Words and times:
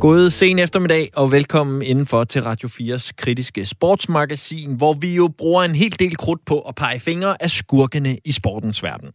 God 0.00 0.30
sen 0.30 0.58
eftermiddag 0.58 1.10
og 1.16 1.32
velkommen 1.32 1.82
indenfor 1.82 2.24
til 2.24 2.42
Radio 2.42 2.68
4's 2.68 3.10
kritiske 3.16 3.66
sportsmagasin, 3.66 4.74
hvor 4.74 4.94
vi 4.94 5.14
jo 5.14 5.28
bruger 5.38 5.62
en 5.62 5.74
hel 5.74 5.98
del 5.98 6.16
krudt 6.16 6.44
på 6.44 6.60
at 6.60 6.74
pege 6.74 7.00
fingre 7.00 7.42
af 7.42 7.50
skurkene 7.50 8.18
i 8.24 8.32
sportens 8.32 8.82
verden. 8.82 9.08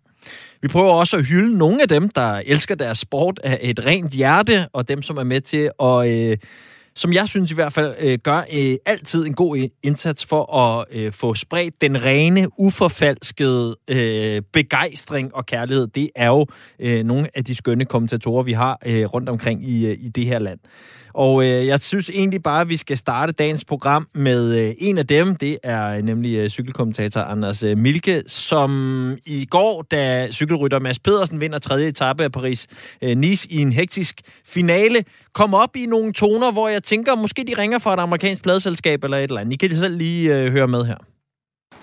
Vi 0.62 0.68
prøver 0.68 0.94
også 0.94 1.18
at 1.18 1.26
hylde 1.26 1.57
nogle 1.57 1.82
af 1.82 1.88
dem, 1.88 2.10
der 2.10 2.42
elsker 2.46 2.76
deres 2.76 2.98
sport 2.98 3.39
af 3.44 3.60
et 3.62 3.86
rent 3.86 4.12
hjerte, 4.12 4.68
og 4.73 4.88
dem, 4.88 5.02
som 5.02 5.18
er 5.18 5.23
med 5.23 5.42
til 5.42 5.70
at... 5.84 6.32
Øh, 6.32 6.38
som 6.96 7.14
jeg 7.14 7.27
synes 7.27 7.52
i 7.52 7.54
hvert 7.54 7.73
fald 7.73 7.96
øh, 8.00 8.18
gør 8.23 8.43
øh, 8.54 8.75
altid 8.86 9.25
en 9.25 9.34
god 9.34 9.70
indsats 9.84 10.25
for 10.25 10.55
at 10.55 10.86
øh, 10.91 11.12
få 11.12 11.34
spredt 11.34 11.82
den 11.82 12.04
rene, 12.04 12.48
uforfalskede 12.58 13.76
øh, 13.90 14.41
begejstring 14.53 15.36
og 15.36 15.45
kærlighed. 15.45 15.88
Det 15.88 16.09
er 16.16 16.27
jo 16.27 16.48
øh, 16.80 17.03
nogle 17.03 17.30
af 17.36 17.44
de 17.45 17.55
skønne 17.55 17.86
kommentatorer, 17.86 18.44
vi 18.44 18.53
har 18.53 18.80
øh, 18.86 19.05
rundt 19.05 19.30
omkring 19.30 19.70
i, 19.70 19.86
øh, 19.86 19.98
i 20.00 20.09
det 20.09 20.26
her 20.26 20.39
land. 20.39 20.59
Og 21.16 21.44
øh, 21.44 21.68
jeg 21.68 21.80
synes 21.80 22.10
egentlig 22.10 22.44
bare, 22.44 22.62
at 22.62 22.70
vi 22.70 22.78
skal 22.78 22.98
starte 22.98 23.32
dagens 23.32 23.66
program 23.66 24.08
med 24.14 24.68
øh, 24.68 24.76
en 24.78 24.98
af 24.98 25.08
dem. 25.08 25.36
Det 25.36 25.58
er 25.64 25.98
øh, 25.98 26.04
nemlig 26.04 26.36
øh, 26.36 26.50
cykelkommentator 26.50 27.22
Anders 27.22 27.64
øh, 27.64 27.78
Milke, 27.78 28.23
som 28.28 28.72
i 29.26 29.46
går, 29.46 29.82
da 29.82 30.32
cykelrytter 30.32 30.80
Mads 30.80 31.00
Pedersen 31.00 31.42
vinder 31.42 31.59
tredje 31.59 31.88
etape 31.88 32.23
af 32.23 32.30
Paris-Nice 32.38 33.48
øh, 33.50 33.58
i 33.58 33.62
en 33.62 33.73
hektisk 33.73 34.22
finale, 34.46 35.04
kom 35.34 35.54
op 35.54 35.76
i 35.76 35.86
nogle 35.86 36.14
toner, 36.14 36.52
hvor 36.52 36.68
jeg 36.68 36.84
tænker, 36.84 37.16
måske 37.16 37.44
de 37.48 37.62
ringer 37.62 37.80
fra 37.80 37.94
et 37.94 38.00
amerikansk 38.00 38.44
pladselskab 38.44 39.04
eller 39.04 39.18
et 39.18 39.23
eller 39.23 39.42
andet. 39.42 39.54
I 39.54 39.56
kan 39.56 39.78
selv 39.78 39.98
lige 39.98 40.38
øh, 40.38 40.52
høre 40.52 40.68
med 40.68 40.86
her. 40.86 40.98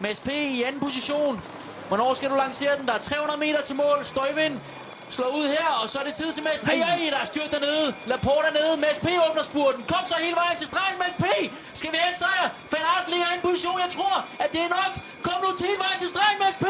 Mads 0.01 0.21
P. 0.21 0.29
i 0.29 0.63
anden 0.67 0.81
position. 0.81 1.41
Hvornår 1.89 2.15
skal 2.15 2.31
du 2.31 2.37
lancere 2.37 2.71
den? 2.79 2.87
Der 2.87 2.93
er 2.93 2.99
300 2.99 3.41
meter 3.41 3.63
til 3.63 3.77
mål. 3.77 3.99
Støjvind 4.03 4.55
slår 5.17 5.31
ud 5.41 5.47
her, 5.57 5.69
og 5.83 5.87
så 5.93 5.97
er 6.01 6.05
det 6.09 6.15
tid 6.21 6.31
til 6.37 6.43
Mads 6.49 6.61
P. 6.67 6.69
Ej, 6.69 6.99
der 7.15 7.21
er 7.25 7.29
styrt 7.33 7.51
dernede. 7.55 7.95
Laporte 8.13 8.47
er 8.51 8.55
nede. 8.61 8.75
Mads 8.85 8.99
P. 9.05 9.07
åbner 9.27 9.45
spurten. 9.51 9.83
Kom 9.93 10.03
så 10.13 10.17
hele 10.25 10.37
vejen 10.43 10.57
til 10.63 10.67
stregen, 10.73 10.97
Mads 11.03 11.17
P. 11.23 11.27
Skal 11.81 11.93
vi 11.93 11.97
have 12.03 12.11
en 12.15 12.19
sejr? 12.25 12.47
Van 12.73 12.85
Aert 12.93 13.09
ligger 13.13 13.27
i 13.33 13.35
en 13.39 13.43
position, 13.49 13.79
jeg 13.85 13.91
tror, 13.97 14.15
at 14.45 14.49
det 14.55 14.61
er 14.67 14.71
nok. 14.79 14.93
Kom 15.27 15.39
nu 15.45 15.49
til 15.59 15.67
hele 15.71 15.81
vejen 15.87 15.99
til 16.03 16.09
stregen, 16.15 16.39
Mads 16.45 16.59
P. 16.65 16.67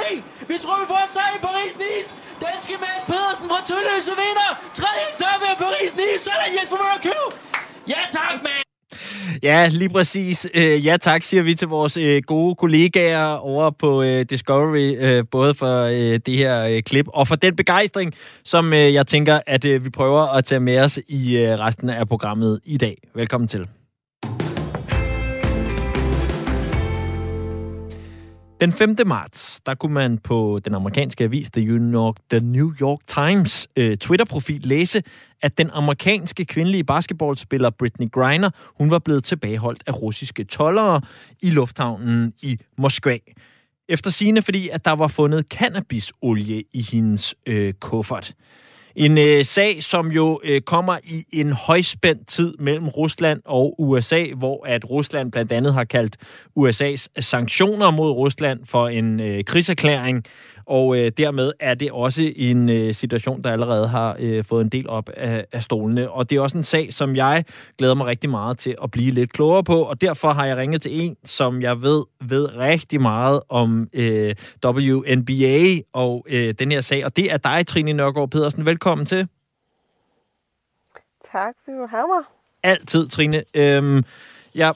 Vi 0.51 0.57
tror, 0.63 0.77
vi 0.83 0.87
får 0.93 1.01
en 1.07 1.13
sejr 1.17 1.33
i 1.39 1.41
Paris-Nice. 1.49 2.11
Danske 2.47 2.75
Mads 2.85 3.05
Pedersen 3.11 3.47
fra 3.53 3.61
Tølløse 3.71 4.13
vinder. 4.23 4.51
Tredje 4.79 5.05
etape 5.13 5.45
af 5.53 5.57
Paris-Nice. 5.65 6.23
Sådan 6.27 6.51
Jesper 6.57 6.79
Møller 6.83 7.31
Ja 7.93 8.01
tak, 8.17 8.37
mand. 8.43 8.72
Ja, 9.43 9.69
lige 9.69 9.89
præcis. 9.89 10.49
Øh, 10.55 10.87
ja 10.87 10.97
tak, 10.97 11.23
siger 11.23 11.43
vi 11.43 11.55
til 11.55 11.69
vores 11.69 11.97
øh, 11.97 12.23
gode 12.27 12.55
kollegaer 12.55 13.25
over 13.25 13.71
på 13.71 14.03
øh, 14.03 14.25
Discovery, 14.31 14.97
øh, 15.01 15.25
både 15.31 15.55
for 15.55 15.83
øh, 15.83 16.21
det 16.27 16.39
her 16.39 16.67
øh, 16.67 16.83
klip 16.83 17.07
og 17.09 17.29
for 17.29 17.37
den 17.37 17.57
begejstring, 17.57 18.15
som 18.45 18.73
jeg 18.73 19.07
tænker, 19.07 19.41
at 19.47 19.65
vi 19.65 19.91
prøver 19.91 20.27
at 20.27 20.45
tage 20.45 20.61
med 20.61 20.81
os 20.81 20.99
i 21.09 21.39
resten 21.39 21.91
af 21.91 22.09
programmet 22.09 22.61
i 22.65 22.77
dag. 22.77 22.97
Velkommen 23.15 23.49
til. 23.49 23.82
Den 28.63 28.73
5. 28.73 28.97
marts, 29.07 29.61
der 29.61 29.75
kunne 29.75 29.95
man 29.95 30.19
på 30.19 30.61
den 30.65 30.75
amerikanske 30.75 31.25
avis 31.25 31.51
The 31.51 31.65
New 31.65 31.93
York, 31.93 32.17
The 32.31 32.41
New 32.41 32.73
York 32.81 33.01
Times 33.07 33.69
øh, 33.77 33.97
Twitter-profil 33.97 34.61
læse, 34.61 35.03
at 35.43 35.59
den 35.59 35.71
amerikanske 35.73 36.45
kvindelige 36.45 36.85
basketballspiller 36.85 37.71
Britney 37.71 38.11
Griner, 38.11 38.51
hun 38.79 38.91
var 38.91 38.99
blevet 38.99 39.25
tilbageholdt 39.25 39.83
af 39.87 40.03
russiske 40.03 40.45
tollere 40.45 41.01
i 41.43 41.51
lufthavnen 41.51 42.35
i 42.43 42.59
Moskva. 42.79 43.19
Efter 43.89 44.11
sigende, 44.11 44.43
fordi 44.43 44.69
at 44.69 44.85
der 44.85 44.93
var 44.93 45.09
fundet 45.09 45.47
cannabisolie 45.51 46.65
i 46.73 46.83
hendes 46.83 47.35
øh, 47.47 47.73
kuffert. 47.73 48.35
En 48.97 49.19
øh, 49.19 49.45
sag, 49.45 49.83
som 49.83 50.11
jo 50.11 50.41
øh, 50.45 50.61
kommer 50.61 50.99
i 51.05 51.25
en 51.33 51.53
højspændt 51.53 52.29
tid 52.29 52.55
mellem 52.59 52.89
Rusland 52.89 53.41
og 53.45 53.75
USA, 53.79 54.27
hvor 54.37 54.67
at 54.67 54.91
Rusland 54.91 55.33
blandt 55.33 55.53
andet 55.53 55.75
har 55.75 55.85
kaldt 55.85 56.17
USA's 56.59 57.07
sanktioner 57.21 57.91
mod 57.91 58.11
Rusland 58.11 58.61
for 58.65 58.89
en 58.89 59.21
øh, 59.21 59.45
krigserklæring, 59.45 60.25
og 60.67 60.97
øh, 60.97 61.13
dermed 61.17 61.53
er 61.61 61.75
det 61.75 61.91
også 61.93 62.33
en 62.37 62.69
øh, 62.69 62.95
situation, 62.95 63.43
der 63.43 63.53
allerede 63.53 63.89
har 63.89 64.17
øh, 64.21 64.45
fået 64.45 64.65
en 64.65 64.69
del 64.69 64.89
op 64.89 65.11
af, 65.17 65.45
af 65.53 65.63
stolene. 65.63 66.11
Og 66.11 66.31
det 66.31 66.37
er 66.37 66.41
også 66.41 66.57
en 66.57 66.63
sag, 66.63 66.93
som 66.93 67.17
jeg 67.17 67.45
glæder 67.79 67.95
mig 67.95 68.07
rigtig 68.07 68.31
meget 68.31 68.59
til 68.59 68.75
at 68.83 68.91
blive 68.91 69.11
lidt 69.11 69.33
klogere 69.33 69.65
på, 69.65 69.83
og 69.83 70.01
derfor 70.01 70.33
har 70.33 70.47
jeg 70.47 70.57
ringet 70.57 70.83
til 70.83 71.01
en, 71.01 71.17
som 71.25 71.63
jeg 71.63 71.83
ved 71.83 72.03
ved 72.21 72.57
rigtig 72.59 73.01
meget 73.01 73.41
om 73.49 73.89
øh, 73.95 74.35
WNBA 74.65 75.81
og 75.93 76.27
øh, 76.31 76.55
den 76.59 76.73
her 76.73 76.81
sag, 76.81 77.05
og 77.05 77.17
det 77.17 77.33
er 77.33 77.37
dig, 77.37 77.67
Trine 77.67 77.93
Nørgaard 77.93 78.31
Pedersen. 78.31 78.67
Velkommen 78.67 78.82
til. 79.07 79.29
Tak, 81.33 81.55
for 81.65 81.85
at 81.85 81.91
have 81.91 82.07
mig. 82.09 82.25
Altid, 82.63 83.09
Trine. 83.09 83.45
Øhm, 83.55 84.03
jeg 84.55 84.75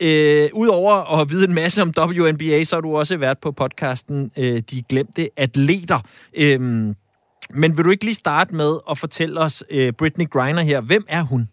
Øh, 0.00 0.50
Udover 0.52 1.20
at 1.20 1.30
vide 1.30 1.48
en 1.48 1.54
masse 1.54 1.82
om 1.82 1.92
WNBA, 1.98 2.64
så 2.64 2.76
har 2.76 2.80
du 2.80 2.96
også 2.96 3.16
været 3.16 3.38
på 3.38 3.52
podcasten 3.52 4.32
øh, 4.38 4.58
De 4.70 4.82
Glemte 4.88 5.30
Atleter. 5.36 6.00
Øh, 6.36 6.60
men 7.50 7.76
vil 7.76 7.84
du 7.84 7.90
ikke 7.90 8.04
lige 8.04 8.14
starte 8.14 8.54
med 8.54 8.78
at 8.90 8.98
fortælle 8.98 9.40
os, 9.40 9.64
øh, 9.70 9.92
Britney 9.92 10.30
Griner 10.30 10.62
her, 10.62 10.80
hvem 10.80 11.04
er 11.08 11.22
hun? 11.22 11.48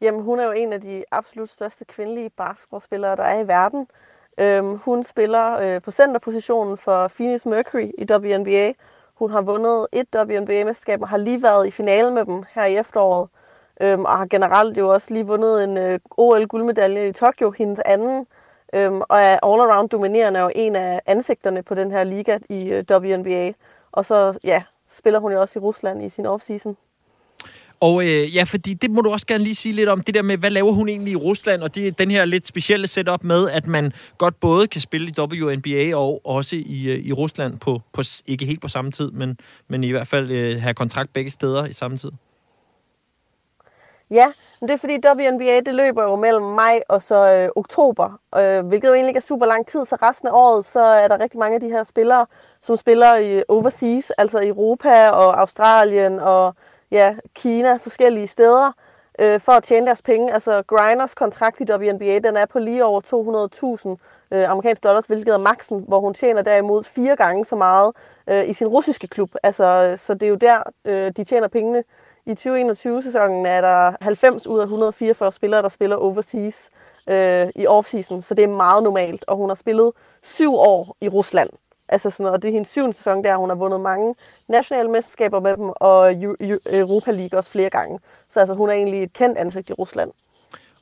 Jamen, 0.00 0.22
hun 0.22 0.38
er 0.38 0.44
jo 0.44 0.52
en 0.52 0.72
af 0.72 0.80
de 0.80 1.04
absolut 1.10 1.50
største 1.50 1.84
kvindelige 1.84 2.30
basketballspillere, 2.30 3.16
der 3.16 3.22
er 3.22 3.44
i 3.44 3.48
verden. 3.48 3.86
Øhm, 4.38 4.76
hun 4.76 5.04
spiller 5.04 5.56
øh, 5.58 5.82
på 5.82 5.90
centerpositionen 5.90 6.78
for 6.78 7.08
Phoenix 7.08 7.46
Mercury 7.46 7.90
i 7.98 8.06
WNBA. 8.10 8.72
Hun 9.14 9.30
har 9.30 9.40
vundet 9.40 9.86
et 9.92 10.06
WNBA-mesterskab 10.14 11.02
og 11.02 11.08
har 11.08 11.16
lige 11.16 11.42
været 11.42 11.66
i 11.66 11.70
finalen 11.70 12.14
med 12.14 12.24
dem 12.24 12.44
her 12.54 12.64
i 12.64 12.76
efteråret 12.76 13.28
øhm, 13.80 14.04
og 14.04 14.18
har 14.18 14.26
generelt 14.26 14.78
jo 14.78 14.88
også 14.88 15.12
lige 15.12 15.26
vundet 15.26 15.64
en 15.64 15.76
øh, 15.76 15.98
OL-guldmedalje 16.10 17.08
i 17.08 17.12
Tokyo, 17.12 17.50
hendes 17.50 17.80
anden, 17.84 18.26
øhm, 18.74 19.00
og 19.00 19.20
er 19.20 19.38
all-around 19.42 19.88
dominerende 19.88 20.42
og 20.42 20.52
en 20.54 20.76
af 20.76 21.00
ansigterne 21.06 21.62
på 21.62 21.74
den 21.74 21.90
her 21.90 22.04
liga 22.04 22.38
i 22.48 22.72
øh, 22.72 22.84
WNBA. 22.90 23.52
Og 23.92 24.04
så 24.04 24.38
ja, 24.44 24.62
spiller 24.90 25.20
hun 25.20 25.32
jo 25.32 25.40
også 25.40 25.58
i 25.58 25.62
Rusland 25.62 26.02
i 26.02 26.08
sin 26.08 26.26
offseason. 26.26 26.76
Og 27.80 28.02
øh, 28.02 28.36
ja, 28.36 28.42
fordi 28.42 28.74
det 28.74 28.90
må 28.90 29.00
du 29.00 29.10
også 29.10 29.26
gerne 29.26 29.44
lige 29.44 29.54
sige 29.54 29.72
lidt 29.72 29.88
om, 29.88 30.00
det 30.00 30.14
der 30.14 30.22
med, 30.22 30.36
hvad 30.36 30.50
laver 30.50 30.72
hun 30.72 30.88
egentlig 30.88 31.12
i 31.12 31.16
Rusland, 31.16 31.62
og 31.62 31.74
det 31.74 31.98
den 31.98 32.10
her 32.10 32.24
lidt 32.24 32.46
specielle 32.46 32.86
setup 32.86 33.24
med, 33.24 33.50
at 33.50 33.66
man 33.66 33.92
godt 34.18 34.40
både 34.40 34.66
kan 34.66 34.80
spille 34.80 35.08
i 35.08 35.20
WNBA 35.20 35.96
og 35.96 36.20
også 36.24 36.56
i, 36.56 36.88
øh, 36.88 36.98
i 36.98 37.12
Rusland 37.12 37.58
på, 37.58 37.80
på, 37.92 38.02
ikke 38.26 38.44
helt 38.46 38.60
på 38.60 38.68
samme 38.68 38.92
tid, 38.92 39.10
men, 39.10 39.38
men 39.68 39.84
i 39.84 39.90
hvert 39.90 40.08
fald 40.08 40.30
øh, 40.30 40.62
have 40.62 40.74
kontrakt 40.74 41.12
begge 41.12 41.30
steder 41.30 41.66
i 41.66 41.72
samme 41.72 41.98
tid. 41.98 42.10
Ja, 44.10 44.32
men 44.60 44.68
det 44.68 44.74
er 44.74 44.78
fordi 44.78 44.94
WNBA 44.94 45.60
det 45.60 45.74
løber 45.74 46.02
jo 46.02 46.16
mellem 46.16 46.42
maj 46.42 46.80
og 46.88 47.02
så 47.02 47.34
øh, 47.34 47.48
oktober, 47.56 48.18
øh, 48.38 48.66
hvilket 48.66 48.88
jo 48.88 48.94
egentlig 48.94 49.10
ikke 49.10 49.18
er 49.18 49.28
super 49.28 49.46
lang 49.46 49.66
tid, 49.66 49.84
så 49.84 49.96
resten 50.02 50.28
af 50.28 50.32
året 50.32 50.64
så 50.64 50.80
er 50.80 51.08
der 51.08 51.20
rigtig 51.20 51.40
mange 51.40 51.54
af 51.54 51.60
de 51.60 51.68
her 51.68 51.84
spillere, 51.84 52.26
som 52.62 52.76
spiller 52.76 53.16
i 53.16 53.42
overseas, 53.48 54.10
altså 54.10 54.38
i 54.38 54.48
Europa 54.48 55.08
og 55.08 55.40
Australien 55.40 56.20
og 56.20 56.54
ja, 56.94 57.14
Kina, 57.34 57.76
forskellige 57.76 58.26
steder, 58.26 58.72
øh, 59.18 59.40
for 59.40 59.52
at 59.52 59.62
tjene 59.62 59.86
deres 59.86 60.02
penge. 60.02 60.34
Altså 60.34 60.62
Grinders 60.66 61.14
kontrakt 61.14 61.60
i 61.60 61.72
WNBA, 61.72 62.18
den 62.18 62.36
er 62.36 62.46
på 62.46 62.58
lige 62.58 62.84
over 62.84 63.00
200.000 64.30 64.36
øh, 64.36 64.50
amerikanske 64.50 64.88
dollars, 64.88 65.06
hvilket 65.06 65.34
er 65.34 65.38
maksen, 65.38 65.84
hvor 65.88 66.00
hun 66.00 66.14
tjener 66.14 66.42
derimod 66.42 66.84
fire 66.84 67.16
gange 67.16 67.44
så 67.44 67.56
meget 67.56 67.92
øh, 68.28 68.48
i 68.48 68.52
sin 68.52 68.66
russiske 68.66 69.06
klub. 69.06 69.34
Altså, 69.42 69.94
så 69.96 70.14
det 70.14 70.22
er 70.22 70.28
jo 70.28 70.34
der, 70.34 70.58
øh, 70.84 71.12
de 71.16 71.24
tjener 71.24 71.48
pengene 71.48 71.84
i 72.26 72.32
2021-sæsonen 72.32 73.46
er 73.46 73.60
der 73.60 73.96
90 74.00 74.46
ud 74.46 74.58
af 74.58 74.64
144 74.64 75.32
spillere, 75.32 75.62
der 75.62 75.68
spiller 75.68 75.96
overseas 75.96 76.70
øh, 77.08 77.46
i 77.54 77.66
offseason, 77.66 78.22
så 78.22 78.34
det 78.34 78.44
er 78.44 78.48
meget 78.48 78.82
normalt. 78.82 79.24
Og 79.28 79.36
hun 79.36 79.50
har 79.50 79.54
spillet 79.54 79.92
syv 80.22 80.54
år 80.54 80.96
i 81.00 81.08
Rusland. 81.08 81.50
Altså 81.94 82.10
sådan, 82.10 82.26
og 82.26 82.42
det 82.42 82.48
er 82.48 82.52
hendes 82.52 82.68
syvende 82.68 82.96
sæson, 82.96 83.24
der 83.24 83.36
hun 83.36 83.48
har 83.48 83.56
vundet 83.56 83.80
mange 83.80 84.14
nationale 84.48 84.90
mesterskaber 84.90 85.40
med 85.40 85.56
dem, 85.56 85.68
og 85.76 86.12
Europa 86.80 87.10
League 87.10 87.38
også 87.38 87.50
flere 87.50 87.70
gange. 87.70 87.98
Så 88.30 88.40
altså, 88.40 88.54
hun 88.54 88.68
er 88.68 88.72
egentlig 88.72 89.02
et 89.02 89.12
kendt 89.12 89.38
ansigt 89.38 89.70
i 89.70 89.72
Rusland. 89.72 90.10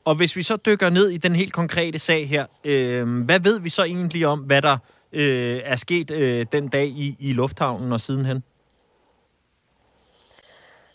Og 0.04 0.14
hvis 0.14 0.36
vi 0.36 0.42
så 0.42 0.56
dykker 0.56 0.90
ned 0.90 1.08
i 1.08 1.16
den 1.16 1.36
helt 1.36 1.52
konkrete 1.52 1.98
sag 1.98 2.28
her, 2.28 2.46
øh, 2.64 3.24
hvad 3.24 3.40
ved 3.40 3.60
vi 3.60 3.70
så 3.70 3.82
egentlig 3.84 4.26
om, 4.26 4.38
hvad 4.38 4.62
der 4.62 4.78
øh, 5.12 5.60
er 5.64 5.76
sket 5.76 6.10
øh, 6.10 6.46
den 6.52 6.68
dag 6.68 6.86
i, 6.86 7.16
i 7.20 7.32
lufthavnen 7.32 7.92
og 7.92 8.00
sidenhen? 8.00 8.42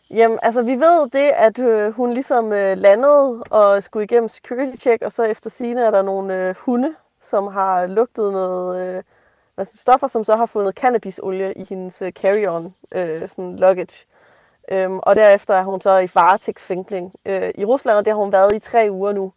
Jamen, 0.09 0.39
altså 0.41 0.61
vi 0.61 0.71
ved 0.75 1.09
det, 1.09 1.31
at 1.35 1.59
øh, 1.59 1.93
hun 1.93 2.13
ligesom 2.13 2.53
øh, 2.53 2.77
landede 2.77 3.43
og 3.49 3.83
skulle 3.83 4.03
igennem 4.03 4.29
security 4.29 4.77
check, 4.77 5.01
og 5.01 5.11
så 5.11 5.23
efter 5.23 5.49
sine 5.49 5.81
er 5.81 5.91
der 5.91 6.01
nogle 6.01 6.33
øh, 6.35 6.55
hunde, 6.59 6.95
som 7.21 7.47
har 7.47 7.87
lugtet 7.87 8.31
noget 8.31 8.97
øh, 8.97 9.03
Altså, 9.57 9.74
stoffer, 9.77 10.07
som 10.07 10.24
så 10.24 10.36
har 10.36 10.45
fundet 10.45 10.75
cannabisolie 10.75 11.54
i 11.54 11.65
hendes 11.69 12.01
øh, 12.01 12.12
carry-on 12.19 12.98
øh, 12.98 13.30
sådan 13.30 13.56
luggage. 13.56 14.06
Øhm, 14.71 15.00
og 15.00 15.15
derefter 15.15 15.54
er 15.54 15.63
hun 15.63 15.81
så 15.81 16.00
i 16.00 16.09
varetægtsfængsling 16.15 17.13
øh, 17.25 17.51
i 17.56 17.65
Rusland, 17.65 17.98
og 17.98 18.06
det 18.06 18.13
har 18.13 18.21
hun 18.21 18.31
været 18.31 18.56
i 18.56 18.59
tre 18.59 18.88
uger 18.92 19.12
nu. 19.12 19.33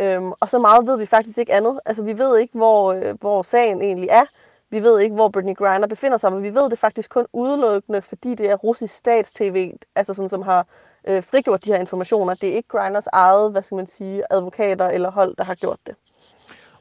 Øhm, 0.00 0.32
og 0.40 0.48
så 0.48 0.58
meget 0.58 0.86
ved 0.86 0.98
vi 0.98 1.06
faktisk 1.06 1.38
ikke 1.38 1.52
andet. 1.52 1.80
Altså, 1.86 2.02
vi 2.02 2.18
ved 2.18 2.38
ikke, 2.38 2.58
hvor, 2.58 2.92
øh, 2.92 3.20
hvor 3.20 3.42
sagen 3.42 3.82
egentlig 3.82 4.08
er. 4.10 4.24
Vi 4.70 4.82
ved 4.82 5.00
ikke, 5.00 5.14
hvor 5.14 5.28
Britney 5.28 5.54
Griner 5.54 5.86
befinder 5.86 6.18
sig, 6.18 6.32
men 6.32 6.42
vi 6.42 6.54
ved 6.54 6.70
det 6.70 6.78
faktisk 6.78 7.10
kun 7.10 7.26
udelukkende, 7.32 8.02
fordi 8.02 8.34
det 8.34 8.50
er 8.50 8.56
russisk 8.56 8.94
stats-tv, 8.94 9.72
altså 9.94 10.14
sådan, 10.14 10.28
som 10.28 10.42
har 10.42 10.66
øh, 11.06 11.22
frigjort 11.22 11.64
de 11.64 11.72
her 11.72 11.80
informationer. 11.80 12.34
Det 12.34 12.48
er 12.48 12.54
ikke 12.54 12.68
Griners 12.68 13.06
eget, 13.06 13.52
hvad 13.52 13.62
skal 13.62 13.76
man 13.76 13.86
sige, 13.86 14.22
advokater 14.30 14.88
eller 14.88 15.10
hold, 15.10 15.36
der 15.36 15.44
har 15.44 15.54
gjort 15.54 15.78
det. 15.86 15.94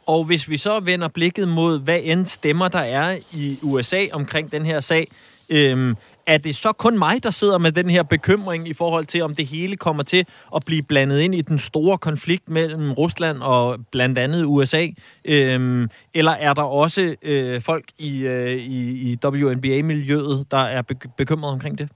Og 0.07 0.23
hvis 0.23 0.49
vi 0.49 0.57
så 0.57 0.79
vender 0.79 1.07
blikket 1.07 1.47
mod, 1.47 1.79
hvad 1.79 1.99
end 2.03 2.25
stemmer 2.25 2.67
der 2.67 2.79
er 2.79 3.17
i 3.33 3.57
USA 3.63 4.05
omkring 4.13 4.51
den 4.51 4.65
her 4.65 4.79
sag, 4.79 5.07
øhm, 5.49 5.95
er 6.27 6.37
det 6.37 6.55
så 6.55 6.71
kun 6.71 6.97
mig, 6.97 7.23
der 7.23 7.31
sidder 7.31 7.57
med 7.57 7.71
den 7.71 7.89
her 7.89 8.03
bekymring 8.03 8.67
i 8.67 8.73
forhold 8.73 9.05
til, 9.05 9.21
om 9.21 9.35
det 9.35 9.45
hele 9.45 9.75
kommer 9.75 10.03
til 10.03 10.25
at 10.55 10.63
blive 10.65 10.83
blandet 10.83 11.19
ind 11.19 11.35
i 11.35 11.41
den 11.41 11.59
store 11.59 11.97
konflikt 11.97 12.49
mellem 12.49 12.91
Rusland 12.91 13.41
og 13.41 13.77
blandt 13.91 14.17
andet 14.17 14.45
USA? 14.45 14.87
Øhm, 15.25 15.89
eller 16.13 16.31
er 16.31 16.53
der 16.53 16.63
også 16.63 17.15
øh, 17.21 17.61
folk 17.61 17.85
i, 17.97 18.19
øh, 18.19 18.57
i, 18.57 19.11
i 19.11 19.17
WNBA-miljøet, 19.25 20.51
der 20.51 20.57
er 20.57 20.81
bekymret 21.17 21.51
omkring 21.51 21.77
det? 21.77 21.89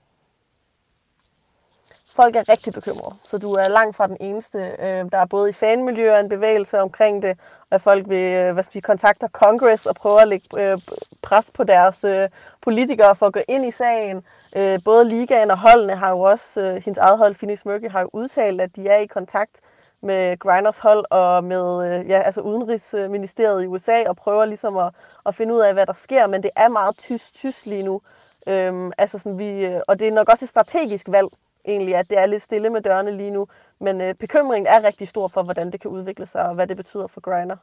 Folk 2.21 2.35
er 2.35 2.49
rigtig 2.49 2.73
bekymrede, 2.73 3.15
så 3.29 3.37
du 3.37 3.51
er 3.53 3.67
langt 3.67 3.95
fra 3.95 4.07
den 4.07 4.17
eneste. 4.19 4.57
Øh, 4.79 5.11
der 5.11 5.17
er 5.17 5.25
både 5.25 5.49
i 5.49 5.53
fanmiljøer 5.53 6.19
en 6.19 6.29
bevægelse 6.29 6.79
omkring 6.79 7.21
det, 7.21 7.39
og 7.69 7.75
at 7.75 7.81
folk 7.81 8.09
vil, 8.09 8.33
øh, 8.33 8.53
hvad 8.53 8.63
skal 8.63 8.75
vi, 8.75 8.79
kontakter 8.79 9.27
Congress 9.27 9.85
og 9.85 9.95
prøver 9.95 10.19
at 10.19 10.27
lægge 10.27 10.47
øh, 10.57 10.77
pres 11.21 11.51
på 11.53 11.63
deres 11.63 12.03
øh, 12.03 12.29
politikere 12.61 13.15
for 13.15 13.27
at 13.27 13.33
gå 13.33 13.39
ind 13.47 13.65
i 13.65 13.71
sagen. 13.71 14.23
Øh, 14.55 14.79
både 14.85 15.05
ligaen 15.05 15.51
og 15.51 15.59
holdene 15.59 15.95
har 15.95 16.09
jo 16.09 16.19
også, 16.19 16.79
hendes 16.85 16.97
eget 16.97 17.17
hold, 17.17 17.35
Phoenix 17.35 17.65
Mercury, 17.65 17.89
har 17.89 18.01
jo 18.01 18.09
udtalt, 18.13 18.61
at 18.61 18.75
de 18.75 18.87
er 18.87 18.97
i 18.97 19.05
kontakt 19.05 19.59
med 20.01 20.39
Grinders 20.39 20.77
hold 20.77 21.05
og 21.09 21.43
med 21.43 22.01
ja, 22.07 22.21
altså 22.21 22.41
Udenrigsministeriet 22.41 23.63
i 23.63 23.67
USA 23.67 24.03
og 24.07 24.15
prøver 24.15 24.45
ligesom 24.45 24.77
at, 24.77 24.93
at 25.25 25.35
finde 25.35 25.53
ud 25.53 25.59
af, 25.59 25.73
hvad 25.73 25.85
der 25.85 25.93
sker, 25.93 26.27
men 26.27 26.43
det 26.43 26.51
er 26.55 26.67
meget 26.67 26.97
tysk, 26.97 27.33
tysk 27.33 27.65
lige 27.65 27.83
nu. 27.83 28.01
Øhm, 28.47 28.91
altså 28.97 29.17
sådan, 29.17 29.37
vi, 29.37 29.79
og 29.87 29.99
det 29.99 30.07
er 30.07 30.11
nok 30.11 30.29
også 30.29 30.45
et 30.45 30.49
strategisk 30.49 31.05
valg, 31.09 31.27
egentlig, 31.67 31.95
at 31.95 32.09
det 32.09 32.17
er 32.17 32.25
lidt 32.25 32.43
stille 32.43 32.69
med 32.69 32.81
dørene 32.81 33.17
lige 33.17 33.31
nu. 33.31 33.47
Men 33.79 34.01
øh, 34.01 34.15
bekymringen 34.15 34.67
er 34.67 34.83
rigtig 34.83 35.07
stor 35.07 35.27
for, 35.27 35.43
hvordan 35.43 35.71
det 35.71 35.81
kan 35.81 35.91
udvikle 35.91 36.27
sig, 36.27 36.41
og 36.41 36.55
hvad 36.55 36.67
det 36.67 36.77
betyder 36.77 37.07
for 37.07 37.21
Griner. 37.21 37.55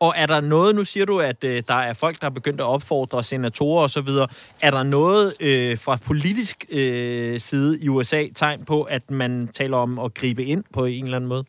Og 0.00 0.14
er 0.16 0.26
der 0.26 0.40
noget, 0.40 0.74
nu 0.74 0.84
siger 0.84 1.06
du, 1.06 1.20
at 1.20 1.44
øh, 1.44 1.62
der 1.68 1.74
er 1.74 1.92
folk, 1.92 2.20
der 2.20 2.26
er 2.26 2.30
begyndt 2.30 2.60
at 2.60 2.66
opfordre 2.66 3.22
senatorer 3.22 3.84
osv., 3.84 4.08
er 4.60 4.70
der 4.70 4.82
noget 4.82 5.34
øh, 5.40 5.78
fra 5.78 5.98
politisk 6.06 6.64
øh, 6.70 7.40
side 7.40 7.80
i 7.80 7.88
USA 7.88 8.26
tegn 8.34 8.64
på, 8.64 8.82
at 8.82 9.10
man 9.10 9.48
taler 9.48 9.76
om 9.76 9.98
at 9.98 10.14
gribe 10.14 10.44
ind 10.44 10.64
på 10.72 10.84
en 10.84 11.04
eller 11.04 11.16
anden 11.16 11.28
måde? 11.28 11.44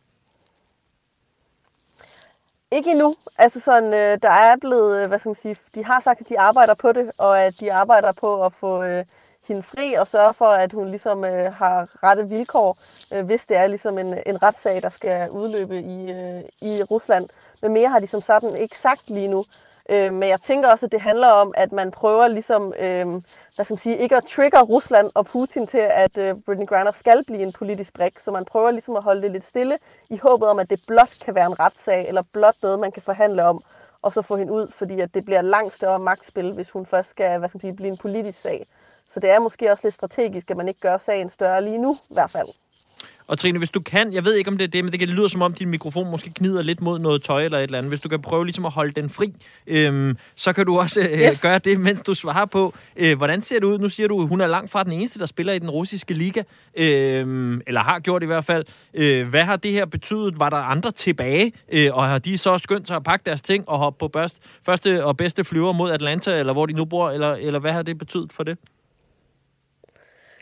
Ikke 2.72 2.90
endnu. 2.90 3.16
Altså 3.38 3.60
sådan, 3.60 3.94
øh, 3.94 4.18
der 4.22 4.30
er 4.30 4.56
blevet, 4.60 5.02
øh, 5.02 5.08
hvad 5.08 5.18
skal 5.18 5.28
man 5.28 5.34
sige, 5.34 5.56
de 5.74 5.84
har 5.84 6.00
sagt, 6.00 6.20
at 6.20 6.28
de 6.28 6.40
arbejder 6.40 6.74
på 6.74 6.92
det, 6.92 7.10
og 7.18 7.42
at 7.42 7.60
de 7.60 7.72
arbejder 7.72 8.12
på 8.12 8.44
at 8.44 8.52
få 8.52 8.84
øh, 8.84 9.04
hende 9.48 9.62
fri 9.62 9.94
og 9.94 10.08
sørge 10.08 10.34
for, 10.34 10.44
at 10.46 10.72
hun 10.72 10.88
ligesom 10.88 11.24
øh, 11.24 11.52
har 11.52 11.88
rette 12.02 12.28
vilkår, 12.28 12.78
øh, 13.12 13.24
hvis 13.24 13.46
det 13.46 13.56
er 13.56 13.66
ligesom 13.66 13.98
en, 13.98 14.18
en 14.26 14.42
retssag, 14.42 14.82
der 14.82 14.90
skal 14.90 15.30
udløbe 15.30 15.80
i, 15.80 16.12
øh, 16.12 16.42
i 16.62 16.82
Rusland. 16.82 17.28
Men 17.62 17.72
mere 17.72 17.88
har 17.88 17.98
de 17.98 18.06
som 18.06 18.20
sådan 18.20 18.56
ikke 18.56 18.78
sagt 18.78 19.10
lige 19.10 19.28
nu. 19.28 19.44
Øh, 19.88 20.12
men 20.12 20.28
jeg 20.28 20.40
tænker 20.40 20.68
også, 20.68 20.86
at 20.86 20.92
det 20.92 21.00
handler 21.00 21.28
om, 21.28 21.54
at 21.56 21.72
man 21.72 21.90
prøver 21.90 22.28
ligesom, 22.28 22.74
øh, 22.78 23.06
hvad 23.54 23.64
skal 23.64 23.74
man 23.74 23.78
sige, 23.78 23.98
ikke 23.98 24.16
at 24.16 24.24
trigger 24.24 24.62
Rusland 24.62 25.10
og 25.14 25.26
Putin 25.26 25.66
til, 25.66 25.78
at 25.78 26.18
øh, 26.18 26.34
Britney 26.46 26.66
Griner 26.66 26.92
skal 26.92 27.24
blive 27.24 27.42
en 27.42 27.52
politisk 27.52 27.94
brik. 27.94 28.18
Så 28.18 28.30
man 28.30 28.44
prøver 28.44 28.70
ligesom 28.70 28.96
at 28.96 29.02
holde 29.02 29.22
det 29.22 29.30
lidt 29.30 29.44
stille 29.44 29.78
i 30.10 30.16
håbet 30.16 30.48
om, 30.48 30.58
at 30.58 30.70
det 30.70 30.80
blot 30.86 31.18
kan 31.24 31.34
være 31.34 31.46
en 31.46 31.60
retssag, 31.60 32.08
eller 32.08 32.22
blot 32.32 32.54
noget, 32.62 32.80
man 32.80 32.92
kan 32.92 33.02
forhandle 33.02 33.44
om, 33.44 33.60
og 34.02 34.12
så 34.12 34.22
få 34.22 34.36
hende 34.36 34.52
ud, 34.52 34.70
fordi 34.70 35.00
at 35.00 35.14
det 35.14 35.24
bliver 35.24 35.42
langt 35.42 35.74
større 35.74 35.98
magtspil, 35.98 36.52
hvis 36.52 36.70
hun 36.70 36.86
først 36.86 37.10
skal 37.10 37.38
hvad 37.38 37.48
skal 37.48 37.58
man 37.58 37.60
sige, 37.60 37.76
blive 37.76 37.90
en 37.90 37.96
politisk 37.96 38.40
sag. 38.40 38.66
Så 39.08 39.20
det 39.20 39.30
er 39.30 39.40
måske 39.40 39.72
også 39.72 39.86
lidt 39.86 39.94
strategisk, 39.94 40.50
at 40.50 40.56
man 40.56 40.68
ikke 40.68 40.80
gør 40.80 40.98
sagen 40.98 41.30
større 41.30 41.64
lige 41.64 41.78
nu, 41.78 41.96
i 42.10 42.14
hvert 42.14 42.30
fald. 42.30 42.48
Og 43.26 43.38
Trine, 43.38 43.58
hvis 43.58 43.68
du 43.68 43.80
kan, 43.80 44.12
jeg 44.12 44.24
ved 44.24 44.34
ikke 44.34 44.50
om 44.50 44.58
det 44.58 44.64
er 44.64 44.68
det, 44.68 44.84
men 44.84 44.92
det, 44.92 45.00
kan, 45.00 45.08
lyder 45.08 45.28
som 45.28 45.42
om 45.42 45.52
din 45.52 45.68
mikrofon 45.68 46.10
måske 46.10 46.30
knider 46.30 46.62
lidt 46.62 46.80
mod 46.80 46.98
noget 46.98 47.22
tøj 47.22 47.44
eller 47.44 47.58
et 47.58 47.62
eller 47.62 47.78
andet. 47.78 47.90
Hvis 47.90 48.00
du 48.00 48.08
kan 48.08 48.22
prøve 48.22 48.44
ligesom 48.44 48.66
at 48.66 48.72
holde 48.72 48.92
den 48.92 49.10
fri, 49.10 49.34
øhm, 49.66 50.16
så 50.34 50.52
kan 50.52 50.66
du 50.66 50.78
også 50.78 51.00
øh, 51.00 51.18
yes. 51.18 51.42
gøre 51.42 51.58
det, 51.58 51.80
mens 51.80 52.02
du 52.02 52.14
svarer 52.14 52.44
på, 52.44 52.74
øh, 52.96 53.16
hvordan 53.16 53.42
ser 53.42 53.54
det 53.54 53.64
ud? 53.64 53.78
Nu 53.78 53.88
siger 53.88 54.08
du, 54.08 54.26
hun 54.26 54.40
er 54.40 54.46
langt 54.46 54.70
fra 54.70 54.84
den 54.84 54.92
eneste, 54.92 55.18
der 55.18 55.26
spiller 55.26 55.52
i 55.52 55.58
den 55.58 55.70
russiske 55.70 56.14
liga, 56.14 56.42
øh, 56.76 57.60
eller 57.66 57.80
har 57.80 57.98
gjort 57.98 58.22
i 58.22 58.26
hvert 58.26 58.44
fald. 58.44 58.64
Øh, 58.94 59.28
hvad 59.28 59.42
har 59.42 59.56
det 59.56 59.72
her 59.72 59.84
betydet? 59.84 60.38
Var 60.38 60.50
der 60.50 60.56
andre 60.56 60.90
tilbage, 60.90 61.52
øh, 61.72 61.90
og 61.92 62.04
har 62.04 62.18
de 62.18 62.38
så 62.38 62.58
skyndt 62.58 62.86
sig 62.86 62.96
at 62.96 63.04
pakke 63.04 63.22
deres 63.26 63.42
ting 63.42 63.68
og 63.68 63.78
hoppe 63.78 63.98
på 63.98 64.08
børst, 64.08 64.38
første 64.66 65.04
og 65.04 65.16
bedste 65.16 65.44
flyver 65.44 65.72
mod 65.72 65.90
Atlanta, 65.90 66.38
eller 66.38 66.52
hvor 66.52 66.66
de 66.66 66.72
nu 66.72 66.84
bor, 66.84 67.10
eller, 67.10 67.32
eller 67.34 67.58
hvad 67.58 67.72
har 67.72 67.82
det 67.82 67.98
betydet 67.98 68.32
for 68.32 68.42
det? 68.42 68.58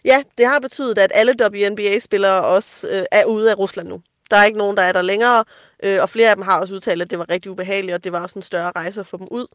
Ja, 0.05 0.23
det 0.39 0.47
har 0.47 0.59
betydet, 0.59 0.99
at 0.99 1.13
alle 1.15 1.35
WNBA-spillere 1.43 2.45
også 2.45 2.89
øh, 2.89 3.05
er 3.13 3.25
ude 3.25 3.51
af 3.51 3.59
Rusland 3.59 3.89
nu. 3.89 4.03
Der 4.31 4.37
er 4.37 4.45
ikke 4.45 4.59
nogen, 4.59 4.77
der 4.77 4.83
er 4.83 4.93
der 4.93 5.03
længere, 5.03 5.45
øh, 5.83 6.03
og 6.03 6.11
flere 6.11 6.31
af 6.31 6.37
dem 6.37 6.45
har 6.45 6.61
også 6.61 6.75
udtalt, 6.75 7.03
at 7.03 7.11
det 7.11 7.19
var 7.19 7.31
rigtig 7.31 7.51
ubehageligt, 7.51 7.95
og 7.95 8.05
det 8.05 8.13
var 8.13 8.21
også 8.21 8.39
en 8.39 8.43
større 8.43 8.73
rejse 8.77 9.01
at 9.01 9.07
få 9.07 9.17
dem 9.17 9.29
ud. 9.31 9.47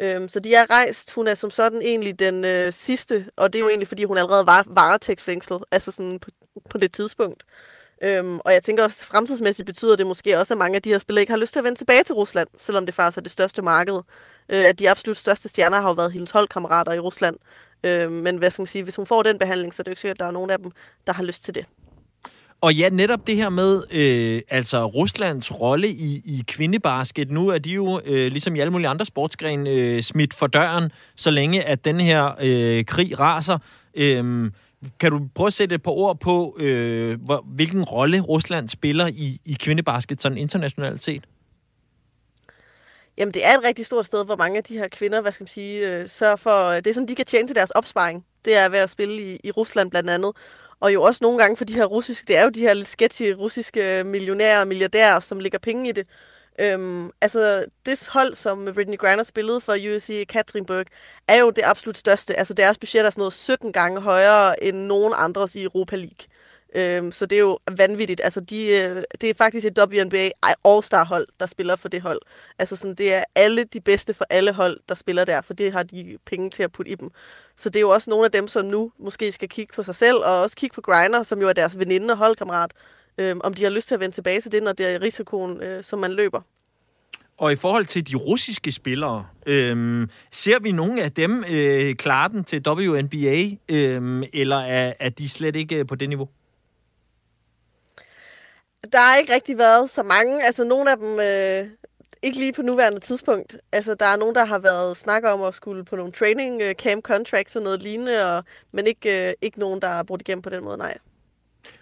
Øh, 0.00 0.28
så 0.28 0.40
de 0.40 0.54
er 0.54 0.70
rejst. 0.70 1.12
Hun 1.14 1.26
er 1.28 1.34
som 1.34 1.50
sådan 1.50 1.82
egentlig 1.82 2.18
den 2.18 2.44
øh, 2.44 2.72
sidste, 2.72 3.26
og 3.36 3.52
det 3.52 3.58
er 3.58 3.62
jo 3.62 3.68
egentlig, 3.68 3.88
fordi 3.88 4.04
hun 4.04 4.18
allerede 4.18 4.46
var 4.46 4.64
varetægtsfængslet, 4.66 5.64
altså 5.70 5.92
sådan 5.92 6.18
på, 6.18 6.30
på 6.70 6.78
det 6.78 6.92
tidspunkt. 6.92 7.44
Øhm, 8.02 8.38
og 8.44 8.52
jeg 8.52 8.62
tænker 8.62 8.84
også, 8.84 9.06
fremtidsmæssigt 9.06 9.66
betyder 9.66 9.96
det 9.96 10.06
måske 10.06 10.38
også, 10.38 10.54
at 10.54 10.58
mange 10.58 10.76
af 10.76 10.82
de 10.82 10.90
her 10.90 10.98
spillere 10.98 11.22
ikke 11.22 11.32
har 11.32 11.38
lyst 11.38 11.52
til 11.52 11.60
at 11.60 11.64
vende 11.64 11.78
tilbage 11.78 12.02
til 12.04 12.14
Rusland, 12.14 12.48
selvom 12.58 12.86
det 12.86 12.94
faktisk 12.94 13.18
er 13.18 13.22
det 13.22 13.32
største 13.32 13.62
marked. 13.62 14.00
Øh, 14.48 14.64
at 14.64 14.78
de 14.78 14.90
absolut 14.90 15.16
største 15.16 15.48
stjerner 15.48 15.80
har 15.80 15.88
jo 15.88 15.94
været 15.94 16.12
hendes 16.12 16.30
holdkammerater 16.30 16.92
i 16.92 16.98
Rusland. 16.98 17.36
Øh, 17.84 18.12
men 18.12 18.36
hvad 18.36 18.50
skal 18.50 18.62
man 18.62 18.66
sige, 18.66 18.84
hvis 18.84 18.96
hun 18.96 19.06
får 19.06 19.22
den 19.22 19.38
behandling, 19.38 19.74
så 19.74 19.82
er 19.82 19.84
det 19.84 19.88
jo 19.88 19.92
ikke 19.92 20.00
sikkert, 20.00 20.16
at 20.16 20.20
der 20.20 20.26
er 20.26 20.30
nogen 20.30 20.50
af 20.50 20.58
dem, 20.58 20.70
der 21.06 21.12
har 21.12 21.22
lyst 21.22 21.44
til 21.44 21.54
det. 21.54 21.64
Og 22.60 22.74
ja, 22.74 22.88
netop 22.88 23.26
det 23.26 23.36
her 23.36 23.48
med 23.48 23.82
øh, 23.90 24.42
altså 24.48 24.86
Ruslands 24.86 25.60
rolle 25.60 25.88
i, 25.88 26.22
i 26.24 26.44
kvindebasket. 26.48 27.30
Nu 27.30 27.48
er 27.48 27.58
de 27.58 27.70
jo, 27.70 28.00
øh, 28.04 28.26
ligesom 28.32 28.56
i 28.56 28.60
alle 28.60 28.70
mulige 28.70 28.88
andre 28.88 29.04
sportsgrene, 29.04 29.70
øh, 29.70 30.02
smidt 30.02 30.34
for 30.34 30.46
døren, 30.46 30.90
så 31.16 31.30
længe 31.30 31.64
at 31.64 31.84
den 31.84 32.00
her 32.00 32.34
øh, 32.40 32.84
krig 32.84 33.20
raser. 33.20 33.58
Øh, 33.94 34.50
kan 35.00 35.10
du 35.10 35.20
prøve 35.34 35.46
at 35.46 35.52
sætte 35.52 35.74
et 35.74 35.82
par 35.82 35.90
ord 35.90 36.20
på, 36.20 36.56
øh, 36.60 37.20
hvor, 37.20 37.44
hvilken 37.46 37.84
rolle 37.84 38.20
Rusland 38.20 38.68
spiller 38.68 39.06
i, 39.06 39.40
i 39.44 39.56
kvindebasket 39.60 40.22
sådan 40.22 40.38
internationalt 40.38 41.02
set? 41.02 41.24
Jamen, 43.18 43.34
det 43.34 43.46
er 43.46 43.58
et 43.58 43.64
rigtig 43.64 43.86
stort 43.86 44.06
sted, 44.06 44.24
hvor 44.24 44.36
mange 44.36 44.58
af 44.58 44.64
de 44.64 44.78
her 44.78 44.88
kvinder, 44.88 45.20
hvad 45.20 45.32
skal 45.32 45.44
man 45.44 45.48
sige, 45.48 45.88
øh, 45.88 46.08
sørger 46.08 46.36
for, 46.36 46.66
øh, 46.66 46.76
det 46.76 46.86
er 46.86 46.94
sådan, 46.94 47.08
de 47.08 47.14
kan 47.14 47.26
tjene 47.26 47.48
til 47.48 47.56
deres 47.56 47.70
opsparing. 47.70 48.26
Det 48.44 48.56
er 48.56 48.68
ved 48.68 48.78
at 48.78 48.90
spille 48.90 49.22
i, 49.22 49.40
i 49.44 49.50
Rusland 49.50 49.90
blandt 49.90 50.10
andet. 50.10 50.32
Og 50.80 50.94
jo 50.94 51.02
også 51.02 51.18
nogle 51.22 51.38
gange 51.38 51.56
for 51.56 51.64
de 51.64 51.74
her 51.74 51.84
russiske, 51.84 52.26
det 52.28 52.36
er 52.36 52.42
jo 52.42 52.48
de 52.48 52.60
her 52.60 52.74
lidt 52.74 52.88
sketchy 52.88 53.32
russiske 53.38 54.02
millionærer 54.04 54.60
og 54.60 54.68
milliardærer, 54.68 55.20
som 55.20 55.40
ligger 55.40 55.58
penge 55.58 55.88
i 55.88 55.92
det. 55.92 56.06
Øhm, 56.60 57.10
altså, 57.20 57.64
det 57.86 58.08
hold, 58.12 58.34
som 58.34 58.68
Britney 58.74 58.96
Griner 58.98 59.22
spillede 59.22 59.60
for 59.60 59.72
USC 59.72 60.26
Katrinburg, 60.28 60.86
er 61.28 61.36
jo 61.40 61.50
det 61.50 61.62
absolut 61.64 61.98
største. 61.98 62.34
Altså, 62.34 62.54
deres 62.54 62.78
budget 62.78 63.06
er 63.06 63.10
sådan 63.10 63.20
noget 63.20 63.34
17 63.34 63.72
gange 63.72 64.00
højere 64.00 64.64
end 64.64 64.76
nogen 64.78 65.14
andres 65.16 65.54
i 65.54 65.64
Europa 65.64 65.96
League. 65.96 66.26
Øhm, 66.76 67.12
så 67.12 67.26
det 67.26 67.36
er 67.36 67.40
jo 67.40 67.58
vanvittigt. 67.76 68.20
Altså, 68.24 68.40
de, 68.40 68.66
øh, 68.66 69.02
det 69.20 69.30
er 69.30 69.34
faktisk 69.34 69.66
et 69.66 69.78
WNBA 69.78 70.30
All-Star-hold, 70.64 71.26
der 71.40 71.46
spiller 71.46 71.76
for 71.76 71.88
det 71.88 72.02
hold. 72.02 72.20
Altså, 72.58 72.76
sådan, 72.76 72.94
det 72.94 73.14
er 73.14 73.24
alle 73.34 73.64
de 73.64 73.80
bedste 73.80 74.14
for 74.14 74.26
alle 74.30 74.52
hold, 74.52 74.80
der 74.88 74.94
spiller 74.94 75.24
der, 75.24 75.40
for 75.40 75.54
det 75.54 75.72
har 75.72 75.82
de 75.82 76.18
penge 76.26 76.50
til 76.50 76.62
at 76.62 76.72
putte 76.72 76.92
i 76.92 76.94
dem. 76.94 77.10
Så 77.56 77.68
det 77.68 77.76
er 77.76 77.80
jo 77.80 77.90
også 77.90 78.10
nogle 78.10 78.24
af 78.24 78.32
dem, 78.32 78.48
som 78.48 78.66
nu 78.66 78.92
måske 78.98 79.32
skal 79.32 79.48
kigge 79.48 79.72
på 79.74 79.82
sig 79.82 79.94
selv, 79.94 80.16
og 80.16 80.40
også 80.40 80.56
kigge 80.56 80.74
på 80.74 80.80
Griner, 80.80 81.22
som 81.22 81.40
jo 81.40 81.48
er 81.48 81.52
deres 81.52 81.78
veninde 81.78 82.12
og 82.12 82.18
holdkammerat, 82.18 82.70
øhm, 83.18 83.40
om 83.44 83.54
de 83.54 83.62
har 83.62 83.70
lyst 83.70 83.88
til 83.88 83.94
at 83.94 84.00
vende 84.00 84.14
tilbage 84.14 84.40
til 84.40 84.52
det, 84.52 84.62
når 84.62 84.72
det 84.72 84.94
er 84.94 85.02
risikoen, 85.02 85.62
øh, 85.62 85.84
som 85.84 85.98
man 85.98 86.12
løber. 86.12 86.40
Og 87.38 87.52
i 87.52 87.56
forhold 87.56 87.84
til 87.84 88.08
de 88.08 88.14
russiske 88.14 88.72
spillere, 88.72 89.26
øhm, 89.46 90.10
ser 90.32 90.58
vi 90.58 90.72
nogle 90.72 91.02
af 91.02 91.12
dem 91.12 91.44
øh, 91.50 91.94
klare 91.94 92.28
den 92.28 92.44
til 92.44 92.62
WNBA, 92.68 93.50
øhm, 93.68 94.22
eller 94.32 94.56
er, 94.56 94.92
er 95.00 95.08
de 95.08 95.28
slet 95.28 95.56
ikke 95.56 95.76
øh, 95.76 95.86
på 95.86 95.94
det 95.94 96.08
niveau? 96.08 96.28
Der 98.92 98.98
har 98.98 99.16
ikke 99.16 99.34
rigtig 99.34 99.58
været 99.58 99.90
så 99.90 100.02
mange. 100.02 100.44
Altså, 100.44 100.64
nogle 100.64 100.90
af 100.90 100.96
dem... 100.96 101.20
Øh, 101.20 101.70
ikke 102.22 102.38
lige 102.38 102.52
på 102.52 102.62
nuværende 102.62 103.00
tidspunkt. 103.00 103.56
Altså, 103.72 103.94
der 103.94 104.06
er 104.06 104.16
nogen, 104.16 104.34
der 104.34 104.44
har 104.44 104.58
været 104.58 104.96
snakker 104.96 105.30
om 105.30 105.42
at 105.42 105.54
skulle 105.54 105.84
på 105.84 105.96
nogle 105.96 106.12
training 106.12 106.62
øh, 106.62 106.74
camp 106.74 107.04
contracts 107.04 107.56
og 107.56 107.62
noget 107.62 107.82
lignende, 107.82 108.36
og, 108.36 108.44
men 108.72 108.86
ikke, 108.86 109.28
øh, 109.28 109.34
ikke 109.42 109.60
nogen, 109.60 109.82
der 109.82 109.88
er 109.88 110.02
brugt 110.02 110.22
igennem 110.22 110.42
på 110.42 110.50
den 110.50 110.64
måde, 110.64 110.78
nej. 110.78 110.98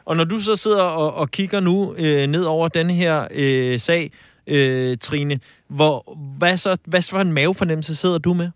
Og 0.05 0.17
når 0.17 0.25
du 0.25 0.41
så 0.41 0.57
sidder 0.57 0.83
og, 0.83 1.15
og 1.15 1.31
kigger 1.31 1.61
nu 1.61 1.95
øh, 1.99 2.27
ned 2.27 2.45
over 2.45 2.69
den 2.69 2.91
her 2.91 3.29
øh, 3.31 3.81
sag, 3.81 4.13
øh, 4.47 4.99
Trine, 4.99 5.41
hvor, 5.69 6.19
hvad, 6.39 6.57
så, 6.57 6.77
hvad 6.85 7.03
for 7.03 7.21
en 7.21 7.33
mavefornemmelse 7.33 7.97
sidder 7.97 8.19
du 8.19 8.35
med? 8.35 8.51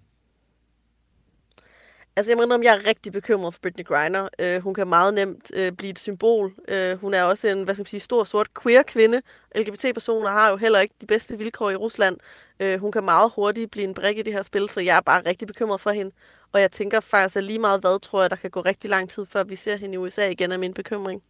Altså, 2.18 2.32
jeg 2.32 2.38
mener, 2.38 2.58
jeg 2.62 2.74
er 2.74 2.88
rigtig 2.88 3.12
bekymret 3.12 3.54
for 3.54 3.60
Britney 3.62 3.84
Griner. 3.84 4.28
Uh, 4.42 4.62
hun 4.62 4.74
kan 4.74 4.88
meget 4.88 5.14
nemt 5.14 5.50
uh, 5.56 5.76
blive 5.76 5.90
et 5.90 5.98
symbol. 5.98 6.46
Uh, 6.46 7.00
hun 7.00 7.14
er 7.14 7.22
også 7.22 7.48
en, 7.48 7.62
hvad 7.62 7.74
skal 7.74 7.80
man 7.80 7.86
sige, 7.86 8.00
stor, 8.00 8.24
sort 8.24 8.48
queer-kvinde. 8.62 9.22
LGBT-personer 9.56 10.28
har 10.28 10.50
jo 10.50 10.56
heller 10.56 10.80
ikke 10.80 10.94
de 11.00 11.06
bedste 11.06 11.38
vilkår 11.38 11.70
i 11.70 11.76
Rusland. 11.76 12.16
Uh, 12.64 12.80
hun 12.80 12.92
kan 12.92 13.04
meget 13.04 13.32
hurtigt 13.34 13.70
blive 13.70 13.84
en 13.84 13.94
brik 13.94 14.18
i 14.18 14.22
det 14.22 14.32
her 14.32 14.42
spil, 14.42 14.68
så 14.68 14.80
jeg 14.80 14.96
er 14.96 15.00
bare 15.00 15.22
rigtig 15.26 15.48
bekymret 15.48 15.80
for 15.80 15.90
hende. 15.90 16.12
Og 16.52 16.60
jeg 16.60 16.70
tænker 16.70 17.00
faktisk, 17.00 17.36
at 17.36 17.44
lige 17.44 17.58
meget 17.58 17.80
hvad, 17.80 18.00
tror 18.00 18.20
jeg, 18.20 18.30
der 18.30 18.36
kan 18.36 18.50
gå 18.50 18.60
rigtig 18.60 18.90
lang 18.90 19.10
tid, 19.10 19.26
før 19.26 19.44
vi 19.44 19.56
ser 19.56 19.76
hende 19.76 19.94
i 19.94 19.98
USA 19.98 20.28
igen, 20.28 20.52
er 20.52 20.58
min 20.58 20.74
bekymring. 20.74 21.22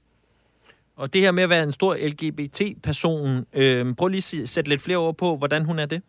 Og 0.96 1.12
det 1.12 1.20
her 1.20 1.30
med 1.30 1.42
at 1.42 1.48
være 1.48 1.62
en 1.62 1.72
stor 1.72 1.94
LGBT-person, 1.94 3.46
øh, 3.52 3.94
prøv 3.94 4.08
lige 4.08 4.42
at 4.42 4.48
sætte 4.48 4.70
lidt 4.70 4.82
flere 4.82 4.98
ord 4.98 5.16
på, 5.16 5.36
hvordan 5.36 5.64
hun 5.64 5.78
er 5.78 5.86
det. 5.86 6.02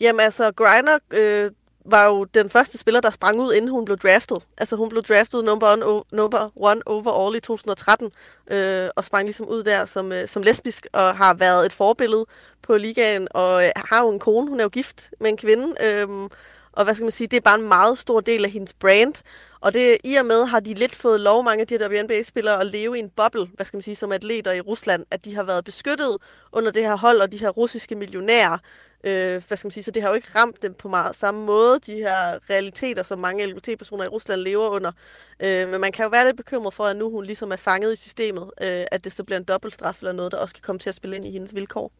Jamen 0.00 0.20
altså, 0.20 0.52
Griner 0.52 0.98
øh, 1.10 1.50
var 1.90 2.06
jo 2.06 2.24
den 2.24 2.50
første 2.50 2.78
spiller, 2.78 3.00
der 3.00 3.10
sprang 3.10 3.40
ud, 3.40 3.52
inden 3.52 3.70
hun 3.70 3.84
blev 3.84 3.98
draftet. 3.98 4.38
Altså 4.58 4.76
hun 4.76 4.88
blev 4.88 5.02
draftet 5.02 5.44
number 5.44 5.72
one, 5.72 6.02
number 6.12 6.50
one 6.56 6.80
overall 6.86 7.36
i 7.36 7.40
2013, 7.40 8.10
øh, 8.50 8.88
og 8.96 9.04
sprang 9.04 9.24
ligesom 9.24 9.48
ud 9.48 9.62
der 9.62 9.84
som, 9.84 10.12
øh, 10.12 10.28
som 10.28 10.42
lesbisk, 10.42 10.86
og 10.92 11.16
har 11.16 11.34
været 11.34 11.66
et 11.66 11.72
forbillede 11.72 12.26
på 12.62 12.76
ligaen, 12.76 13.28
og 13.30 13.64
øh, 13.64 13.70
har 13.76 14.02
jo 14.02 14.10
en 14.10 14.18
kone, 14.18 14.48
hun 14.48 14.60
er 14.60 14.64
jo 14.64 14.68
gift 14.68 15.10
med 15.20 15.30
en 15.30 15.36
kvinde, 15.36 15.74
øh, 15.84 16.28
og 16.72 16.84
hvad 16.84 16.94
skal 16.94 17.04
man 17.04 17.12
sige, 17.12 17.28
det 17.28 17.36
er 17.36 17.40
bare 17.40 17.58
en 17.58 17.68
meget 17.68 17.98
stor 17.98 18.20
del 18.20 18.44
af 18.44 18.50
hendes 18.50 18.72
brand. 18.72 19.14
Og 19.60 19.74
det, 19.74 19.96
i 20.04 20.14
og 20.14 20.26
med 20.26 20.44
har 20.46 20.60
de 20.60 20.74
lidt 20.74 20.94
fået 20.94 21.20
lov, 21.20 21.44
mange 21.44 21.60
af 21.60 21.66
de 21.66 21.78
her 21.78 21.88
WNBA-spillere, 21.88 22.60
at 22.60 22.66
leve 22.66 22.96
i 22.96 23.00
en 23.00 23.10
boble, 23.10 23.46
hvad 23.54 23.66
skal 23.66 23.76
man 23.76 23.82
sige, 23.82 23.96
som 23.96 24.12
atleter 24.12 24.52
i 24.52 24.60
Rusland, 24.60 25.04
at 25.10 25.24
de 25.24 25.34
har 25.34 25.42
været 25.42 25.64
beskyttet 25.64 26.16
under 26.52 26.70
det 26.70 26.82
her 26.82 26.96
hold, 26.96 27.20
og 27.20 27.32
de 27.32 27.38
her 27.38 27.48
russiske 27.48 27.94
millionærer, 27.94 28.58
øh, 29.04 29.42
hvad 29.48 29.56
skal 29.56 29.66
man 29.66 29.70
sige, 29.70 29.84
så 29.84 29.90
det 29.90 30.02
har 30.02 30.08
jo 30.08 30.14
ikke 30.14 30.28
ramt 30.34 30.62
dem 30.62 30.74
på 30.74 30.88
meget 30.88 31.16
samme 31.16 31.44
måde, 31.44 31.78
de 31.86 31.92
her 31.92 32.50
realiteter, 32.50 33.02
som 33.02 33.18
mange 33.18 33.46
LGBT-personer 33.46 34.04
i 34.04 34.08
Rusland 34.08 34.40
lever 34.40 34.68
under. 34.68 34.92
Øh, 35.40 35.68
men 35.68 35.80
man 35.80 35.92
kan 35.92 36.02
jo 36.02 36.08
være 36.08 36.24
lidt 36.24 36.36
bekymret 36.36 36.74
for, 36.74 36.84
at 36.84 36.96
nu 36.96 37.10
hun 37.10 37.24
ligesom 37.24 37.52
er 37.52 37.56
fanget 37.56 37.92
i 37.92 37.96
systemet, 37.96 38.50
øh, 38.62 38.84
at 38.92 39.04
det 39.04 39.12
så 39.12 39.24
bliver 39.24 39.38
en 39.38 39.44
dobbeltstraf 39.44 39.98
eller 39.98 40.12
noget, 40.12 40.32
der 40.32 40.38
også 40.38 40.54
kan 40.54 40.62
komme 40.62 40.78
til 40.78 40.88
at 40.88 40.94
spille 40.94 41.16
ind 41.16 41.26
i 41.26 41.30
hendes 41.30 41.54
vilkår. 41.54 41.92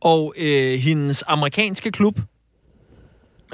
Og 0.00 0.34
øh, 0.36 0.78
hendes 0.78 1.24
amerikanske 1.26 1.90
klub, 1.90 2.18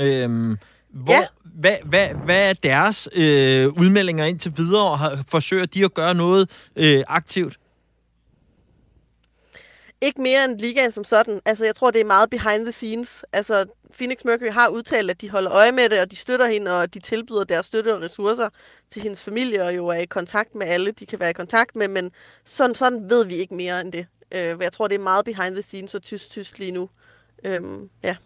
øh, 0.01 0.57
hvor, 0.89 1.13
ja. 1.13 1.27
hvad, 1.45 1.77
hvad, 1.85 2.09
hvad 2.25 2.49
er 2.49 2.53
deres 2.53 3.09
øh, 3.13 3.67
udmeldinger 3.67 4.25
indtil 4.25 4.53
videre, 4.57 4.91
og 4.91 4.99
har, 4.99 5.25
forsøger 5.29 5.67
de 5.67 5.85
at 5.85 5.95
gøre 5.95 6.15
noget 6.15 6.51
øh, 6.77 7.05
aktivt? 7.09 7.59
Ikke 10.01 10.21
mere 10.21 10.45
end 10.45 10.59
ligaen 10.59 10.91
som 10.91 11.05
sådan. 11.05 11.41
Altså, 11.45 11.65
jeg 11.65 11.75
tror, 11.75 11.91
det 11.91 12.01
er 12.01 12.05
meget 12.05 12.31
behind 12.31 12.65
the 12.65 12.73
scenes. 12.73 13.25
Altså, 13.33 13.65
Phoenix 13.97 14.25
Mercury 14.25 14.51
har 14.51 14.69
udtalt, 14.69 15.11
at 15.11 15.21
de 15.21 15.31
holder 15.31 15.53
øje 15.53 15.73
med 15.73 15.89
det, 15.89 16.01
og 16.01 16.11
de 16.11 16.17
støtter 16.17 16.47
hende, 16.47 16.81
og 16.81 16.95
de 16.95 16.99
tilbyder 16.99 17.45
deres 17.45 17.67
støtte 17.67 17.95
og 17.95 18.03
ressourcer 18.03 18.49
til 18.91 19.03
hendes 19.03 19.23
familie, 19.23 19.65
og 19.65 19.77
jo 19.77 19.87
er 19.87 19.99
i 19.99 20.05
kontakt 20.05 20.55
med 20.55 20.67
alle, 20.67 20.91
de 20.91 21.07
kan 21.07 21.21
være 21.21 21.31
i 21.31 21.33
kontakt 21.33 21.77
med, 21.77 21.89
men 21.89 22.11
sådan, 22.45 22.75
sådan 22.75 23.11
ved 23.11 23.27
vi 23.27 23.35
ikke 23.35 23.55
mere 23.55 23.81
end 23.81 23.93
det. 23.93 24.07
Øh, 24.33 24.57
jeg 24.61 24.73
tror, 24.73 24.89
det 24.89 24.95
er 24.95 25.03
meget 25.03 25.25
behind 25.25 25.55
the 25.55 25.63
scenes 25.63 25.95
og 25.95 26.03
tyst-tyst 26.03 26.59
lige 26.59 26.73
nu. 26.73 26.89
Øhm, 27.45 27.91
ja. 28.03 28.17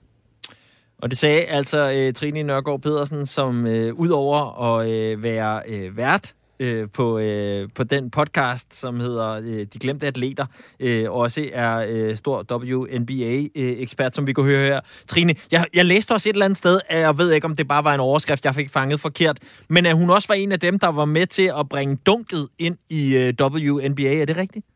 Og 0.98 1.10
det 1.10 1.18
sagde 1.18 1.44
altså 1.44 1.92
øh, 1.92 2.14
Trine 2.14 2.42
Nørgaard 2.42 2.80
Pedersen, 2.80 3.26
som 3.26 3.66
øh, 3.66 3.94
udover 3.94 4.62
at 4.62 4.90
øh, 4.90 5.22
være 5.22 5.62
øh, 5.66 5.96
vært 5.96 6.34
øh, 6.60 6.88
på, 6.92 7.18
øh, 7.18 7.68
på 7.74 7.84
den 7.84 8.10
podcast, 8.10 8.74
som 8.74 9.00
hedder 9.00 9.30
øh, 9.30 9.66
De 9.74 9.78
Glemte 9.80 10.06
Atleter, 10.06 10.46
øh, 10.80 11.10
også 11.10 11.48
er 11.52 11.86
øh, 11.88 12.16
stor 12.16 12.52
WNBA-ekspert, 12.52 14.06
øh, 14.06 14.14
som 14.14 14.26
vi 14.26 14.32
kunne 14.32 14.46
høre 14.46 14.66
her. 14.66 14.80
Trine, 15.08 15.34
jeg, 15.50 15.66
jeg 15.74 15.84
læste 15.84 16.12
også 16.12 16.28
et 16.28 16.32
eller 16.32 16.44
andet 16.44 16.58
sted, 16.58 16.80
at 16.88 17.00
jeg 17.00 17.18
ved 17.18 17.32
ikke, 17.32 17.44
om 17.44 17.56
det 17.56 17.68
bare 17.68 17.84
var 17.84 17.94
en 17.94 18.00
overskrift, 18.00 18.44
jeg 18.44 18.54
fik 18.54 18.70
fanget 18.70 19.00
forkert, 19.00 19.38
men 19.68 19.86
at 19.86 19.96
hun 19.96 20.10
også 20.10 20.28
var 20.28 20.34
en 20.34 20.52
af 20.52 20.60
dem, 20.60 20.78
der 20.78 20.88
var 20.88 21.04
med 21.04 21.26
til 21.26 21.52
at 21.58 21.68
bringe 21.68 21.98
dunket 22.06 22.48
ind 22.58 22.76
i 22.90 23.16
øh, 23.16 23.34
WNBA. 23.40 24.20
Er 24.20 24.24
det 24.24 24.36
rigtigt? 24.36 24.66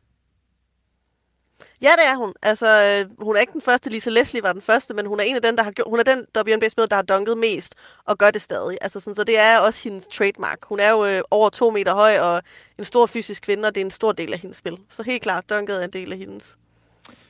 Ja, 1.84 1.90
det 1.90 2.06
er 2.12 2.16
hun. 2.16 2.32
Altså, 2.42 2.66
øh, 2.66 3.24
hun 3.24 3.36
er 3.36 3.40
ikke 3.40 3.52
den 3.52 3.60
første. 3.60 3.90
Lisa 3.90 4.10
Leslie 4.10 4.42
var 4.42 4.52
den 4.52 4.62
første, 4.62 4.94
men 4.94 5.06
hun 5.06 5.20
er 5.20 5.24
en 5.24 5.36
af 5.36 5.42
den, 5.42 5.56
der 5.56 5.62
har 5.62 5.70
gjort, 5.70 5.86
hun 5.90 5.98
er 5.98 6.02
den 6.02 6.18
WNBA-spiller, 6.36 6.86
der 6.86 6.96
har 6.96 7.02
dunket 7.02 7.38
mest, 7.38 7.74
og 8.04 8.18
gør 8.18 8.30
det 8.30 8.42
stadig. 8.42 8.78
Altså, 8.80 9.00
sådan, 9.00 9.14
så 9.14 9.24
det 9.24 9.40
er 9.40 9.58
også 9.58 9.80
hendes 9.88 10.06
trademark. 10.08 10.58
Hun 10.62 10.80
er 10.80 10.90
jo 10.90 11.06
øh, 11.06 11.22
over 11.30 11.50
to 11.50 11.70
meter 11.70 11.94
høj, 11.94 12.18
og 12.18 12.42
en 12.78 12.84
stor 12.84 13.06
fysisk 13.06 13.42
kvinde, 13.42 13.66
og 13.66 13.74
det 13.74 13.80
er 13.80 13.84
en 13.84 13.90
stor 13.90 14.12
del 14.12 14.32
af 14.32 14.38
hendes 14.38 14.56
spil. 14.56 14.78
Så 14.88 15.02
helt 15.02 15.22
klart, 15.22 15.50
dunket 15.50 15.80
er 15.80 15.84
en 15.84 15.92
del 15.92 16.12
af 16.12 16.18
hendes. 16.18 16.56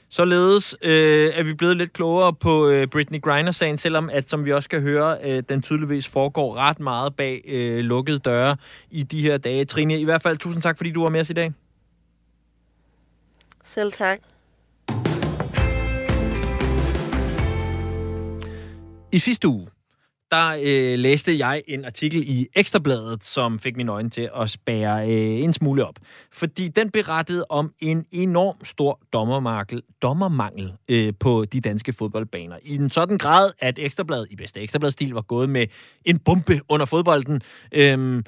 Således 0.09 0.77
øh, 0.83 1.33
er 1.35 1.43
vi 1.43 1.55
blevet 1.55 1.77
lidt 1.77 1.93
klogere 1.93 2.35
på 2.35 2.69
øh, 2.69 2.87
Britney 2.87 3.21
Griner-sagen, 3.21 3.79
selvom 3.79 4.11
at, 4.11 4.31
som 4.31 4.45
vi 4.45 4.53
også 4.53 4.69
kan 4.69 4.81
høre, 4.81 5.19
øh, 5.25 5.43
den 5.49 5.63
tydeligvis 5.63 6.09
foregår 6.09 6.57
ret 6.57 6.81
meget 6.81 7.17
bag 7.17 7.43
øh, 7.47 7.79
lukkede 7.79 8.19
døre 8.19 8.57
i 8.91 9.03
de 9.03 9.23
her 9.23 9.37
dage. 9.37 9.65
Trine, 9.65 10.01
i 10.01 10.05
hvert 10.05 10.23
fald 10.23 10.37
tusind 10.37 10.63
tak, 10.63 10.77
fordi 10.77 10.91
du 10.91 11.03
var 11.03 11.11
med 11.11 11.21
os 11.21 11.31
i 11.31 11.33
dag. 11.33 11.53
Selv 13.65 13.93
tak. 13.93 14.19
I 19.14 19.18
sidste 19.18 19.49
uge, 19.49 19.66
der 20.30 20.49
øh, 20.62 20.99
læste 20.99 21.38
jeg 21.38 21.62
en 21.68 21.85
artikel 21.85 22.23
i 22.26 22.47
Ekstrabladet, 22.54 23.25
som 23.25 23.59
fik 23.59 23.76
mine 23.76 23.92
øjne 23.92 24.11
til 24.11 24.30
at 24.37 24.50
spære 24.50 25.11
øh, 25.11 25.40
en 25.40 25.52
smule 25.52 25.87
op. 25.87 25.94
Fordi 26.33 26.68
den 26.68 26.90
berettede 26.90 27.44
om 27.49 27.73
en 27.80 28.06
enorm 28.12 28.64
stor 28.64 29.00
dommermangel, 29.12 29.83
dommermangel 30.02 30.73
øh, 30.88 31.12
på 31.21 31.44
de 31.44 31.61
danske 31.61 31.92
fodboldbaner. 31.92 32.56
I 32.62 32.75
en 32.75 32.90
sådan 32.90 33.18
grad, 33.18 33.50
at 33.59 33.78
Ekstrabladet 33.78 34.26
i 34.30 34.37
bedste 34.37 34.61
Ekstrabladstil 34.61 35.11
var 35.11 35.23
gået 35.23 35.50
med 35.50 35.66
en 36.04 36.18
bombe 36.18 36.61
under 36.68 36.87
fodbolden. 36.87 37.42
Øh, 37.73 38.23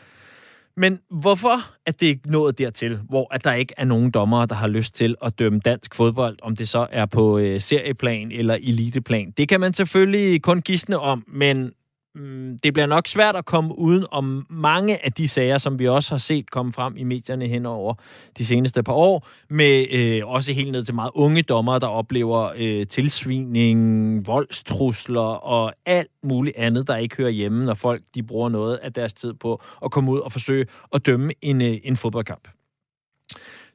men 0.77 0.99
hvorfor 1.11 1.71
er 1.87 1.93
det 1.93 2.07
ikke 2.07 2.31
nået 2.31 2.59
dertil, 2.59 2.99
hvor 3.09 3.35
at 3.35 3.45
der 3.45 3.53
ikke 3.53 3.75
er 3.77 3.85
nogen 3.85 4.11
dommere, 4.11 4.47
der 4.47 4.55
har 4.55 4.69
lyst 4.69 4.95
til 4.95 5.15
at 5.23 5.39
dømme 5.39 5.61
dansk 5.61 5.95
fodbold, 5.95 6.39
om 6.43 6.57
det 6.57 6.69
så 6.69 6.87
er 6.91 7.07
på 7.07 7.39
øh, 7.39 7.61
serieplan 7.61 8.33
eller 8.33 8.55
eliteplan? 8.55 9.31
Det 9.37 9.49
kan 9.49 9.61
man 9.61 9.73
selvfølgelig 9.73 10.43
kun 10.43 10.61
gisne 10.61 10.99
om, 10.99 11.25
men 11.29 11.73
Mm, 12.17 12.59
det 12.63 12.73
bliver 12.73 12.87
nok 12.87 13.07
svært 13.07 13.37
at 13.37 13.45
komme 13.45 13.79
uden 13.79 14.07
om 14.11 14.47
mange 14.51 15.05
af 15.05 15.13
de 15.13 15.29
sager, 15.29 15.59
som 15.59 15.79
vi 15.79 15.89
også 15.89 16.11
har 16.11 16.19
set 16.19 16.51
komme 16.51 16.73
frem 16.73 16.97
i 16.97 17.03
medierne 17.03 17.47
hen 17.47 17.67
over 17.67 17.95
de 18.39 18.47
seneste 18.47 18.83
par 18.83 18.93
år, 18.93 19.27
med 19.51 19.87
øh, 19.91 20.27
også 20.27 20.53
helt 20.53 20.73
ned 20.73 20.85
til 20.85 20.95
meget 20.95 21.11
unge 21.15 21.43
dommere, 21.43 21.79
der 21.79 21.87
oplever 21.87 22.53
øh, 22.57 22.87
tilsvining, 22.87 24.27
voldstrusler 24.27 25.21
og 25.21 25.75
alt 25.87 26.11
muligt 26.23 26.57
andet, 26.57 26.87
der 26.87 26.97
ikke 26.97 27.17
hører 27.17 27.31
hjemme, 27.31 27.65
når 27.65 27.75
folk 27.75 28.03
de 28.15 28.23
bruger 28.23 28.49
noget 28.49 28.77
af 28.77 28.93
deres 28.93 29.15
tid 29.15 29.35
på 29.35 29.63
at 29.85 29.91
komme 29.91 30.13
ud 30.13 30.19
og 30.19 30.33
forsøge 30.33 30.67
at 30.93 31.07
dømme 31.07 31.33
en, 31.43 31.63
øh, 31.63 31.79
en 31.85 31.97
fodboldkamp. 31.97 32.49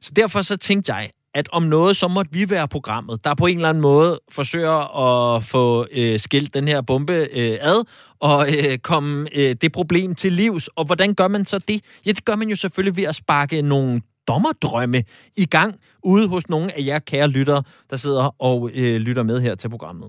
Så 0.00 0.12
derfor 0.16 0.42
så 0.42 0.56
tænkte 0.56 0.94
jeg, 0.94 1.10
at 1.34 1.48
om 1.52 1.62
noget, 1.62 1.96
så 1.96 2.08
måtte 2.08 2.32
vi 2.32 2.50
være 2.50 2.68
programmet, 2.68 3.24
der 3.24 3.34
på 3.34 3.46
en 3.46 3.56
eller 3.56 3.68
anden 3.68 3.80
måde 3.80 4.20
forsøger 4.30 4.98
at 5.36 5.44
få 5.44 5.86
øh, 5.92 6.18
skilt 6.20 6.54
den 6.54 6.68
her 6.68 6.80
bombe 6.80 7.12
øh, 7.12 7.58
ad, 7.60 7.84
og 8.20 8.48
øh, 8.54 8.78
komme 8.78 9.28
øh, 9.36 9.56
det 9.62 9.72
problem 9.72 10.14
til 10.14 10.32
livs. 10.32 10.68
Og 10.68 10.84
hvordan 10.84 11.14
gør 11.14 11.28
man 11.28 11.44
så 11.44 11.58
det? 11.58 11.84
Ja, 12.06 12.12
det 12.12 12.24
gør 12.24 12.36
man 12.36 12.48
jo 12.48 12.56
selvfølgelig 12.56 12.96
ved 12.96 13.04
at 13.04 13.14
sparke 13.14 13.62
nogle 13.62 14.02
dommerdrømme 14.28 15.04
i 15.36 15.46
gang 15.46 15.74
ude 16.04 16.28
hos 16.28 16.48
nogle 16.48 16.78
af 16.78 16.86
jer 16.86 16.98
kære 16.98 17.28
lyttere, 17.28 17.62
der 17.90 17.96
sidder 17.96 18.42
og 18.42 18.70
øh, 18.74 18.96
lytter 18.96 19.22
med 19.22 19.40
her 19.40 19.54
til 19.54 19.68
programmet. 19.68 20.08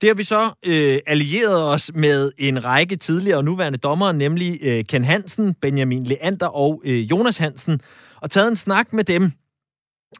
Det 0.00 0.08
har 0.08 0.14
vi 0.14 0.24
så 0.24 0.50
øh, 0.66 0.98
allieret 1.06 1.62
os 1.62 1.90
med 1.94 2.32
en 2.38 2.64
række 2.64 2.96
tidligere 2.96 3.38
og 3.38 3.44
nuværende 3.44 3.78
dommere, 3.78 4.14
nemlig 4.14 4.58
øh, 4.62 4.84
Ken 4.84 5.04
Hansen, 5.04 5.54
Benjamin 5.54 6.04
Leander 6.04 6.46
og 6.46 6.82
øh, 6.84 7.10
Jonas 7.10 7.38
Hansen, 7.38 7.80
og 8.20 8.30
taget 8.30 8.48
en 8.48 8.56
snak 8.56 8.92
med 8.92 9.04
dem 9.04 9.32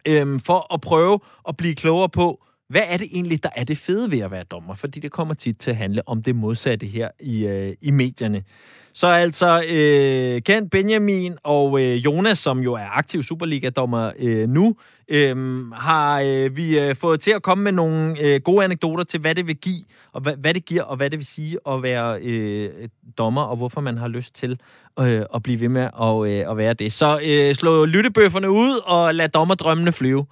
øhm, 0.06 0.40
for 0.40 0.74
at 0.74 0.80
prøve 0.80 1.20
at 1.48 1.56
blive 1.56 1.74
klogere 1.74 2.08
på, 2.08 2.44
hvad 2.68 2.82
er 2.88 2.96
det 2.96 3.08
egentlig, 3.12 3.42
der 3.42 3.48
er 3.56 3.64
det 3.64 3.78
fede 3.78 4.10
ved 4.10 4.18
at 4.18 4.30
være 4.30 4.44
dommer? 4.44 4.74
Fordi 4.74 5.00
det 5.00 5.12
kommer 5.12 5.34
tit 5.34 5.58
til 5.58 5.70
at 5.70 5.76
handle 5.76 6.08
om 6.08 6.22
det 6.22 6.36
modsatte 6.36 6.86
her 6.86 7.08
i, 7.20 7.46
øh, 7.46 7.74
i 7.80 7.90
medierne. 7.90 8.42
Så 8.92 9.06
altså, 9.06 9.62
øh, 9.68 10.42
Kent 10.42 10.70
Benjamin 10.70 11.36
og 11.42 11.82
øh, 11.82 12.04
Jonas, 12.04 12.38
som 12.38 12.58
jo 12.58 12.74
er 12.74 12.96
aktiv 12.98 13.22
Superliga-dommer 13.22 14.12
øh, 14.18 14.48
nu, 14.48 14.76
øh, 15.08 15.36
har 15.72 16.20
øh, 16.20 16.56
vi 16.56 16.78
øh, 16.78 16.96
fået 16.96 17.20
til 17.20 17.30
at 17.30 17.42
komme 17.42 17.64
med 17.64 17.72
nogle 17.72 18.16
øh, 18.20 18.40
gode 18.40 18.64
anekdoter 18.64 19.04
til, 19.04 19.20
hvad 19.20 19.34
det 19.34 19.46
vil 19.46 19.56
give, 19.56 19.84
og 20.12 20.20
hvad, 20.20 20.36
hvad 20.36 20.54
det 20.54 20.64
giver, 20.64 20.82
og 20.82 20.96
hvad 20.96 21.10
det 21.10 21.18
vil 21.18 21.26
sige 21.26 21.58
at 21.68 21.82
være 21.82 22.20
øh, 22.22 22.70
dommer, 23.18 23.42
og 23.42 23.56
hvorfor 23.56 23.80
man 23.80 23.98
har 23.98 24.08
lyst 24.08 24.34
til 24.34 24.60
øh, 25.00 25.22
at 25.34 25.42
blive 25.42 25.60
ved 25.60 25.68
med 25.68 25.88
at, 26.02 26.44
øh, 26.44 26.50
at 26.50 26.56
være 26.56 26.74
det. 26.74 26.92
Så 26.92 27.20
øh, 27.24 27.54
slå 27.54 27.84
lyttebøfferne 27.84 28.50
ud, 28.50 28.80
og 28.86 29.14
lad 29.14 29.28
dommerdrømmene 29.28 29.92
flyve. 29.92 30.26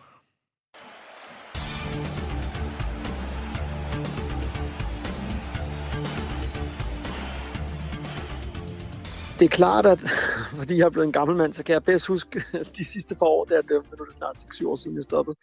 Det 9.38 9.44
er 9.44 9.48
klart, 9.48 9.86
at 9.86 9.98
fordi 10.58 10.78
jeg 10.78 10.86
er 10.86 10.90
blevet 10.90 11.06
en 11.06 11.12
gammel 11.12 11.36
mand, 11.36 11.52
så 11.52 11.64
kan 11.64 11.72
jeg 11.72 11.84
bedst 11.84 12.06
huske 12.06 12.42
de 12.76 12.84
sidste 12.84 13.14
par 13.14 13.26
år, 13.26 13.44
der 13.44 13.60
det 13.60 13.70
dømte. 13.70 13.90
Nu 13.90 14.02
er 14.02 14.04
det 14.04 14.14
snart 14.14 14.36
6-7 14.36 14.68
år 14.68 14.76
siden, 14.76 14.96
jeg 14.96 15.04
stoppede. 15.04 15.36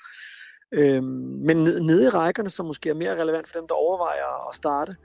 Øhm, 0.71 1.05
men 1.45 1.57
nede 1.57 2.05
i 2.05 2.09
rækkerne, 2.09 2.49
som 2.49 2.65
måske 2.65 2.89
er 2.89 2.93
mere 2.93 3.21
relevant 3.21 3.47
for 3.47 3.59
dem, 3.59 3.67
der 3.67 3.75
overvejer 3.75 4.49
at 4.49 4.55
starte, 4.55 4.95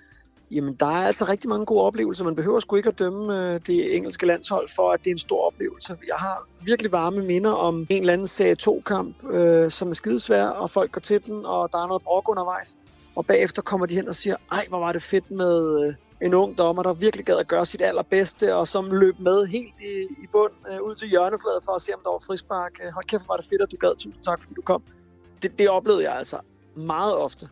Jamen, 0.51 0.75
der 0.75 0.87
er 0.87 1.07
altså 1.07 1.25
rigtig 1.25 1.49
mange 1.49 1.67
gode 1.67 1.83
oplevelser. 1.83 2.25
Man 2.25 2.35
behøver 2.35 2.61
sgu 2.61 2.77
ikke 2.77 2.89
at 2.89 2.99
dømme 2.99 3.53
øh, 3.55 3.61
det 3.67 3.97
engelske 3.97 4.27
landshold 4.27 4.69
for, 4.77 4.91
at 4.91 5.01
det 5.01 5.07
er 5.07 5.15
en 5.15 5.19
stor 5.19 5.47
oplevelse. 5.47 5.97
Jeg 6.07 6.17
har 6.17 6.47
virkelig 6.61 6.93
varme 6.93 7.23
minder 7.25 7.51
om 7.51 7.87
en 7.91 8.01
eller 8.01 8.13
anden 8.13 8.27
serie 8.27 8.57
2-kamp, 8.63 9.17
øh, 9.31 9.71
som 9.71 9.89
er 9.89 9.93
skidesvær, 9.93 10.47
og 10.47 10.71
folk 10.71 10.93
går 10.93 11.01
til 11.01 11.27
den, 11.27 11.47
og 11.47 11.73
der 11.73 11.83
er 11.83 11.87
noget 11.87 12.03
brok 12.03 12.29
undervejs. 12.29 12.77
Og 13.17 13.27
bagefter 13.27 13.63
kommer 13.63 13.87
de 13.87 13.95
hen 13.95 14.09
og 14.09 14.15
siger, 14.15 14.37
ej, 14.53 14.67
hvor 14.69 14.79
var 14.79 14.93
det 14.93 15.03
fedt 15.03 15.31
med 15.31 15.85
øh, 15.87 15.95
en 16.23 16.35
ung 16.35 16.59
dommer, 16.59 16.83
der 16.83 16.93
virkelig 16.93 17.27
gad 17.27 17.39
at 17.39 17.49
gøre 17.49 17.67
sit 17.67 17.83
allerbedste, 17.83 18.55
og 18.55 18.69
som 18.69 18.91
løb 18.91 19.19
med 19.19 19.47
helt 19.47 19.75
i, 19.81 20.23
i 20.23 20.27
bund 20.33 20.53
øh, 20.71 20.83
ud 20.83 20.95
til 20.95 21.09
hjørnefladet 21.09 21.65
for 21.65 21.73
at 21.73 21.83
se, 21.83 21.95
om 21.95 22.01
der 22.05 22.11
var 22.11 22.19
frispark. 22.19 22.73
Øh, 22.85 22.93
hold 22.93 23.05
kæft, 23.05 23.29
var 23.29 23.37
det 23.37 23.45
fedt, 23.45 23.63
at 23.63 23.71
du 23.71 23.77
gad. 23.77 23.97
Tusind 23.97 24.25
tak, 24.25 24.41
fordi 24.43 24.55
du 24.55 24.63
kom. 24.63 24.83
Det, 25.43 25.59
det 25.59 25.69
oplevede 25.69 26.03
jeg 26.03 26.17
altså 26.17 26.39
meget 26.75 27.17
ofte. 27.17 27.49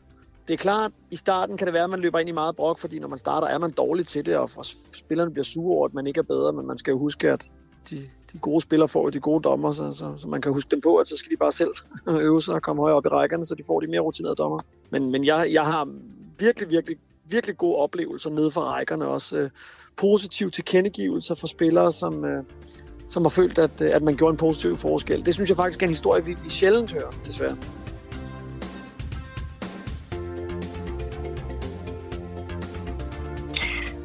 Det 0.49 0.55
er 0.55 0.59
klart, 0.59 0.93
i 1.11 1.17
starten 1.17 1.57
kan 1.57 1.67
det 1.67 1.75
være, 1.75 1.85
at 1.85 1.91
man 1.91 2.01
løber 2.01 2.19
ind 2.19 2.29
i 2.29 2.33
meget 2.33 2.57
brok, 2.57 2.79
fordi 2.79 2.99
når 2.99 3.09
man 3.09 3.19
starter, 3.19 3.47
er 3.47 3.59
man 3.59 3.71
dårlig 3.71 4.07
til 4.07 4.27
det, 4.27 4.37
og 4.37 4.51
spillerne 4.93 5.31
bliver 5.31 5.45
sure 5.45 5.77
over, 5.77 5.89
at 5.89 5.95
man 5.95 6.07
ikke 6.07 6.19
er 6.19 6.23
bedre, 6.23 6.53
men 6.53 6.67
man 6.67 6.79
skal 6.79 6.91
jo 6.91 6.99
huske, 6.99 7.31
at 7.31 7.51
de, 7.91 7.97
de 8.33 8.39
gode 8.39 8.61
spillere 8.61 8.89
får 8.89 9.11
de 9.11 9.21
gode 9.21 9.43
dommer, 9.43 9.73
så, 9.73 9.93
så, 9.93 10.15
så 10.19 10.29
man 10.29 10.41
kan 10.41 10.53
huske 10.53 10.71
dem 10.71 10.81
på, 10.81 10.97
at 10.97 11.09
så 11.09 11.17
skal 11.17 11.31
de 11.31 11.37
bare 11.37 11.53
selv 11.53 11.71
øve 12.09 12.43
sig 12.43 12.55
og 12.55 12.63
komme 12.63 12.83
højere 12.83 12.97
op 12.97 13.07
i 13.07 13.09
rækkerne, 13.09 13.45
så 13.45 13.55
de 13.55 13.65
får 13.67 13.81
de 13.81 13.87
mere 13.87 14.01
rutinerede 14.01 14.37
dommer. 14.37 14.61
Men, 14.91 15.11
men 15.11 15.25
jeg, 15.25 15.49
jeg 15.53 15.63
har 15.63 15.89
virkelig, 16.39 16.71
virkelig, 16.71 16.99
virkelig 17.31 17.57
gode 17.57 17.77
oplevelser 17.77 18.31
nede 18.31 18.51
for 18.51 18.61
rækkerne, 18.61 19.07
også 19.07 19.37
øh, 19.37 19.51
positive 19.97 20.51
tilkendegivelser 20.51 21.35
for 21.35 21.47
spillere, 21.47 21.93
som, 21.93 22.25
øh, 22.25 22.45
som 23.09 23.23
har 23.25 23.31
følt, 23.31 23.59
at, 23.59 23.81
øh, 23.81 23.91
at 23.95 24.03
man 24.03 24.17
gjorde 24.17 24.31
en 24.31 24.37
positiv 24.37 24.77
forskel. 24.77 25.27
Det 25.27 25.35
synes 25.35 25.49
jeg 25.51 25.57
faktisk 25.57 25.83
er 25.83 25.87
en 25.87 25.91
historie, 25.91 26.25
vi, 26.25 26.37
vi 26.43 26.49
sjældent 26.49 26.93
hører, 26.93 27.11
desværre. 27.27 27.57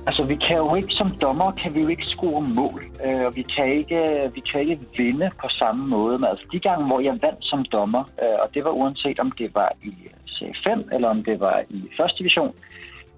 Altså, 0.08 0.24
vi 0.24 0.36
kan 0.36 0.58
jo 0.58 0.75
ikke, 0.75 0.94
som 0.94 1.10
dommer, 1.22 1.51
kan 1.51 1.75
vi 1.75 1.82
jo 1.82 1.88
ikke 1.88 2.06
score 2.06 2.42
mål, 2.42 2.86
øh, 3.08 3.25
og 3.25 3.36
vi 3.36 3.42
kan 3.42 3.74
ikke, 3.74 4.32
vi 4.34 4.42
kan 4.51 4.62
ikke 4.62 4.80
vinde 4.98 5.30
på 5.42 5.48
samme 5.50 5.88
måde. 5.88 6.20
Men 6.20 6.30
altså, 6.30 6.46
de 6.51 6.60
gange, 6.60 6.86
hvor 6.88 7.00
jeg 7.00 7.18
vandt 7.22 7.40
som 7.42 7.66
dommer, 7.66 8.04
øh, 8.24 8.38
og 8.44 8.50
det 8.54 8.63
var 8.63 8.72
uanset 8.72 9.20
om 9.20 9.32
det 9.32 9.56
var 9.56 9.72
i 9.84 9.94
C5 10.28 10.96
eller 10.96 11.08
om 11.10 11.24
det 11.24 11.40
var 11.40 11.63
i 11.70 11.90
første 11.98 12.18
division, 12.18 12.54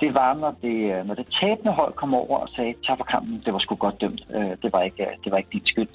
det 0.04 0.16
var, 0.16 0.32
når 0.44 0.54
det, 0.66 0.78
øh, 0.94 1.06
når 1.08 1.16
det 1.16 1.28
tabende 1.40 1.74
hold 1.80 1.94
kom 1.94 2.14
over 2.14 2.38
og 2.46 2.50
sagde, 2.56 2.74
tak 2.88 2.98
for 2.98 3.08
kampen, 3.14 3.42
det 3.46 3.54
var 3.54 3.60
sgu 3.60 3.76
godt 3.76 4.02
dømt, 4.02 4.22
øh, 4.38 4.54
det, 4.64 4.70
var 4.74 4.82
ikke, 4.82 5.04
øh, 5.04 5.14
det 5.24 5.32
var 5.32 5.38
ikke 5.38 5.54
din 5.54 5.66
skyld. 5.66 5.92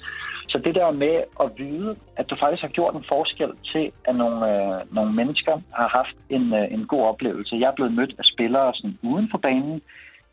Så 0.51 0.57
det 0.65 0.75
der 0.75 0.91
med 0.91 1.15
at 1.43 1.49
vide, 1.57 1.95
at 2.17 2.29
du 2.29 2.35
faktisk 2.35 2.61
har 2.61 2.75
gjort 2.77 2.93
en 2.95 3.09
forskel 3.13 3.51
til, 3.71 3.91
at 4.07 4.15
nogle, 4.15 4.39
øh, 4.51 4.95
nogle 4.95 5.13
mennesker 5.13 5.55
har 5.79 5.89
haft 5.99 6.15
en, 6.29 6.53
øh, 6.59 6.73
en 6.75 6.87
god 6.87 7.03
oplevelse. 7.11 7.55
Jeg 7.61 7.67
er 7.67 7.77
blevet 7.79 7.93
mødt 7.93 8.13
af 8.19 8.25
spillere 8.33 8.73
sådan 8.75 8.97
uden 9.03 9.27
for 9.31 9.37
banen, 9.37 9.81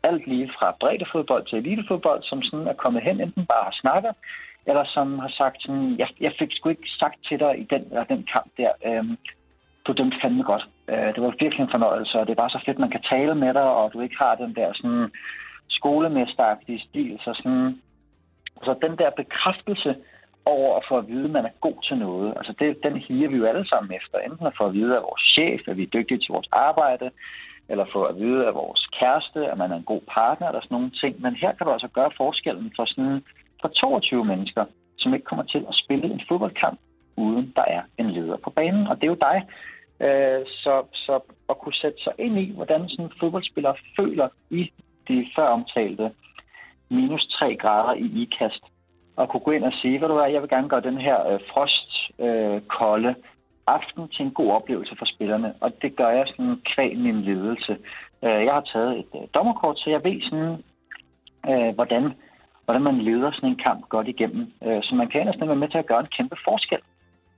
alt 0.03 0.27
lige 0.27 0.51
fra 0.59 0.75
breddefodbold 0.79 1.45
til 1.45 1.57
elitefodbold, 1.57 2.23
som 2.23 2.41
sådan 2.41 2.67
er 2.67 2.73
kommet 2.83 3.03
hen, 3.03 3.21
enten 3.21 3.45
bare 3.45 3.63
har 3.63 3.75
snakket, 3.81 4.13
eller 4.69 4.85
som 4.95 5.19
har 5.19 5.31
sagt 5.41 5.57
sådan, 5.61 5.95
jeg, 6.01 6.07
jeg 6.19 6.33
fik 6.39 6.51
sgu 6.51 6.69
ikke 6.69 6.89
sagt 6.99 7.19
til 7.27 7.39
dig 7.39 7.53
i 7.59 7.65
den, 7.73 7.83
eller 7.91 8.03
den 8.03 8.27
kamp 8.33 8.47
der, 8.57 8.71
øhm, 8.85 9.17
du 9.87 9.93
dømte 9.93 10.17
fandme 10.21 10.43
godt. 10.43 10.65
Øh, 10.89 11.09
det 11.15 11.21
var 11.23 11.33
virkelig 11.39 11.63
en 11.63 11.75
fornøjelse, 11.75 12.19
og 12.19 12.27
det 12.27 12.31
er 12.31 12.43
bare 12.43 12.55
så 12.55 12.61
fedt, 12.65 12.79
man 12.79 12.89
kan 12.89 13.03
tale 13.09 13.35
med 13.35 13.53
dig, 13.53 13.63
og 13.79 13.93
du 13.93 13.99
ikke 14.01 14.17
har 14.17 14.35
den 14.35 14.55
der 14.55 14.73
sådan 14.73 15.11
skolemesteragtige 15.69 16.79
stil, 16.79 17.19
så 17.23 17.33
sådan, 17.33 17.81
så 18.63 18.75
den 18.81 18.97
der 18.97 19.09
bekræftelse 19.09 19.95
over 20.45 20.77
at 20.77 20.83
få 20.89 20.97
at 20.97 21.07
vide, 21.07 21.25
at 21.25 21.31
man 21.31 21.45
er 21.45 21.59
god 21.61 21.77
til 21.87 21.97
noget, 21.97 22.33
altså 22.37 22.53
det, 22.59 22.83
den 22.83 22.97
higer 22.97 23.29
vi 23.29 23.37
jo 23.37 23.45
alle 23.45 23.67
sammen 23.67 23.91
efter, 23.99 24.17
enten 24.17 24.47
at 24.47 24.57
få 24.57 24.65
at 24.65 24.73
vide 24.73 24.95
af 24.97 25.01
vores 25.01 25.21
chef, 25.33 25.61
at 25.67 25.77
vi 25.77 25.83
er 25.83 25.95
dygtige 25.97 26.19
til 26.19 26.31
vores 26.35 26.49
arbejde, 26.51 27.11
eller 27.69 27.85
få 27.93 28.03
at 28.03 28.15
vide 28.19 28.47
af 28.47 28.53
vores 28.53 28.87
kæreste, 28.99 29.51
at 29.51 29.57
man 29.57 29.71
er 29.71 29.75
en 29.75 29.91
god 29.93 30.01
partner, 30.17 30.47
eller 30.47 30.61
sådan 30.61 30.75
nogle 30.75 30.91
ting. 31.01 31.21
Men 31.21 31.35
her 31.35 31.51
kan 31.53 31.65
du 31.65 31.71
altså 31.71 31.87
gøre 31.87 32.11
forskellen 32.17 32.71
for, 32.75 32.85
sådan, 32.85 33.23
for 33.61 33.67
22 33.67 34.25
mennesker, 34.25 34.65
som 34.97 35.13
ikke 35.13 35.25
kommer 35.25 35.45
til 35.45 35.65
at 35.69 35.75
spille 35.83 36.05
en 36.13 36.21
fodboldkamp, 36.27 36.79
uden 37.17 37.53
der 37.55 37.65
er 37.67 37.81
en 37.97 38.11
leder 38.11 38.37
på 38.37 38.49
banen. 38.49 38.87
Og 38.87 38.95
det 38.95 39.03
er 39.03 39.13
jo 39.15 39.25
dig. 39.29 39.37
Øh, 39.99 40.45
så, 40.45 40.83
så 40.93 41.19
at 41.49 41.57
kunne 41.59 41.73
sætte 41.73 42.03
sig 42.03 42.13
ind 42.17 42.39
i, 42.39 42.51
hvordan 42.55 42.89
sådan 42.89 43.05
en 43.05 43.11
fodboldspiller 43.19 43.73
føler 43.99 44.27
i 44.49 44.71
de 45.07 45.27
før 45.35 45.47
omtalte 45.47 46.11
minus 46.89 47.27
3 47.27 47.55
grader 47.55 47.93
i 47.93 48.21
ikast, 48.21 48.63
og 49.15 49.29
kunne 49.29 49.39
gå 49.39 49.51
ind 49.51 49.63
og 49.63 49.73
sige, 49.81 49.99
hvad 49.99 50.09
du 50.09 50.15
er, 50.15 50.25
jeg 50.25 50.41
vil 50.41 50.49
gerne 50.49 50.69
gøre 50.69 50.81
den 50.81 50.97
her 50.97 51.27
øh, 51.27 51.39
frostkolde 51.53 53.09
øh, 53.09 53.15
aften 53.67 54.07
til 54.07 54.25
en 54.25 54.31
god 54.31 54.51
oplevelse 54.51 54.95
for 54.99 55.05
spillerne, 55.05 55.53
og 55.61 55.81
det 55.81 55.95
gør 55.95 56.09
jeg 56.09 56.25
sådan 56.27 56.61
kvæg 56.75 56.97
min 56.97 57.21
ledelse. 57.21 57.77
Øh, 58.23 58.45
jeg 58.45 58.53
har 58.53 58.61
taget 58.73 58.99
et 58.99 59.11
øh, 59.15 59.27
dommerkort, 59.33 59.79
så 59.79 59.89
jeg 59.89 60.03
ved 60.03 60.21
sådan, 60.21 60.63
øh, 61.49 61.75
hvordan, 61.75 62.13
hvordan 62.65 62.81
man 62.81 62.97
leder 62.97 63.31
sådan 63.31 63.49
en 63.49 63.63
kamp 63.67 63.89
godt 63.89 64.07
igennem. 64.07 64.53
Øh, 64.63 64.83
så 64.83 64.95
man 64.95 65.07
kan 65.07 65.25
næsten 65.25 65.47
være 65.47 65.63
med 65.63 65.69
til 65.69 65.77
at 65.77 65.85
gøre 65.85 65.99
en 65.99 66.15
kæmpe 66.17 66.37
forskel 66.43 66.81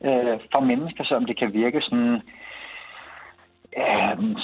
øh, 0.08 0.40
for 0.52 0.60
mennesker, 0.60 1.04
som 1.04 1.26
det 1.26 1.38
kan 1.40 1.54
virke 1.54 1.82
sådan, 1.82 2.22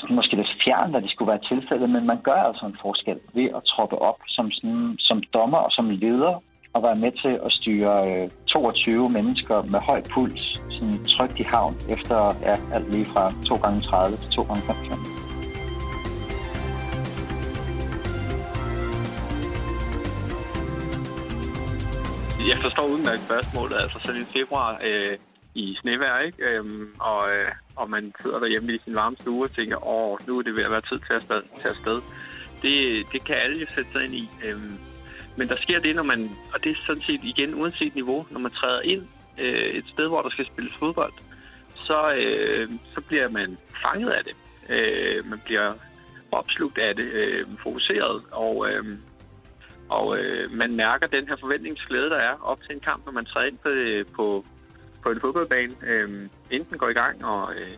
måske 0.10 0.36
lidt 0.36 0.58
fjern, 0.64 0.92
da 0.92 1.00
det 1.00 1.12
skulle 1.12 1.32
være 1.32 1.48
tilfældet, 1.52 1.90
men 1.90 2.06
man 2.06 2.22
gør 2.22 2.42
altså 2.50 2.66
en 2.66 2.78
forskel 2.82 3.20
ved 3.34 3.48
at 3.58 3.64
troppe 3.64 3.98
op 4.02 4.20
som, 4.28 4.52
sådan, 4.52 4.96
som 5.00 5.24
dommer 5.34 5.58
og 5.58 5.72
som 5.72 5.90
leder 5.90 6.44
og 6.74 6.84
være 6.84 6.96
med 6.96 7.12
til 7.24 7.40
at 7.46 7.52
styre 7.52 7.96
øh, 8.12 8.30
22 8.48 9.10
mennesker 9.10 9.62
med 9.74 9.80
høj 9.90 10.02
puls 10.14 10.44
sådan 10.76 11.04
trygt 11.04 11.40
i 11.40 11.44
havn 11.54 11.76
efter 11.90 12.18
ja, 12.48 12.56
alt 12.76 12.92
lige 12.92 13.06
fra 13.06 13.34
2 13.48 13.56
gange 13.56 13.80
30 13.80 14.18
til 14.18 14.30
2 14.32 14.42
gange 14.42 14.64
50. 14.68 15.26
Jeg 22.52 22.58
forstår 22.58 22.86
udmærket 22.94 23.24
spørgsmålet. 23.30 23.76
Altså 23.84 24.00
selv 24.06 24.18
i 24.22 24.26
februar 24.38 24.70
øh, 24.88 25.18
i 25.56 25.78
snevejr, 25.82 26.20
ikke? 26.20 26.44
Øhm, 26.44 26.96
og, 27.00 27.30
øh, 27.36 27.52
og 27.76 27.90
man 27.90 28.14
sidder 28.22 28.40
derhjemme 28.40 28.74
i 28.74 28.80
sin 28.84 28.96
varme 28.96 29.16
stue 29.22 29.44
og 29.44 29.52
tænker, 29.52 29.88
åh, 29.88 30.18
nu 30.28 30.38
er 30.38 30.42
det 30.42 30.56
ved 30.56 30.64
at 30.64 30.72
være 30.72 30.82
tid 30.82 31.00
til 31.08 31.14
at 31.14 31.22
sted. 31.22 31.42
Til 31.62 31.68
at 31.68 31.76
sted. 31.76 32.02
Det, 32.62 33.06
det 33.12 33.26
kan 33.26 33.36
alle 33.36 33.60
jo 33.60 33.66
sætte 33.76 33.92
sig 33.92 34.04
ind 34.06 34.16
i. 34.16 34.30
Øhm, 34.46 34.78
men 35.38 35.48
der 35.48 35.58
sker 35.62 35.80
det, 35.80 35.96
når 35.96 36.04
man, 36.04 36.30
og 36.54 36.64
det 36.64 36.72
er 36.72 36.76
sådan 36.86 37.02
set 37.02 37.24
igen 37.24 37.54
uanset 37.54 37.96
niveau, 37.96 38.26
når 38.32 38.40
man 38.40 38.52
træder 38.52 38.82
ind 38.82 39.04
øh, 39.38 39.70
et 39.70 39.86
sted, 39.94 40.08
hvor 40.08 40.22
der 40.22 40.30
skal 40.30 40.46
spilles 40.46 40.76
fodbold, 40.80 41.14
så, 41.76 42.14
øh, 42.18 42.70
så 42.94 43.02
bliver 43.02 43.30
man 43.30 43.58
fanget 43.84 44.10
af 44.10 44.24
det. 44.24 44.36
Øh, 44.70 45.30
man 45.30 45.42
bliver 45.46 45.74
opslugt 46.32 46.78
af 46.78 46.96
det, 46.96 47.04
øh, 47.04 47.46
fokuseret, 47.64 48.24
og, 48.32 48.70
øh, 48.72 48.98
og 49.90 50.18
øh, 50.20 50.52
man 50.52 50.76
mærker 50.76 51.08
den 51.08 51.28
her 51.28 51.36
forventningsglæde, 51.40 52.10
der 52.10 52.18
er 52.18 52.36
op 52.42 52.62
til 52.62 52.76
en 52.76 52.80
kamp, 52.80 53.06
når 53.06 53.12
man 53.12 53.26
træder 53.26 53.48
ind 53.48 53.58
på, 53.58 53.70
øh, 53.70 54.06
på, 54.16 54.46
på 55.06 55.12
en 55.12 55.20
fodboldbane. 55.20 55.74
Øh, 55.88 56.10
enten 56.52 56.78
går 56.78 56.90
i 56.90 56.94
gang, 56.94 57.26
og 57.26 57.54
øh, 57.56 57.72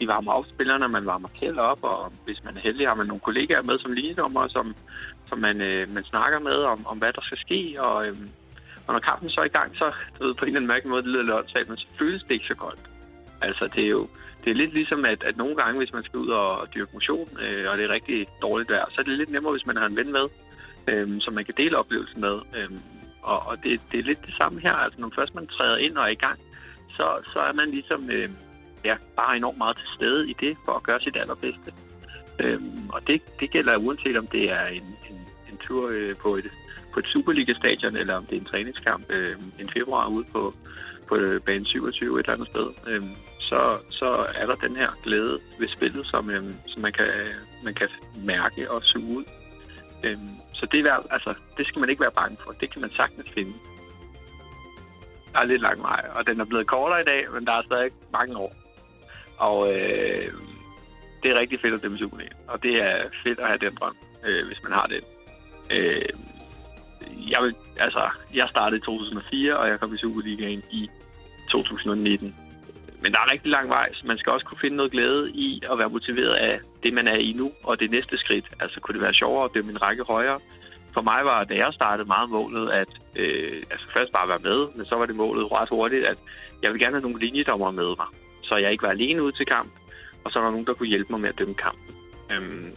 de 0.00 0.08
varmer 0.08 0.32
op 0.32 0.46
spillerne, 0.52 0.88
man 0.88 1.06
varmer 1.06 1.28
kælder 1.40 1.62
op, 1.62 1.82
og 1.82 2.12
hvis 2.24 2.44
man 2.44 2.56
er 2.56 2.60
heldig, 2.60 2.88
har 2.88 2.94
man 2.94 3.06
nogle 3.06 3.20
kollegaer 3.20 3.62
med 3.62 3.78
som 3.78 3.92
ligedommer, 3.92 4.48
som, 4.48 4.74
som 5.26 5.38
man, 5.38 5.60
øh, 5.60 5.94
man 5.94 6.04
snakker 6.04 6.38
med 6.38 6.58
om, 6.72 6.86
om, 6.86 6.98
hvad 6.98 7.12
der 7.12 7.22
skal 7.22 7.38
ske, 7.38 7.76
og, 7.78 8.06
øh, 8.06 8.16
og 8.86 8.92
når 8.94 9.00
kampen 9.00 9.30
så 9.30 9.40
er 9.40 9.44
i 9.44 9.56
gang, 9.58 9.76
så 9.76 9.92
du 10.18 10.26
ved, 10.26 10.34
på 10.34 10.44
en 10.44 10.48
eller 10.48 10.60
anden 10.60 10.72
mærkelig 10.72 10.90
måde, 10.90 11.02
det 11.02 11.10
lyder 11.10 11.42
lidt 11.54 11.68
men 11.68 11.76
så 11.76 11.86
føles 11.98 12.22
det 12.22 12.30
ikke 12.30 12.46
så 12.46 12.54
godt. 12.54 12.80
Altså, 13.40 13.68
det 13.74 13.84
er 13.84 13.88
jo 13.88 14.08
det 14.44 14.50
er 14.50 14.54
lidt 14.54 14.72
ligesom, 14.72 15.04
at, 15.04 15.22
at 15.22 15.36
nogle 15.36 15.56
gange, 15.56 15.78
hvis 15.78 15.92
man 15.92 16.04
skal 16.04 16.18
ud 16.18 16.28
og 16.28 16.68
dyrke 16.74 16.90
motion, 16.92 17.28
øh, 17.42 17.70
og 17.70 17.78
det 17.78 17.84
er 17.84 17.88
rigtig 17.88 18.26
dårligt 18.42 18.70
vejr, 18.70 18.84
så 18.90 18.96
er 18.98 19.02
det 19.02 19.18
lidt 19.18 19.30
nemmere, 19.30 19.52
hvis 19.52 19.66
man 19.66 19.76
har 19.76 19.86
en 19.86 19.96
ven 19.96 20.12
med, 20.12 20.26
øh, 20.88 21.20
som 21.20 21.34
man 21.34 21.44
kan 21.44 21.54
dele 21.56 21.78
oplevelsen 21.78 22.20
med. 22.20 22.36
Øh, 22.56 22.70
og 23.22 23.38
og 23.46 23.56
det, 23.64 23.80
det 23.92 24.00
er 24.00 24.04
lidt 24.04 24.26
det 24.26 24.34
samme 24.40 24.60
her. 24.60 24.72
Altså, 24.72 25.00
når 25.00 25.12
først 25.14 25.34
man 25.34 25.46
træder 25.46 25.76
ind 25.76 25.96
og 25.96 26.04
er 26.04 26.08
i 26.08 26.22
gang, 26.26 26.38
så, 26.96 27.30
så 27.32 27.38
er 27.40 27.52
man 27.52 27.70
ligesom 27.70 28.10
øh, 28.10 28.28
ja, 28.84 28.96
bare 29.16 29.36
enormt 29.36 29.58
meget 29.58 29.76
til 29.76 29.88
stede 29.96 30.30
i 30.30 30.34
det, 30.40 30.56
for 30.64 30.72
at 30.72 30.82
gøre 30.82 31.00
sit 31.00 31.16
allerbedste. 31.16 31.72
Øhm, 32.40 32.88
og 32.92 33.06
det, 33.06 33.22
det 33.40 33.50
gælder 33.50 33.76
uanset 33.76 34.16
om 34.16 34.26
det 34.26 34.52
er 34.52 34.66
en, 34.66 34.86
en, 35.10 35.18
en 35.50 35.56
tur 35.66 35.88
øh, 35.92 36.14
på 36.16 36.36
et 36.36 36.50
på 36.92 36.98
et 36.98 37.06
Superliga-stadion, 37.06 37.96
eller 37.96 38.16
om 38.16 38.26
det 38.26 38.36
er 38.36 38.40
en 38.40 38.46
træningskamp 38.46 39.10
øh, 39.10 39.36
en 39.58 39.70
februar 39.70 40.08
ude 40.08 40.24
på, 40.32 40.54
på 41.08 41.16
øh, 41.16 41.40
bane 41.40 41.66
27 41.66 42.12
et 42.12 42.18
eller 42.18 42.32
andet 42.32 42.48
sted, 42.48 42.66
øh, 42.86 43.02
så, 43.38 43.78
så 43.90 44.26
er 44.34 44.46
der 44.46 44.54
den 44.54 44.76
her 44.76 44.90
glæde 45.02 45.38
ved 45.58 45.68
spillet, 45.68 46.06
som, 46.06 46.30
øh, 46.30 46.42
som 46.66 46.82
man, 46.82 46.92
kan, 46.92 47.06
man 47.64 47.74
kan 47.74 47.88
mærke 48.24 48.70
og 48.70 48.82
suge 48.82 49.16
ud. 49.18 49.24
Øh, 50.04 50.16
så 50.52 50.66
det, 50.72 50.80
er, 50.80 50.98
altså, 51.10 51.34
det 51.58 51.66
skal 51.66 51.80
man 51.80 51.90
ikke 51.90 52.00
være 52.00 52.18
bange 52.20 52.36
for. 52.44 52.52
Det 52.52 52.70
kan 52.72 52.80
man 52.80 52.90
sagtens 52.90 53.30
finde. 53.30 53.52
Der 55.32 55.38
er 55.40 55.44
lidt 55.44 55.62
lang 55.62 55.82
vej, 55.82 56.06
og 56.14 56.26
den 56.26 56.40
er 56.40 56.44
blevet 56.44 56.66
kortere 56.66 57.00
i 57.00 57.04
dag, 57.04 57.24
men 57.34 57.46
der 57.46 57.52
er 57.52 57.62
stadig 57.62 57.90
mange 58.12 58.36
år. 58.36 58.52
Og 59.38 59.72
øh, 59.72 60.28
det 61.22 61.30
er 61.30 61.40
rigtig 61.40 61.60
fedt 61.60 61.74
at 61.74 61.82
dømme 61.82 61.98
Superliga, 61.98 62.34
og 62.48 62.62
det 62.62 62.82
er 62.82 63.02
fedt 63.24 63.38
at 63.38 63.46
have 63.46 63.58
den 63.58 63.74
drøm, 63.74 63.96
øh, 64.26 64.46
hvis 64.46 64.62
man 64.62 64.72
har 64.72 64.86
det. 64.86 65.04
Øh, 65.70 66.08
jeg, 67.30 67.42
vil, 67.42 67.54
altså, 67.80 68.10
jeg 68.34 68.48
startede 68.50 68.76
i 68.76 68.80
2004, 68.80 69.56
og 69.56 69.68
jeg 69.68 69.80
kom 69.80 69.94
i 69.94 69.98
Superligaen 69.98 70.62
i 70.70 70.90
2019. 71.50 72.34
men 73.02 73.12
der 73.12 73.18
er 73.18 73.30
rigtig 73.30 73.50
lang 73.50 73.68
vej, 73.68 73.88
så 73.92 74.06
man 74.06 74.18
skal 74.18 74.32
også 74.32 74.46
kunne 74.46 74.58
finde 74.58 74.76
noget 74.76 74.92
glæde 74.92 75.30
i 75.30 75.62
at 75.70 75.78
være 75.78 75.88
motiveret 75.88 76.34
af 76.34 76.60
det, 76.82 76.92
man 76.94 77.08
er 77.08 77.16
i 77.16 77.32
nu, 77.32 77.52
og 77.64 77.80
det 77.80 77.90
næste 77.90 78.18
skridt. 78.18 78.46
Altså 78.60 78.80
kunne 78.80 78.92
det 78.92 79.02
være 79.02 79.14
sjovere 79.14 79.44
at 79.44 79.50
dømme 79.54 79.70
en 79.70 79.82
række 79.82 80.02
højere? 80.02 80.40
For 80.94 81.00
mig 81.00 81.20
var, 81.24 81.44
da 81.44 81.54
jeg 81.54 81.70
startede 81.72 82.08
meget 82.08 82.30
målet, 82.30 82.70
at 82.70 82.88
øh, 83.16 83.62
altså 83.70 83.86
først 83.92 84.12
bare 84.12 84.28
være 84.28 84.46
med, 84.48 84.68
men 84.76 84.86
så 84.86 84.94
var 84.94 85.06
det 85.06 85.16
målet 85.16 85.52
ret 85.52 85.68
hurtigt, 85.68 86.04
at 86.06 86.18
jeg 86.62 86.72
vil 86.72 86.80
gerne 86.80 86.94
have 86.94 87.02
nogle 87.02 87.20
linjedommer 87.20 87.70
med 87.70 87.88
mig, 88.00 88.06
så 88.42 88.56
jeg 88.56 88.72
ikke 88.72 88.82
var 88.82 88.90
alene 88.90 89.22
ude 89.22 89.36
til 89.36 89.46
kamp, 89.46 89.72
og 90.24 90.30
så 90.30 90.38
var 90.38 90.46
der 90.46 90.52
nogen, 90.52 90.66
der 90.66 90.74
kunne 90.74 90.88
hjælpe 90.88 91.12
mig 91.12 91.20
med 91.20 91.28
at 91.28 91.38
dømme 91.38 91.54
kampen. 91.54 91.94
Øhm, 92.32 92.72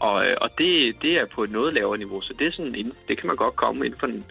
og, 0.00 0.26
øh, 0.26 0.36
og 0.40 0.48
det, 0.58 0.96
det 1.02 1.12
er 1.20 1.26
på 1.26 1.42
et 1.42 1.50
noget 1.50 1.74
lavere 1.74 1.98
niveau, 1.98 2.20
så 2.20 2.34
det, 2.38 2.46
er 2.46 2.52
sådan, 2.52 2.92
det 3.08 3.18
kan 3.18 3.26
man 3.26 3.36
godt 3.36 3.56
komme 3.56 3.86
inden 3.86 4.00
for 4.00 4.06
en, 4.06 4.24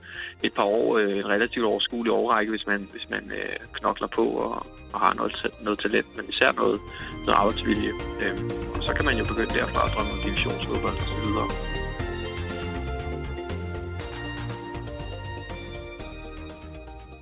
et 0.44 0.54
par 0.54 0.64
år, 0.64 0.98
øh, 0.98 1.18
en 1.18 1.30
relativt 1.30 1.66
overskuelig 1.66 2.12
overrække, 2.12 2.50
hvis 2.50 2.68
man, 2.68 2.88
hvis 2.92 3.10
man 3.10 3.32
øh, 3.32 3.56
knokler 3.74 4.08
på 4.08 4.26
og, 4.26 4.68
og 4.94 5.00
har 5.00 5.14
noget, 5.14 5.48
noget 5.62 5.80
talent, 5.80 6.18
men 6.18 6.26
især 6.30 6.52
noget, 6.52 6.82
noget 7.26 7.38
arbejdsvilje. 7.40 7.92
Øhm, 8.22 8.50
og 8.76 8.84
så 8.84 8.94
kan 8.94 9.06
man 9.06 9.18
jo 9.18 9.26
begynde 9.32 9.54
derfra 9.60 9.82
at 9.86 9.92
drømme 9.96 10.12
om 10.12 10.20
divisionsfodbold 10.26 10.98
og 11.44 11.79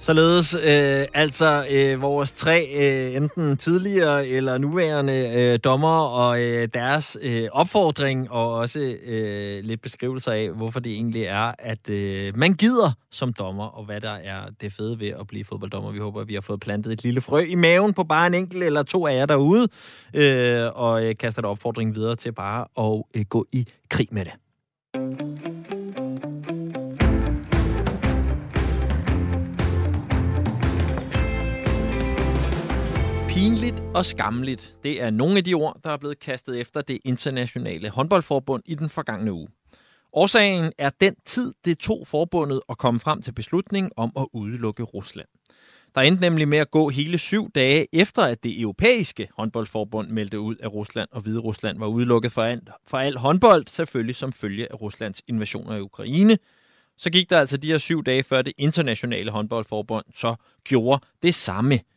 Således 0.07 0.53
øh, 0.53 1.05
altså 1.13 1.65
øh, 1.69 2.01
vores 2.01 2.31
tre 2.31 2.67
øh, 2.75 3.15
enten 3.15 3.57
tidligere 3.57 4.27
eller 4.27 4.57
nuværende 4.57 5.31
øh, 5.35 5.59
dommer 5.63 5.99
og 5.99 6.41
øh, 6.41 6.67
deres 6.73 7.17
øh, 7.21 7.47
opfordring 7.51 8.31
og 8.31 8.53
også 8.53 8.95
øh, 9.05 9.63
lidt 9.63 9.81
beskrivelser 9.81 10.31
af, 10.31 10.49
hvorfor 10.49 10.79
det 10.79 10.91
egentlig 10.91 11.23
er, 11.23 11.51
at 11.59 11.89
øh, 11.89 12.37
man 12.37 12.53
gider 12.53 12.91
som 13.11 13.33
dommer, 13.33 13.65
og 13.65 13.85
hvad 13.85 14.01
der 14.01 14.11
er 14.11 14.41
det 14.61 14.73
fede 14.73 14.99
ved 14.99 15.07
at 15.07 15.27
blive 15.27 15.45
fodbolddommer. 15.45 15.91
Vi 15.91 15.99
håber, 15.99 16.21
at 16.21 16.27
vi 16.27 16.33
har 16.33 16.41
fået 16.41 16.59
plantet 16.59 16.93
et 16.93 17.03
lille 17.03 17.21
frø 17.21 17.39
i 17.39 17.55
maven 17.55 17.93
på 17.93 18.03
bare 18.03 18.27
en 18.27 18.33
enkelt 18.33 18.63
eller 18.63 18.83
to 18.83 19.07
af 19.07 19.15
jer 19.15 19.25
derude, 19.25 19.67
øh, 20.13 20.69
og 20.75 21.05
øh, 21.05 21.15
kaster 21.17 21.41
der 21.41 21.49
opfordringen 21.49 21.95
videre 21.95 22.15
til 22.15 22.31
bare 22.31 22.65
at 22.77 23.03
øh, 23.15 23.25
gå 23.29 23.45
i 23.51 23.67
krig 23.89 24.07
med 24.11 24.25
det. 24.25 24.33
Pinligt 33.37 33.83
og 33.95 34.05
skamligt, 34.05 34.75
det 34.83 35.01
er 35.01 35.09
nogle 35.09 35.37
af 35.37 35.43
de 35.43 35.53
ord, 35.53 35.79
der 35.83 35.89
er 35.89 35.97
blevet 35.97 36.19
kastet 36.19 36.59
efter 36.59 36.81
det 36.81 36.99
internationale 37.05 37.89
håndboldforbund 37.89 38.63
i 38.65 38.75
den 38.75 38.89
forgangne 38.89 39.33
uge. 39.33 39.47
Årsagen 40.13 40.73
er 40.77 40.89
den 41.01 41.15
tid, 41.25 41.53
det 41.65 41.77
tog 41.77 42.07
forbundet 42.07 42.61
at 42.69 42.77
komme 42.77 42.99
frem 42.99 43.21
til 43.21 43.31
beslutningen 43.31 43.91
om 43.97 44.11
at 44.19 44.27
udelukke 44.33 44.83
Rusland. 44.83 45.27
Der 45.95 46.01
endte 46.01 46.21
nemlig 46.21 46.47
med 46.47 46.57
at 46.57 46.71
gå 46.71 46.89
hele 46.89 47.17
syv 47.17 47.51
dage 47.51 47.87
efter, 47.93 48.21
at 48.21 48.43
det 48.43 48.61
europæiske 48.61 49.27
håndboldforbund 49.37 50.09
meldte 50.09 50.39
ud, 50.39 50.55
at 50.59 50.73
Rusland 50.73 51.09
og 51.11 51.21
Hvide 51.21 51.39
Rusland 51.39 51.79
var 51.79 51.87
udelukket 51.87 52.31
for 52.31 52.43
al, 52.43 52.61
for 52.87 52.97
al 52.97 53.17
håndbold, 53.17 53.67
selvfølgelig 53.67 54.15
som 54.15 54.33
følge 54.33 54.71
af 54.71 54.81
Ruslands 54.81 55.21
invasion 55.27 55.71
af 55.71 55.79
Ukraine. 55.79 56.37
Så 56.97 57.09
gik 57.09 57.29
der 57.29 57.39
altså 57.39 57.57
de 57.57 57.67
her 57.67 57.77
syv 57.77 58.03
dage 58.03 58.23
før 58.23 58.41
det 58.41 58.53
internationale 58.57 59.31
håndboldforbund 59.31 60.05
så 60.13 60.35
gjorde 60.63 61.05
det 61.23 61.35
samme– 61.35 61.79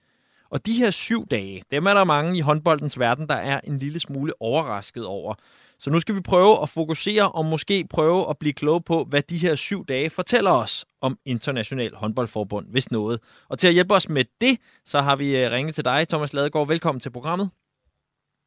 og 0.51 0.67
de 0.67 0.73
her 0.73 0.91
syv 0.91 1.27
dage, 1.27 1.63
dem 1.71 1.87
er 1.87 1.95
der 1.95 2.05
mange 2.05 2.39
i 2.39 2.41
håndboldens 2.41 2.99
verden, 2.99 3.29
der 3.29 3.35
er 3.35 3.61
en 3.65 3.79
lille 3.79 4.01
smule 4.01 4.33
overrasket 4.41 5.07
over. 5.07 5.35
Så 5.79 5.91
nu 5.91 6.01
skal 6.01 6.15
vi 6.15 6.21
prøve 6.21 6.63
at 6.63 6.69
fokusere 6.69 7.33
og 7.33 7.45
måske 7.45 7.87
prøve 7.91 8.31
at 8.31 8.39
blive 8.39 8.53
kloge 8.53 8.81
på, 8.81 9.05
hvad 9.05 9.23
de 9.23 9.39
her 9.39 9.55
syv 9.55 9.87
dage 9.87 10.11
fortæller 10.11 10.51
os 10.51 10.87
om 11.01 11.19
International 11.25 11.95
Håndboldforbund, 11.95 12.67
hvis 12.71 12.91
noget. 12.91 13.21
Og 13.49 13.59
til 13.59 13.67
at 13.67 13.73
hjælpe 13.73 13.95
os 13.95 14.09
med 14.09 14.25
det, 14.41 14.59
så 14.85 15.01
har 15.01 15.17
vi 15.17 15.45
øh, 15.45 15.51
ringet 15.51 15.75
til 15.75 15.85
dig, 15.85 16.09
Thomas 16.09 16.33
Ladegaard. 16.33 16.69
Velkommen 16.69 17.01
til 17.01 17.11
programmet. 17.11 17.51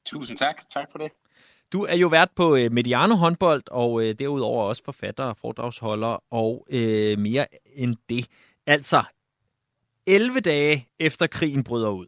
Tusind 0.05 0.37
tak. 0.37 0.67
Tak 0.69 0.87
for 0.91 0.97
det. 0.97 1.11
Du 1.73 1.85
er 1.85 1.95
jo 1.95 2.07
vært 2.07 2.29
på 2.35 2.55
øh, 2.55 2.71
Mediano 2.71 3.15
håndbold, 3.15 3.63
og 3.71 4.03
øh, 4.03 4.15
derudover 4.19 4.63
også 4.63 4.81
forfatter 4.85 5.33
foredragsholder, 5.33 6.23
og 6.31 6.67
øh, 6.71 7.19
mere 7.19 7.45
end 7.75 7.95
det. 8.09 8.27
Altså, 8.67 9.03
11 10.07 10.39
dage 10.39 10.87
efter 10.99 11.27
krigen 11.27 11.63
bryder 11.63 11.89
ud, 11.89 12.07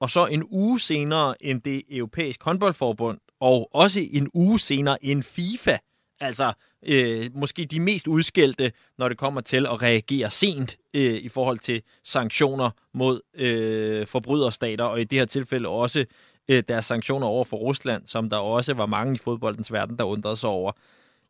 og 0.00 0.10
så 0.10 0.26
en 0.26 0.44
uge 0.50 0.80
senere 0.80 1.44
end 1.44 1.62
det 1.62 1.82
europæiske 1.90 2.44
håndboldforbund, 2.44 3.18
og 3.40 3.68
også 3.72 4.00
en 4.12 4.30
uge 4.34 4.60
senere 4.60 5.04
end 5.04 5.22
FIFA, 5.22 5.78
altså 6.20 6.52
øh, 6.86 7.30
måske 7.34 7.64
de 7.64 7.80
mest 7.80 8.08
udskældte, 8.08 8.72
når 8.98 9.08
det 9.08 9.18
kommer 9.18 9.40
til 9.40 9.66
at 9.66 9.82
reagere 9.82 10.30
sent 10.30 10.76
øh, 10.96 11.14
i 11.14 11.28
forhold 11.28 11.58
til 11.58 11.82
sanktioner 12.04 12.70
mod 12.94 13.20
øh, 13.34 14.06
forbryderstater, 14.06 14.84
og 14.84 15.00
i 15.00 15.04
det 15.04 15.18
her 15.18 15.26
tilfælde 15.26 15.68
også 15.68 16.04
øh, 16.48 16.62
deres 16.68 16.84
sanktioner 16.84 17.26
over 17.26 17.44
for 17.44 17.56
Rusland, 17.56 18.06
som 18.06 18.30
der 18.30 18.36
også 18.36 18.74
var 18.74 18.86
mange 18.86 19.14
i 19.14 19.18
fodboldens 19.18 19.72
verden, 19.72 19.98
der 19.98 20.04
undrede 20.04 20.36
sig 20.36 20.50
over. 20.50 20.72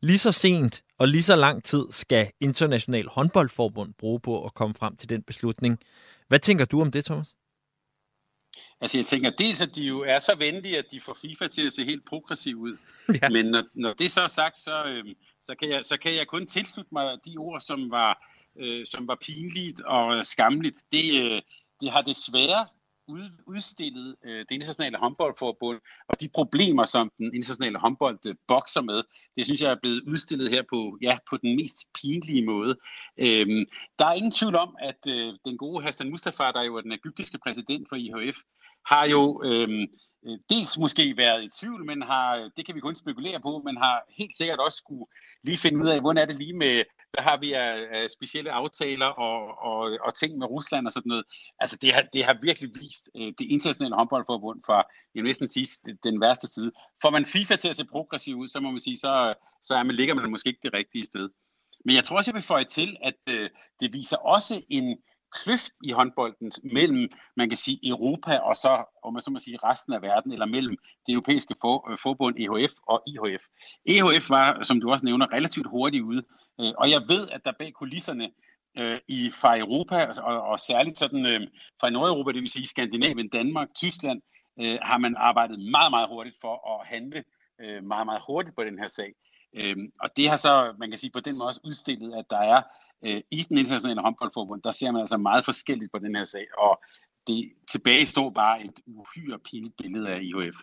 Lige 0.07 0.19
så 0.19 0.33
sent 0.33 0.83
og 0.99 1.09
lige 1.09 1.23
så 1.23 1.37
lang 1.37 1.65
tid 1.65 1.85
skal 1.91 2.31
International 2.41 3.09
Håndboldforbund 3.09 3.95
bruge 3.99 4.21
på 4.21 4.45
at 4.45 4.55
komme 4.55 4.75
frem 4.75 4.97
til 4.97 5.09
den 5.09 5.23
beslutning. 5.23 5.79
Hvad 6.29 6.39
tænker 6.39 6.65
du 6.65 6.81
om 6.81 6.91
det, 6.91 7.05
Thomas? 7.05 7.35
Altså 8.81 8.99
jeg 8.99 9.05
tænker 9.05 9.31
dels, 9.31 9.61
at 9.61 9.75
de 9.75 9.83
jo 9.83 10.01
er 10.01 10.19
så 10.19 10.35
venlige, 10.39 10.79
at 10.79 10.85
de 10.91 11.01
får 11.01 11.17
FIFA 11.23 11.47
til 11.47 11.67
at 11.67 11.73
se 11.73 11.85
helt 11.85 12.05
progressiv 12.09 12.57
ud. 12.57 12.77
Ja. 13.23 13.29
Men 13.29 13.47
når, 13.47 13.63
når 13.75 13.93
det 13.93 14.11
så 14.11 14.21
er 14.21 14.27
sagt, 14.27 14.59
så, 14.59 14.85
øh, 14.87 15.05
så, 15.43 15.55
kan 15.61 15.71
jeg, 15.71 15.85
så 15.85 15.97
kan 15.97 16.15
jeg 16.15 16.27
kun 16.27 16.47
tilslutte 16.47 16.91
mig 16.93 17.19
de 17.25 17.35
ord, 17.39 17.61
som 17.61 17.91
var, 17.91 18.33
øh, 18.59 18.87
som 18.87 19.09
var 19.09 19.19
pinligt 19.21 19.81
og 19.81 20.27
skamligt. 20.27 20.77
Det, 20.93 21.23
øh, 21.23 21.43
det 21.81 21.91
har 21.91 22.03
desværre 22.03 22.67
ud, 23.09 23.31
udstillet 23.47 24.17
øh, 24.25 24.39
det 24.39 24.51
internationale 24.51 24.99
håndboldforbund, 24.99 25.81
og 26.09 26.21
de 26.21 26.29
problemer, 26.35 26.85
som 26.85 27.11
den 27.19 27.35
internationale 27.35 27.79
håndbold 27.79 28.19
øh, 28.27 28.35
bokser 28.49 28.81
med, 28.81 29.03
det 29.37 29.45
synes 29.45 29.61
jeg 29.61 29.71
er 29.71 29.81
blevet 29.83 30.03
udstillet 30.07 30.51
her 30.51 30.63
på, 30.71 30.99
ja, 31.03 31.19
på 31.31 31.37
den 31.37 31.57
mest 31.57 31.77
pinlige 31.95 32.47
måde. 32.47 32.77
Øhm, 33.21 33.65
der 33.99 34.07
er 34.07 34.13
ingen 34.13 34.33
tvivl 34.33 34.57
om, 34.57 34.77
at 34.79 35.01
øh, 35.09 35.35
den 35.45 35.59
gode 35.59 35.85
Hassan 35.85 36.11
Mustafa, 36.11 36.45
der 36.55 36.63
jo 36.63 36.77
er 36.77 36.81
den 36.81 36.93
egyptiske 36.93 37.39
præsident 37.39 37.89
for 37.89 37.97
IHF, 37.97 38.37
har 38.87 39.07
jo 39.07 39.43
øhm, 39.45 39.87
øh, 40.27 40.39
dels 40.51 40.79
måske 40.79 41.17
været 41.17 41.45
i 41.45 41.49
tvivl, 41.61 41.85
men 41.85 42.03
har, 42.03 42.37
øh, 42.37 42.51
det 42.57 42.67
kan 42.67 42.75
vi 42.75 42.81
kun 42.81 42.95
spekulere 42.95 43.41
på, 43.41 43.63
men 43.65 43.77
har 43.77 44.03
helt 44.19 44.37
sikkert 44.37 44.59
også 44.59 44.79
skulle 44.79 45.07
lige 45.45 45.59
finde 45.59 45.79
ud 45.83 45.89
af, 45.89 46.01
hvordan 46.01 46.23
er 46.23 46.27
det 46.27 46.37
lige 46.37 46.57
med, 46.57 46.83
hvad 47.17 47.25
har 47.31 47.37
vi 47.37 47.53
af, 47.53 47.87
af 47.91 48.11
specielle 48.11 48.51
aftaler 48.51 49.07
og, 49.07 49.39
og, 49.71 49.99
og 50.07 50.15
ting 50.15 50.39
med 50.39 50.47
Rusland 50.47 50.87
og 50.87 50.93
sådan 50.93 51.09
noget. 51.09 51.25
Altså 51.61 51.77
det 51.83 51.93
har, 51.93 52.03
det 52.13 52.25
har 52.25 52.39
virkelig 52.43 52.71
vist 52.75 53.11
øh, 53.17 53.33
det 53.39 53.47
internationale 53.55 53.97
håndboldforbund 53.97 54.61
fra, 54.67 54.77
jeg 55.15 55.23
vil 55.23 55.25
næsten 55.25 55.49
sige, 55.49 55.67
den 56.05 56.21
værste 56.21 56.47
side. 56.49 56.73
Får 57.03 57.11
man 57.11 57.25
FIFA 57.25 57.57
til 57.57 57.69
at 57.69 57.77
se 57.77 57.85
progressiv 57.85 58.37
ud, 58.37 58.49
så 58.49 58.61
må 58.61 58.71
man 58.71 58.81
sige, 58.81 58.97
så, 58.97 59.35
så 59.63 59.75
er 59.75 59.83
man, 59.83 59.97
ligger 59.97 60.15
man 60.15 60.31
måske 60.31 60.49
ikke 60.49 60.61
det 60.63 60.75
rigtige 60.75 61.05
sted. 61.05 61.29
Men 61.85 61.95
jeg 61.97 62.05
tror 62.05 62.17
også, 62.17 62.31
jeg 62.31 62.35
vil 62.35 62.43
føje 62.43 62.65
til, 62.65 62.97
at 63.03 63.21
øh, 63.31 63.51
det 63.81 63.93
viser 63.93 64.17
også 64.17 64.63
en, 64.69 64.99
kløft 65.43 65.73
i 65.85 65.91
håndbolden 65.91 66.53
mellem, 66.63 67.09
man 67.37 67.49
kan 67.49 67.57
sige, 67.57 67.79
Europa 67.89 68.39
og 68.39 68.57
så, 68.57 68.85
om 69.03 69.13
man 69.13 69.21
så 69.21 69.31
må 69.31 69.39
sige, 69.39 69.59
resten 69.65 69.93
af 69.93 70.03
verden, 70.03 70.33
eller 70.33 70.47
mellem 70.47 70.77
det 71.07 71.13
europæiske 71.13 71.55
for, 71.61 71.91
øh, 71.91 71.99
forbund 72.03 72.35
EHF 72.39 72.73
og 72.89 73.03
IHF. 73.07 73.43
EHF 73.87 74.31
var, 74.31 74.63
som 74.63 74.81
du 74.81 74.91
også 74.91 75.07
nævner, 75.07 75.33
relativt 75.33 75.67
hurtigt 75.71 76.05
ude, 76.05 76.23
øh, 76.61 76.73
og 76.79 76.91
jeg 76.91 77.01
ved, 77.09 77.29
at 77.33 77.45
der 77.45 77.53
bag 77.59 77.73
kulisserne 77.73 78.29
øh, 78.79 78.99
i, 79.09 79.31
fra 79.41 79.59
Europa, 79.59 79.95
altså, 79.95 80.23
og, 80.23 80.43
og 80.43 80.61
særligt 80.61 80.99
sådan 80.99 81.27
øh, 81.27 81.41
fra 81.81 81.91
Nordeuropa, 81.91 82.33
det 82.33 82.41
vil 82.41 82.51
sige 82.51 82.67
Skandinavien, 82.67 83.29
Danmark, 83.29 83.69
Tyskland, 83.75 84.21
øh, 84.61 84.79
har 84.83 84.99
man 84.99 85.15
arbejdet 85.17 85.59
meget, 85.59 85.91
meget 85.91 86.09
hurtigt 86.09 86.37
for 86.41 86.55
at 86.73 86.87
handle 86.87 87.25
øh, 87.61 87.85
meget, 87.85 88.07
meget 88.07 88.23
hurtigt 88.29 88.57
på 88.57 88.65
den 88.65 88.79
her 88.79 88.87
sag. 88.87 89.13
Øhm, 89.57 89.93
og 90.01 90.09
det 90.17 90.29
har 90.29 90.37
så, 90.37 90.75
man 90.79 90.91
kan 90.91 90.99
sige, 90.99 91.11
på 91.11 91.21
den 91.21 91.39
måde 91.39 91.49
også 91.49 91.61
udstillet, 91.65 92.15
at 92.15 92.25
der 92.31 92.39
er 92.39 92.63
øh, 93.05 93.21
i 93.31 93.43
den 93.49 93.59
internationale 93.59 94.01
håndboldforbund, 94.01 94.63
der 94.63 94.71
ser 94.71 94.91
man 94.91 95.01
altså 95.01 95.17
meget 95.17 95.45
forskelligt 95.45 95.93
på 95.93 95.99
den 95.99 96.17
her 96.17 96.25
sag, 96.25 96.47
og 96.59 96.83
det 97.27 97.53
tilbage 97.71 98.07
står 98.07 98.31
bare 98.31 98.65
et 98.65 98.81
uhyre 98.87 99.39
pinligt 99.39 99.77
billede 99.77 100.09
af 100.09 100.21
IHF. 100.23 100.57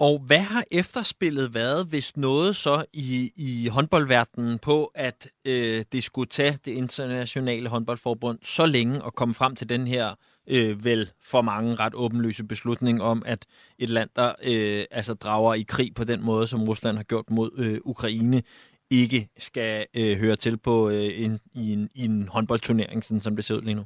Og 0.00 0.18
hvad 0.18 0.38
har 0.38 0.64
efterspillet 0.70 1.54
været, 1.54 1.86
hvis 1.86 2.16
noget 2.16 2.56
så 2.56 2.84
i, 2.92 3.32
i 3.36 3.68
håndboldverdenen 3.68 4.58
på, 4.58 4.84
at 4.94 5.28
øh, 5.44 5.84
det 5.92 6.02
skulle 6.02 6.28
tage 6.28 6.58
det 6.64 6.72
internationale 6.72 7.68
håndboldforbund 7.68 8.38
så 8.42 8.66
længe 8.66 9.06
at 9.06 9.14
komme 9.14 9.34
frem 9.34 9.56
til 9.56 9.68
den 9.68 9.86
her 9.86 10.14
øh, 10.46 10.84
vel 10.84 11.10
for 11.22 11.42
mange 11.42 11.74
ret 11.74 11.94
åbenlyse 11.94 12.44
beslutning 12.44 13.02
om, 13.02 13.22
at 13.26 13.46
et 13.78 13.88
land, 13.88 14.10
der 14.16 14.32
øh, 14.42 14.84
altså 14.90 15.14
drager 15.14 15.54
i 15.54 15.62
krig 15.62 15.94
på 15.94 16.04
den 16.04 16.22
måde, 16.22 16.46
som 16.46 16.64
Rusland 16.64 16.96
har 16.96 17.04
gjort 17.04 17.30
mod 17.30 17.50
øh, 17.58 17.78
Ukraine, 17.84 18.42
ikke 18.90 19.28
skal 19.38 19.86
øh, 19.94 20.18
høre 20.18 20.36
til 20.36 20.56
på 20.56 20.90
øh, 20.90 21.24
en, 21.24 21.40
i, 21.54 21.72
en, 21.72 21.90
i 21.94 22.04
en 22.04 22.28
håndboldturnering, 22.28 23.04
sådan 23.04 23.20
som 23.20 23.36
det 23.36 23.44
ser 23.44 23.54
ud 23.54 23.62
lige 23.62 23.74
nu? 23.74 23.84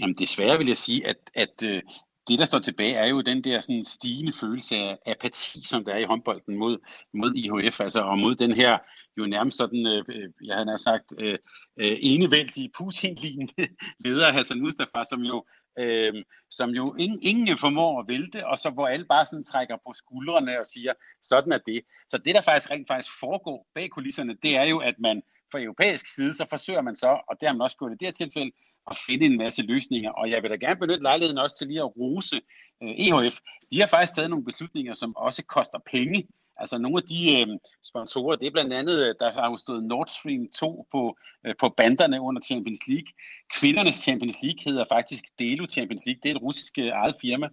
Jamen 0.00 0.14
desværre 0.14 0.58
vil 0.58 0.66
jeg 0.66 0.76
sige, 0.76 1.06
at, 1.06 1.16
at 1.34 1.62
øh, 1.64 1.82
det, 2.28 2.38
der 2.38 2.44
står 2.44 2.58
tilbage, 2.58 2.94
er 2.94 3.08
jo 3.08 3.20
den 3.20 3.44
der 3.44 3.60
sådan 3.60 3.84
stigende 3.84 4.32
følelse 4.32 4.76
af 4.76 4.98
apati, 5.06 5.64
som 5.64 5.84
der 5.84 5.92
er 5.92 5.98
i 5.98 6.04
håndbolden 6.04 6.58
mod, 6.58 6.78
mod 7.14 7.34
IHF, 7.34 7.80
altså 7.80 8.00
og 8.00 8.18
mod 8.18 8.34
den 8.34 8.52
her 8.52 8.78
jo 9.18 9.26
nærmest 9.26 9.56
sådan, 9.56 9.86
øh, 9.86 10.04
øh 10.08 10.28
jeg 10.44 10.56
har 10.56 10.76
sagt, 10.76 11.14
øh, 11.18 11.38
øh, 11.80 11.96
enevældige 12.00 12.70
Putin-lignende 12.78 13.68
leder 14.04 14.32
Hassan 14.32 14.60
Mustafa, 14.60 15.04
som 15.04 15.20
jo, 15.20 15.44
øh, 15.78 16.14
som 16.50 16.70
jo 16.70 16.94
ingen, 16.98 17.18
ingen 17.22 17.58
formår 17.58 18.00
at 18.00 18.08
vælte, 18.08 18.46
og 18.46 18.58
så 18.58 18.70
hvor 18.70 18.86
alle 18.86 19.04
bare 19.04 19.26
sådan 19.26 19.44
trækker 19.44 19.76
på 19.86 19.92
skuldrene 19.92 20.58
og 20.58 20.66
siger, 20.66 20.92
sådan 21.22 21.52
er 21.52 21.58
det. 21.66 21.80
Så 22.08 22.18
det, 22.18 22.34
der 22.34 22.40
faktisk 22.40 22.70
rent 22.70 22.88
faktisk 22.88 23.20
foregår 23.20 23.66
bag 23.74 23.90
kulisserne, 23.90 24.36
det 24.42 24.56
er 24.56 24.64
jo, 24.64 24.78
at 24.78 24.94
man 24.98 25.22
fra 25.52 25.62
europæisk 25.62 26.14
side, 26.14 26.34
så 26.34 26.46
forsøger 26.50 26.82
man 26.82 26.96
så, 26.96 27.20
og 27.28 27.36
det 27.40 27.48
har 27.48 27.54
man 27.54 27.62
også 27.62 27.76
gjort 27.76 27.92
i 27.92 27.98
det 28.00 28.06
her 28.06 28.12
tilfælde, 28.12 28.52
at 28.90 28.96
finde 29.06 29.26
en 29.26 29.38
masse 29.38 29.62
løsninger. 29.62 30.10
Og 30.10 30.30
jeg 30.30 30.42
vil 30.42 30.50
da 30.50 30.56
gerne 30.56 30.80
benytte 30.80 31.02
lejligheden 31.02 31.38
også 31.38 31.58
til 31.58 31.66
lige 31.66 31.80
at 31.80 31.96
rose 31.96 32.36
øh, 32.82 32.94
EHF. 33.04 33.36
De 33.72 33.80
har 33.80 33.86
faktisk 33.86 34.14
taget 34.14 34.30
nogle 34.30 34.44
beslutninger, 34.44 34.94
som 34.94 35.16
også 35.16 35.44
koster 35.44 35.78
penge. 35.92 36.28
Altså 36.56 36.78
nogle 36.78 36.96
af 36.96 37.02
de 37.02 37.40
øh, 37.40 37.58
sponsorer, 37.84 38.36
det 38.36 38.46
er 38.46 38.50
blandt 38.50 38.72
andet, 38.72 39.02
øh, 39.02 39.14
der 39.20 39.32
har 39.32 39.50
jo 39.50 39.56
stået 39.56 39.84
Nord 39.84 40.06
Stream 40.06 40.48
2 40.58 40.86
på, 40.92 41.16
øh, 41.46 41.54
på 41.60 41.68
banderne 41.76 42.20
under 42.20 42.42
Champions 42.42 42.88
League. 42.88 43.12
Kvindernes 43.54 43.94
Champions 43.94 44.36
League 44.42 44.62
hedder 44.64 44.84
faktisk 44.88 45.24
Delo 45.38 45.66
Champions 45.70 46.06
League. 46.06 46.20
Det 46.22 46.30
er 46.30 46.34
et 46.34 46.42
russisk 46.42 46.78
øh, 46.78 46.88
eget 46.88 47.16
firma. 47.20 47.48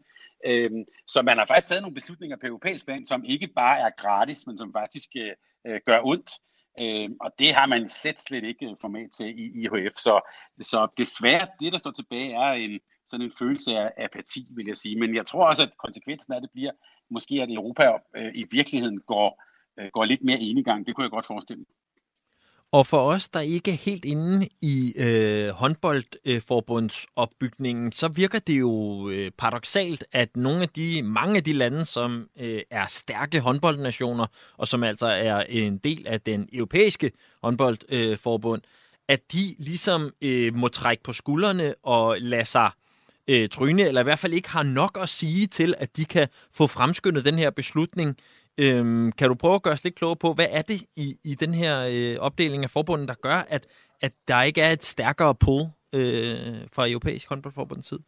Øh, 0.46 0.72
så 1.08 1.22
man 1.22 1.38
har 1.38 1.46
faktisk 1.46 1.68
taget 1.68 1.82
nogle 1.82 1.96
beslutninger 1.96 2.38
på 2.38 2.48
europæisk 2.48 2.86
plan, 2.86 3.06
som 3.06 3.24
ikke 3.26 3.48
bare 3.48 3.80
er 3.80 3.90
gratis, 3.98 4.48
men 4.48 4.58
som 4.58 4.74
faktisk 4.74 5.10
øh, 5.18 5.34
øh 5.68 5.80
gør 5.86 6.00
ondt. 6.04 6.30
Øh, 6.82 7.10
og 7.22 7.32
det 7.40 7.54
har 7.54 7.68
man 7.68 7.88
slet, 7.88 8.20
slet 8.20 8.44
ikke 8.44 8.66
øh, 8.66 8.76
format 8.82 9.10
til 9.12 9.28
i 9.40 9.46
IHF. 9.62 9.96
Så, 9.96 10.34
så 10.62 10.88
desværre, 10.98 11.48
det 11.60 11.72
der 11.72 11.78
står 11.78 11.92
tilbage, 11.92 12.34
er 12.34 12.52
en, 12.52 12.80
sådan 13.10 13.26
en 13.26 13.32
følelse 13.40 13.78
af 13.78 13.92
apati, 13.98 14.48
vil 14.56 14.66
jeg 14.68 14.76
sige. 14.76 15.00
Men 15.00 15.16
jeg 15.16 15.26
tror 15.26 15.50
også, 15.50 15.64
at 15.64 15.78
konsekvensen 15.78 16.34
af 16.34 16.42
det 16.42 16.50
bliver, 16.54 16.72
måske 17.12 17.42
at 17.42 17.50
Europa 17.50 17.92
øh, 18.18 18.32
i 18.36 18.46
virkeligheden 18.52 19.02
går, 19.02 19.44
øh, 19.80 19.88
går 19.94 20.06
lidt 20.06 20.24
mere 20.24 20.40
enegang. 20.40 20.88
Det 20.88 20.96
kunne 20.96 21.04
jeg 21.04 21.12
godt 21.12 21.26
forestille 21.26 21.60
mig. 21.60 21.68
Og 22.72 22.88
for 22.88 22.98
os, 22.98 23.30
der 23.30 23.40
ikke 23.40 23.72
er 23.72 23.76
helt 23.76 24.06
inde 24.06 24.48
i 24.62 24.94
øh, 24.98 25.50
håndboldforbundsopbygningen, 25.50 27.92
så 27.92 28.08
virker 28.08 28.40
det 28.40 28.60
jo 28.60 29.10
øh, 29.10 29.32
paradoxalt, 29.38 30.04
at 30.12 30.38
nogle 30.38 30.62
af 30.62 30.70
de, 30.70 31.04
mange 31.04 31.38
af 31.38 31.44
de 31.44 31.54
lande, 31.54 31.86
som 31.86 32.30
øh, 32.40 32.62
er 32.72 32.86
stærke 32.88 33.40
håndboldnationer, 33.40 34.28
og 34.58 34.68
som 34.68 34.84
altså 34.84 35.08
er 35.08 35.44
en 35.50 35.78
del 35.78 36.08
af 36.08 36.22
den 36.22 36.50
europæiske 36.54 37.12
håndboldforbund, 37.44 38.62
øh, 38.66 38.70
at 39.08 39.32
de 39.32 39.56
ligesom 39.60 40.14
øh, 40.22 40.56
må 40.56 40.68
trække 40.68 41.04
på 41.04 41.14
skuldrene 41.14 41.76
og 41.84 42.18
lade 42.20 42.46
sig 42.46 42.72
øh, 43.30 43.50
tryne, 43.50 43.82
eller 43.88 44.02
i 44.02 44.04
hvert 44.04 44.20
fald 44.20 44.34
ikke 44.34 44.50
har 44.50 44.64
nok 44.64 44.98
at 45.02 45.10
sige 45.10 45.48
til, 45.48 45.76
at 45.78 45.98
de 45.98 46.06
kan 46.06 46.28
få 46.54 46.68
fremskyndet 46.68 47.26
den 47.26 47.36
her 47.36 47.50
beslutning 47.50 48.18
Øhm, 48.62 49.12
kan 49.12 49.30
du 49.30 49.36
prøve 49.36 49.56
at 49.56 49.64
gøre 49.64 49.74
os 49.74 49.84
lidt 49.84 49.96
klogere 49.96 50.16
på, 50.16 50.34
hvad 50.34 50.48
er 50.50 50.62
det 50.62 50.84
i, 50.96 51.18
i 51.24 51.36
den 51.36 51.54
her 51.54 51.88
øh, 51.92 52.20
opdeling 52.20 52.64
af 52.64 52.70
forbundet, 52.70 53.08
der 53.08 53.14
gør, 53.14 53.46
at, 53.50 53.68
at 54.02 54.14
der 54.28 54.42
ikke 54.42 54.62
er 54.62 54.72
et 54.72 54.84
stærkere 54.84 55.36
pull 55.36 55.66
øh, 55.94 56.68
fra 56.74 56.90
europæisk 56.90 57.30
håndboldforbundets 57.30 57.88
side? 57.88 58.00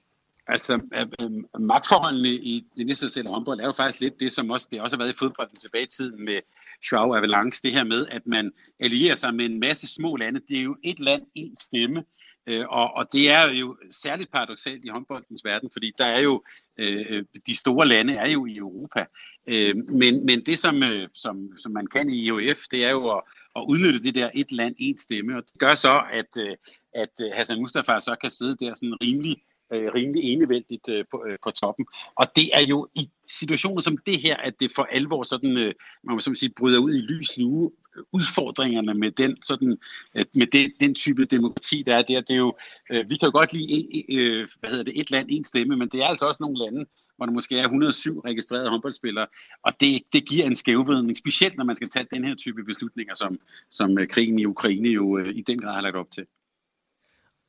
Altså, 0.47 0.73
øh, 0.73 1.07
øh 1.19 1.61
magtforholdene 1.61 2.29
i 2.29 2.63
det 2.77 2.81
internationale 2.81 3.29
håndbold 3.29 3.59
er 3.59 3.65
jo 3.65 3.71
faktisk 3.71 3.99
lidt 3.99 4.19
det, 4.19 4.31
som 4.31 4.49
også, 4.49 4.67
det 4.71 4.81
også 4.81 4.95
har 4.95 5.03
været 5.03 5.13
i 5.13 5.17
fodbolden 5.17 5.55
tilbage 5.55 5.83
i 5.83 5.87
tiden 5.87 6.25
med 6.25 6.39
Schwab 6.83 7.11
Avalanche, 7.11 7.59
det 7.63 7.73
her 7.73 7.83
med, 7.83 8.07
at 8.07 8.21
man 8.25 8.51
allierer 8.79 9.15
sig 9.15 9.33
med 9.35 9.45
en 9.45 9.59
masse 9.59 9.87
små 9.87 10.15
lande. 10.15 10.39
Det 10.49 10.57
er 10.57 10.63
jo 10.63 10.75
et 10.83 10.99
land, 10.99 11.21
en 11.35 11.57
stemme, 11.57 12.03
Øh, 12.47 12.65
og, 12.69 12.93
og 12.97 13.13
det 13.13 13.31
er 13.31 13.51
jo 13.51 13.77
særligt 13.89 14.31
paradoxalt 14.31 14.85
i 14.85 14.87
håndboldens 14.87 15.45
verden, 15.45 15.69
fordi 15.73 15.91
der 15.97 16.05
er 16.05 16.21
jo 16.21 16.43
øh, 16.77 17.23
de 17.47 17.55
store 17.55 17.87
lande 17.87 18.13
er 18.13 18.27
jo 18.27 18.45
i 18.45 18.55
Europa. 18.55 19.05
Øh, 19.47 19.75
men, 19.75 20.25
men 20.25 20.45
det, 20.45 20.59
som, 20.59 20.83
øh, 20.83 21.09
som, 21.13 21.49
som 21.57 21.71
man 21.71 21.87
kan 21.87 22.09
i 22.09 22.25
IOF, 22.25 22.57
det 22.71 22.85
er 22.85 22.89
jo 22.89 23.09
at, 23.09 23.21
at 23.55 23.65
udnytte 23.67 24.03
det 24.03 24.15
der 24.15 24.29
et 24.33 24.51
land, 24.51 24.75
et 24.79 24.99
stemme, 24.99 25.37
og 25.37 25.43
det 25.43 25.59
gør 25.59 25.75
så, 25.75 26.03
at, 26.11 26.37
øh, 26.37 26.55
at 26.95 27.13
øh, 27.23 27.31
Hassan 27.33 27.59
Mustafa 27.59 27.99
så 27.99 28.15
kan 28.21 28.29
sidde 28.29 28.65
der 28.65 28.73
sådan 28.73 28.97
rimelig 29.03 29.37
øh, 29.73 29.91
rimelig 29.95 30.23
enevældigt 30.23 30.89
øh, 30.89 31.05
på, 31.11 31.25
øh, 31.27 31.37
på 31.43 31.51
toppen. 31.51 31.85
Og 32.15 32.25
det 32.35 32.49
er 32.53 32.65
jo 32.69 32.87
i 32.95 33.09
situationer 33.25 33.81
som 33.81 33.97
det 33.97 34.21
her, 34.21 34.37
at 34.37 34.59
det 34.59 34.71
for 34.75 34.83
alvor 34.83 35.23
sådan, 35.23 35.57
øh, 35.57 35.73
man 36.03 36.13
må 36.15 36.19
sige, 36.19 36.53
bryder 36.57 36.79
ud 36.79 36.93
i 36.93 37.13
lys 37.13 37.37
lue 37.37 37.71
øh, 37.97 38.03
udfordringerne 38.11 38.93
med 38.93 39.11
den, 39.11 39.43
sådan, 39.43 39.77
øh, 40.15 40.25
med 40.35 40.47
det, 40.47 40.73
den 40.79 40.95
type 40.95 41.23
demokrati, 41.23 41.83
der 41.85 41.95
er 41.95 42.01
der. 42.01 42.21
Det 42.21 42.33
er 42.33 42.37
jo, 42.37 42.53
øh, 42.91 43.09
vi 43.09 43.15
kan 43.17 43.27
jo 43.27 43.37
godt 43.37 43.53
lide 43.53 43.87
øh, 44.09 44.47
hvad 44.59 44.69
hedder 44.69 44.83
det, 44.83 44.99
et 44.99 45.11
land, 45.11 45.27
en 45.29 45.43
stemme, 45.43 45.77
men 45.77 45.89
det 45.89 46.01
er 46.01 46.05
altså 46.05 46.25
også 46.25 46.43
nogle 46.43 46.57
lande, 46.57 46.85
hvor 47.17 47.25
der 47.25 47.33
måske 47.33 47.57
er 47.57 47.63
107 47.63 48.19
registrerede 48.19 48.69
håndboldspillere, 48.69 49.27
og 49.63 49.71
det, 49.79 50.01
det 50.13 50.29
giver 50.29 50.45
en 50.45 50.55
skævvridning, 50.55 51.17
specielt 51.17 51.57
når 51.57 51.63
man 51.63 51.75
skal 51.75 51.89
tage 51.89 52.07
den 52.11 52.23
her 52.23 52.35
type 52.35 52.63
beslutninger, 52.63 53.13
som, 53.13 53.39
som 53.69 53.99
øh, 53.99 54.07
krigen 54.07 54.39
i 54.39 54.45
Ukraine 54.45 54.89
jo 54.89 55.17
øh, 55.17 55.35
i 55.35 55.41
den 55.41 55.61
grad 55.61 55.73
har 55.73 55.81
lagt 55.81 55.95
op 55.95 56.11
til. 56.11 56.25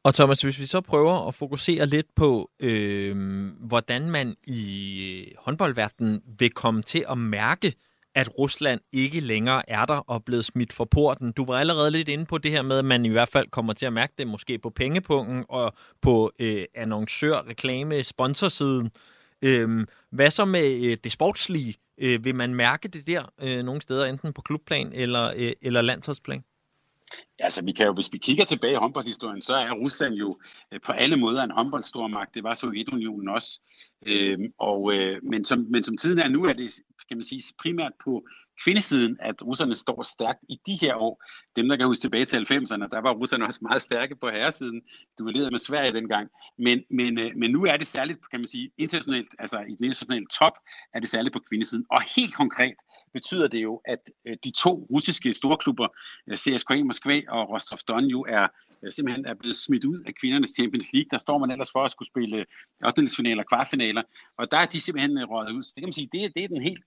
Og 0.05 0.15
Thomas, 0.15 0.43
hvis 0.43 0.61
vi 0.61 0.67
så 0.67 0.81
prøver 0.81 1.29
at 1.29 1.35
fokusere 1.35 1.87
lidt 1.87 2.07
på, 2.17 2.51
øh, 2.61 3.47
hvordan 3.61 4.11
man 4.11 4.37
i 4.47 5.25
øh, 5.29 5.35
håndboldverdenen 5.39 6.23
vil 6.39 6.51
komme 6.51 6.83
til 6.83 7.05
at 7.11 7.19
mærke, 7.19 7.75
at 8.15 8.39
Rusland 8.39 8.81
ikke 8.93 9.21
længere 9.21 9.71
er 9.71 9.85
der 9.85 9.95
og 9.95 10.15
er 10.15 10.21
blevet 10.21 10.45
smidt 10.45 10.73
for 10.73 10.85
porten. 10.85 11.33
Du 11.33 11.45
var 11.45 11.55
allerede 11.55 11.91
lidt 11.91 12.09
inde 12.09 12.27
på 12.27 12.39
det 12.39 12.51
her 12.51 12.63
med, 12.63 12.79
at 12.79 12.85
man 12.85 13.07
i 13.07 13.09
hvert 13.09 13.29
fald 13.29 13.51
kommer 13.51 13.73
til 13.73 13.87
at 13.87 13.93
mærke 13.93 14.13
det 14.19 14.27
måske 14.27 14.59
på 14.59 14.71
pengepunkten 14.71 15.45
og 15.49 15.75
på 16.01 16.33
øh, 16.39 16.65
annoncør, 16.75 17.49
reklame, 17.49 18.05
sponsorsiden. 18.05 18.91
Øh, 19.43 19.87
hvad 20.11 20.31
så 20.31 20.45
med 20.45 20.85
øh, 20.85 20.97
det 21.05 21.13
sportslige? 21.13 21.75
Øh, 21.99 22.25
vil 22.25 22.35
man 22.35 22.55
mærke 22.55 22.89
det 22.89 23.07
der 23.07 23.23
øh, 23.43 23.63
nogle 23.63 23.83
steder, 23.83 24.07
enten 24.07 24.33
på 24.33 24.43
klubplan 24.43 24.93
eller, 24.93 25.33
øh, 25.37 25.53
eller 25.63 25.83
landsholdsplan? 25.83 26.45
Altså, 27.43 27.65
vi 27.65 27.73
kan 27.73 27.87
jo, 27.87 27.93
hvis 27.93 28.13
vi 28.13 28.19
kigger 28.19 28.45
tilbage 28.45 28.73
i 28.73 28.77
håndboldhistorien, 28.77 29.43
så 29.43 29.55
er 29.55 29.71
Rusland 29.73 30.15
jo 30.15 30.39
øh, 30.73 30.81
på 30.81 30.93
alle 30.93 31.17
måder 31.17 31.43
en 31.43 31.51
håndboldstormagt. 31.51 32.35
Det 32.35 32.43
var 32.43 32.55
Sovjetunionen 32.55 33.29
også. 33.29 33.61
Øh, 34.07 34.39
og, 34.59 34.95
øh, 34.95 35.19
men, 35.23 35.45
som, 35.45 35.67
men 35.71 35.83
som 35.83 35.97
tiden 35.97 36.19
er 36.19 36.29
nu, 36.29 36.45
er 36.45 36.53
det 36.53 36.71
kan 37.09 37.17
man 37.17 37.25
sige, 37.25 37.43
primært 37.63 37.93
på 38.05 38.27
kvindesiden, 38.65 39.17
at 39.21 39.43
russerne 39.47 39.75
står 39.75 40.03
stærkt 40.03 40.45
i 40.49 40.57
de 40.67 40.75
her 40.81 40.95
år. 40.95 41.25
Dem, 41.57 41.69
der 41.69 41.77
kan 41.77 41.87
huske 41.87 42.01
tilbage 42.01 42.25
til 42.25 42.37
90'erne, 42.37 42.87
der 42.89 43.01
var 43.01 43.13
russerne 43.13 43.45
også 43.45 43.59
meget 43.63 43.83
stærke 43.83 44.17
på 44.17 44.31
herresiden. 44.31 44.83
Duellerede 45.19 45.51
med 45.51 45.59
Sverige 45.59 45.93
dengang. 45.93 46.29
Men, 46.59 46.81
men, 46.91 47.19
øh, 47.19 47.31
men 47.37 47.51
nu 47.51 47.65
er 47.65 47.77
det 47.77 47.87
særligt, 47.87 48.31
kan 48.31 48.41
man 48.41 48.47
sige, 48.47 48.71
internationalt, 48.79 49.29
altså 49.39 49.59
i 49.59 49.75
den 49.79 49.85
internationale 49.85 50.27
top, 50.39 50.53
er 50.95 51.01
det 51.01 51.09
særligt 51.09 51.33
på 51.33 51.41
kvindesiden. 51.49 51.85
Og 51.91 52.03
helt 52.17 52.35
konkret 52.35 52.77
betyder 53.13 53.49
det 53.49 53.63
jo, 53.63 53.81
at 53.85 54.03
øh, 54.27 54.37
de 54.45 54.51
to 54.51 54.87
russiske 54.93 55.33
storklubber, 55.33 55.89
øh, 56.31 56.37
CSKA 56.37 56.85
Moskva 56.85 57.21
og 57.33 57.51
Rostov 57.51 57.79
Don, 57.89 58.05
jo 58.05 58.21
er 58.29 58.47
øh, 58.83 58.93
simpelthen 58.93 59.27
er 59.27 59.35
blevet 59.35 59.57
smidt 59.57 59.85
ud 59.85 59.99
af 60.07 60.15
kvindernes 60.21 60.51
Champions 60.59 60.93
League. 60.93 61.09
Der 61.11 61.19
står 61.19 61.39
man 61.39 61.51
ellers 61.51 61.73
for 61.73 61.85
at 61.85 61.91
skulle 61.91 62.09
spille 62.13 62.37
øh, 62.37 62.87
8. 62.87 63.41
og 63.41 63.47
kvartfinaler. 63.51 64.03
Og 64.39 64.51
der 64.51 64.59
er 64.59 64.67
de 64.67 64.81
simpelthen 64.81 65.19
øh, 65.19 65.25
røget 65.31 65.53
ud. 65.57 65.63
Så 65.63 65.73
det 65.75 65.81
kan 65.83 65.89
man 65.89 66.01
sige, 66.01 66.09
det, 66.13 66.33
det 66.37 66.45
er 66.45 66.49
den 66.49 66.63
helt, 66.63 66.87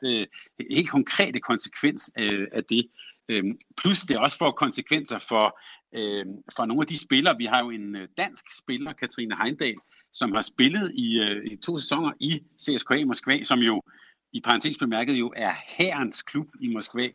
helt 0.77 0.89
konkrete 0.89 1.39
konsekvens 1.39 2.11
af 2.51 2.63
det. 2.69 2.85
Øhm, 3.29 3.57
plus 3.77 4.01
det 4.01 4.17
også 4.17 4.37
får 4.37 4.51
konsekvenser 4.51 5.17
for, 5.17 5.59
øh, 5.95 6.25
for 6.55 6.65
nogle 6.65 6.81
af 6.81 6.87
de 6.87 6.99
spillere. 6.99 7.37
Vi 7.37 7.45
har 7.45 7.59
jo 7.63 7.69
en 7.69 7.95
dansk 8.17 8.45
spiller, 8.57 8.93
Katrine 8.93 9.35
Heindal, 9.41 9.75
som 10.13 10.31
har 10.31 10.41
spillet 10.41 10.91
i, 10.95 11.19
øh, 11.19 11.45
i 11.45 11.55
to 11.55 11.77
sæsoner 11.77 12.11
i 12.19 12.31
CSKA 12.61 13.05
Moskva, 13.05 13.43
som 13.43 13.59
jo 13.59 13.81
i 14.35 14.41
parentes 14.41 14.77
bemærket 14.77 15.13
jo 15.13 15.33
er 15.35 15.53
herrens 15.77 16.21
klub 16.21 16.47
i 16.61 16.73
Moskva. 16.73 17.07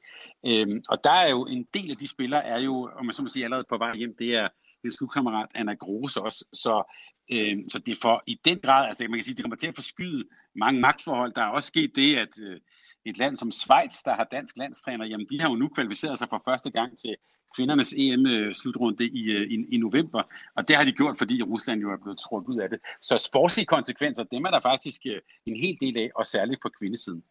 Øhm, 0.47 0.83
og 0.89 1.05
der 1.05 1.11
er 1.11 1.31
jo 1.31 1.45
en 1.45 1.67
del 1.75 1.91
af 1.91 1.97
de 1.97 2.09
spillere, 2.09 2.45
er 2.45 2.59
jo, 2.59 2.91
om 2.99 3.07
man 3.07 3.13
så 3.13 3.23
må 3.23 3.29
sige, 3.29 3.45
allerede 3.45 3.65
på 3.69 3.79
vej 3.79 3.97
hjem, 3.97 4.15
det 4.19 4.35
er 4.35 4.49
hendes 4.83 4.97
klubkammerat 4.97 5.49
Anna 5.55 5.75
Grose 5.75 6.21
også. 6.21 6.45
Så, 6.53 6.95
øh, 7.33 7.57
så 7.69 7.79
det 7.79 7.97
får 8.03 8.23
i 8.27 8.41
den 8.45 8.59
grad, 8.59 8.89
altså 8.89 9.03
man 9.03 9.15
kan 9.15 9.23
sige, 9.23 9.35
det 9.35 9.45
kommer 9.45 9.57
til 9.57 9.67
at 9.67 9.75
forskyde 9.75 10.25
mange 10.55 10.81
magtforhold. 10.81 11.33
Der 11.33 11.43
er 11.43 11.49
også 11.49 11.67
sket 11.67 11.97
det, 11.97 12.17
at 12.17 12.29
øh, 12.43 12.61
et 13.05 13.19
land 13.19 13.37
som 13.37 13.51
Schweiz, 13.51 14.03
der 14.05 14.15
har 14.15 14.25
dansk 14.25 14.57
landstræner, 14.57 15.05
jamen 15.05 15.27
de 15.31 15.41
har 15.41 15.51
jo 15.51 15.57
nu 15.57 15.69
kvalificeret 15.69 16.19
sig 16.19 16.29
for 16.31 16.43
første 16.45 16.71
gang 16.71 16.99
til 16.99 17.17
kvindernes 17.57 17.95
EM-slutrunde 17.97 19.07
i, 19.07 19.31
øh, 19.33 19.51
i, 19.51 19.75
i 19.75 19.79
november, 19.79 20.23
og 20.57 20.69
det 20.69 20.77
har 20.77 20.85
de 20.85 20.93
gjort, 20.93 21.19
fordi 21.19 21.43
Rusland 21.43 21.81
jo 21.81 21.93
er 21.93 21.97
blevet 22.03 22.19
trukket 22.19 22.49
ud 22.49 22.61
af 22.61 22.69
det. 22.69 22.79
Så 23.01 23.19
sportslige 23.19 23.67
konsekvenser, 23.67 24.25
dem 24.25 24.45
er 24.45 24.51
der 24.51 24.61
faktisk 24.61 25.01
øh, 25.07 25.21
en 25.47 25.57
hel 25.57 25.77
del 25.81 25.99
af, 25.99 26.11
og 26.17 26.27
særligt 26.27 26.63
på 26.63 26.69
kvindesiden. 26.79 27.23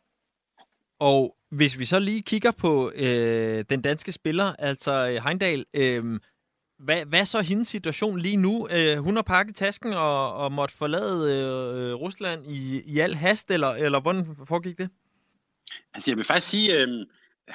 Og 0.99 1.35
hvis 1.49 1.79
vi 1.79 1.85
så 1.85 1.99
lige 1.99 2.21
kigger 2.21 2.51
på 2.51 2.91
øh, 2.95 3.65
den 3.69 3.81
danske 3.81 4.11
spiller, 4.11 4.55
altså 4.59 5.09
øh, 5.09 5.23
Heindal, 5.23 5.65
øh, 5.73 6.19
hvad, 6.79 7.05
hvad 7.05 7.19
er 7.19 7.23
så 7.23 7.41
hendes 7.41 7.67
situation 7.67 8.19
lige 8.19 8.37
nu? 8.37 8.67
Øh, 8.71 8.97
hun 8.97 9.15
har 9.15 9.23
pakket 9.23 9.55
tasken 9.55 9.93
og, 9.93 10.33
og 10.33 10.51
måtte 10.51 10.75
forlade 10.75 11.19
øh, 11.33 11.93
Rusland 11.93 12.47
i, 12.47 12.81
i 12.85 12.99
al 12.99 13.15
hast, 13.15 13.51
eller, 13.51 13.67
eller 13.67 13.99
hvordan 13.99 14.25
foregik 14.45 14.77
det? 14.77 14.89
Altså 15.93 16.11
jeg 16.11 16.17
vil 16.17 16.25
faktisk 16.25 16.49
sige, 16.49 16.77
at 16.77 16.89
øh, 16.89 17.05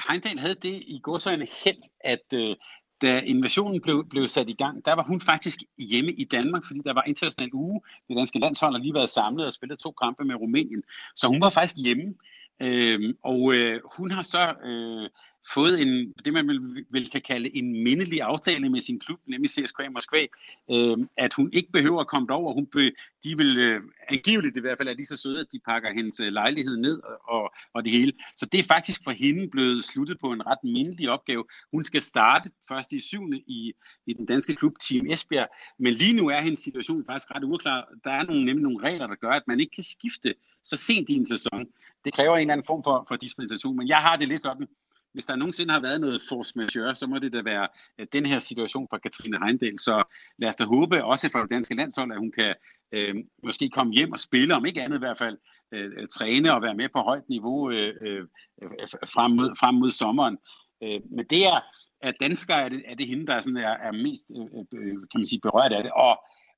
Heindal 0.09 0.39
havde 0.39 0.55
det 0.55 0.83
i 0.87 1.01
godsøjne 1.03 1.47
held, 1.65 1.83
at 2.01 2.25
øh, 2.35 2.57
da 3.03 3.21
invasionen 3.21 3.81
blev, 3.81 4.09
blev 4.11 4.29
sat 4.29 4.49
i 4.49 4.53
gang, 4.53 4.85
der 4.85 4.93
var 4.93 5.03
hun 5.03 5.21
faktisk 5.21 5.59
hjemme 5.79 6.13
i 6.13 6.25
Danmark, 6.25 6.63
fordi 6.67 6.81
der 6.85 6.93
var 6.93 7.03
international 7.07 7.51
uge. 7.53 7.81
Det 8.09 8.17
danske 8.17 8.39
landshold 8.39 8.75
har 8.75 8.83
lige 8.83 8.95
været 8.95 9.09
samlet 9.09 9.47
og 9.47 9.53
spillet 9.53 9.79
to 9.79 9.93
kampe 10.03 10.25
med 10.25 10.35
Rumænien. 10.35 10.83
Så 11.15 11.29
hun 11.29 11.41
var 11.41 11.51
faktisk 11.51 11.77
hjemme. 11.85 12.15
Øh, 12.63 13.15
og 13.23 13.55
øh, 13.55 13.81
hun 13.97 14.11
har 14.11 14.23
så 14.23 14.55
øh, 14.65 15.11
fået 15.53 15.83
en, 15.83 16.13
det 16.25 16.33
man 16.33 16.49
vil, 16.49 16.87
vil 16.91 17.11
kan 17.11 17.21
kalde 17.21 17.57
en 17.57 17.73
mindelig 17.73 18.23
aftale 18.23 18.69
med 18.69 18.81
sin 18.81 19.01
klub, 19.01 19.21
nemlig 19.27 19.51
CSKA 19.51 19.89
Moskva, 19.91 20.27
øh, 20.71 20.97
at 21.17 21.35
hun 21.35 21.51
ikke 21.53 21.73
behøver 21.73 22.01
at 22.01 22.07
komme 22.07 22.29
derover. 22.29 22.55
Hun 22.55 22.67
be, 22.67 22.93
de 23.25 23.37
vil 23.37 23.59
øh, 23.59 23.83
angiveligt 24.09 24.57
i 24.57 24.61
hvert 24.61 24.79
fald 24.79 24.89
er 24.89 24.95
lige 24.95 25.07
så 25.07 25.17
søde, 25.17 25.41
at 25.41 25.47
de 25.53 25.61
pakker 25.69 25.93
hendes 25.93 26.21
øh, 26.21 26.33
lejlighed 26.33 26.77
ned 26.77 27.01
og, 27.29 27.53
og 27.75 27.85
det 27.85 27.93
hele. 27.93 28.13
Så 28.37 28.47
det 28.47 28.61
er 28.61 28.65
faktisk 28.65 29.05
for 29.05 29.11
hende 29.11 29.49
blevet 29.49 29.85
sluttet 29.85 30.19
på 30.21 30.33
en 30.33 30.47
ret 30.47 30.65
mindelig 30.65 31.11
opgave. 31.11 31.45
Hun 31.73 31.85
skal 31.85 32.01
starte 32.01 32.51
først 32.69 32.93
i 32.93 33.01
syvende 33.01 33.39
i, 33.39 33.73
i 34.07 34.13
den 34.13 34.27
danske 34.27 34.55
klub 34.55 34.73
Team 34.81 35.07
Esbjerg, 35.07 35.49
men 35.79 35.95
lige 35.95 36.13
nu 36.13 36.29
er 36.29 36.41
hendes 36.41 36.61
situation 36.61 37.05
faktisk 37.05 37.31
ret 37.35 37.45
uklar. 37.45 37.89
Der 38.05 38.11
er 38.11 38.25
nogle, 38.25 38.45
nemlig 38.45 38.63
nogle 38.63 38.83
regler, 38.83 39.07
der 39.07 39.15
gør, 39.15 39.31
at 39.31 39.43
man 39.49 39.61
ikke 39.61 39.75
kan 39.75 39.85
skifte 39.85 40.35
så 40.65 40.77
sent 40.77 41.09
i 41.09 41.15
en 41.15 41.27
sæson. 41.27 41.67
Det 42.05 42.13
kræver 42.13 42.35
en 42.35 42.41
eller 42.41 42.53
anden 42.53 42.67
form 42.67 42.85
for, 42.85 43.05
for 43.09 43.17
dispensation, 43.17 43.77
men 43.77 43.89
jeg 43.89 43.99
har 43.99 44.17
det 44.17 44.29
lidt 44.29 44.43
sådan, 44.43 44.67
hvis 45.15 45.25
der 45.25 45.37
nogensinde 45.37 45.73
har 45.73 45.81
været 45.81 46.01
noget 46.01 46.23
force 46.29 46.53
majeure, 46.57 46.95
så 46.95 47.07
må 47.07 47.19
det 47.19 47.33
da 47.33 47.43
være 47.43 47.69
øh, 47.99 48.07
den 48.13 48.27
her 48.27 48.39
situation 48.39 48.87
for 48.91 48.99
Katrine 48.99 49.39
Heindel. 49.45 49.79
Så 49.79 50.05
lad 50.39 50.49
os 50.49 50.57
da 50.57 50.65
håbe, 50.65 51.05
også 51.05 51.29
for 51.33 51.39
det 51.39 51.51
danske 51.51 51.75
landshold, 51.75 52.13
at 52.13 52.19
hun 52.19 52.33
kan 52.33 52.55
øh, 52.93 53.15
måske 53.43 53.71
komme 53.71 53.93
hjem 53.93 54.13
og 54.13 54.21
spille, 54.21 54.55
om 54.55 54.67
ikke 54.67 54.83
andet 54.83 54.97
i 54.97 55.05
hvert 55.07 55.19
fald, 55.19 55.39
øh, 55.75 55.91
øh 55.99 56.07
træne 56.07 56.55
og 56.55 56.63
være 56.63 56.75
med 56.75 56.89
på 56.95 57.01
højt 57.01 57.29
niveau 57.29 57.71
øh, 57.71 57.95
øh, 58.03 58.23
frem, 59.15 59.31
mod, 59.31 59.57
frem 59.61 59.75
mod 59.75 59.91
sommeren. 59.91 60.39
Øh, 60.85 61.01
men 61.17 61.25
det 61.31 61.47
er, 61.47 61.61
at 62.01 62.15
danskere 62.21 62.65
er 62.65 62.69
det, 62.69 62.83
er 62.87 62.95
det 62.95 63.07
hende, 63.07 63.27
der 63.27 63.41
sådan 63.41 63.57
er, 63.57 63.75
er 63.89 63.93
mest 63.93 64.33
øh, 64.37 64.43
øh, 64.43 64.87
øh 64.87 64.95
kan 65.11 65.19
man 65.21 65.25
sige, 65.25 65.41
berørt 65.41 65.73
af 65.73 65.83
det. 65.83 65.93
Og 65.93 66.15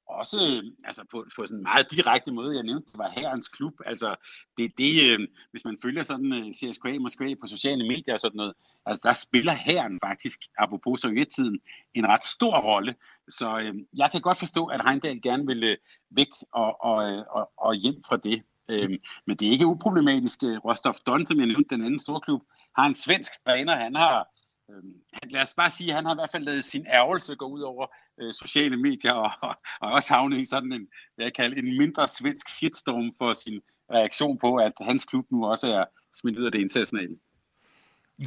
også 0.09 0.63
altså 0.85 1.05
på, 1.11 1.27
på 1.37 1.47
sådan 1.47 1.59
en 1.59 1.63
meget 1.63 1.91
direkte 1.91 2.33
måde. 2.33 2.55
Jeg 2.55 2.65
nævnte, 2.65 2.93
det 2.93 2.99
var 2.99 3.13
herrens 3.17 3.49
klub. 3.49 3.73
Altså, 3.87 4.15
det, 4.57 4.73
det, 4.79 5.13
øh, 5.13 5.29
hvis 5.51 5.65
man 5.65 5.79
følger 5.83 6.03
sådan 6.03 6.33
øh, 6.33 6.55
CSKA 6.55 6.99
Moskva 6.99 7.35
på 7.41 7.47
sociale 7.47 7.89
medier 7.89 8.15
og 8.15 8.21
sådan 8.21 8.37
noget, 8.37 8.55
altså 8.87 9.01
der 9.09 9.13
spiller 9.13 9.53
herren 9.53 10.01
faktisk, 10.05 10.41
apropos 10.59 11.01
sovjettiden, 11.01 11.61
en 11.95 12.09
ret 12.09 12.25
stor 12.25 12.61
rolle. 12.61 12.95
Så 13.29 13.59
øh, 13.59 13.75
jeg 13.97 14.11
kan 14.13 14.21
godt 14.21 14.39
forstå, 14.39 14.65
at 14.65 14.89
Heindal 14.89 15.23
gerne 15.23 15.47
vil 15.47 15.65
øh, 15.65 15.77
væk 16.11 16.29
og, 16.53 16.85
og, 16.85 17.11
øh, 17.11 17.25
og, 17.31 17.51
og 17.57 17.75
hjem 17.75 18.03
fra 18.09 18.17
det. 18.17 18.43
Øh, 18.69 18.91
men 19.27 19.37
det 19.37 19.49
er 19.49 19.53
ikke 19.53 19.67
uproblematisk. 19.67 20.43
Rostov 20.43 20.95
Don, 21.07 21.27
som 21.27 21.39
jeg 21.39 21.47
nævnte, 21.47 21.75
den 21.75 21.85
anden 21.85 21.99
storklub, 21.99 22.43
har 22.77 22.87
en 22.87 22.95
svensk 22.95 23.45
træner. 23.45 23.77
Han 23.77 23.97
har 23.97 24.29
Øhm, 24.71 24.95
lad 25.31 25.43
os 25.43 25.55
bare 25.55 25.71
sige, 25.71 25.91
at 25.91 25.97
han 25.97 26.05
har 26.05 26.15
i 26.15 26.21
hvert 26.21 26.31
fald 26.31 26.45
lavet 26.45 26.65
sin 26.65 26.87
ærgelse 26.87 27.37
gå 27.37 27.47
ud 27.47 27.61
over 27.61 27.87
øh, 28.21 28.35
sociale 28.35 28.77
medier, 28.77 29.13
og, 29.13 29.31
og, 29.43 29.55
og 29.81 29.93
også 29.93 30.15
havnet 30.15 30.39
i 30.39 30.47
sådan 30.47 30.73
en, 30.73 30.89
hvad 31.15 31.27
jeg 31.27 31.35
kalder, 31.35 31.57
en 31.57 31.79
mindre 31.79 32.09
svensk 32.09 32.49
shitstorm 32.49 33.15
for 33.19 33.33
sin 33.33 33.61
reaktion 33.93 34.39
på, 34.39 34.57
at 34.57 34.73
hans 34.81 35.05
klub 35.05 35.27
nu 35.31 35.47
også 35.47 35.73
er 35.73 35.85
smidt 36.15 36.39
ud 36.39 36.45
af 36.45 36.53
det 36.53 36.61
internationale. 36.61 37.17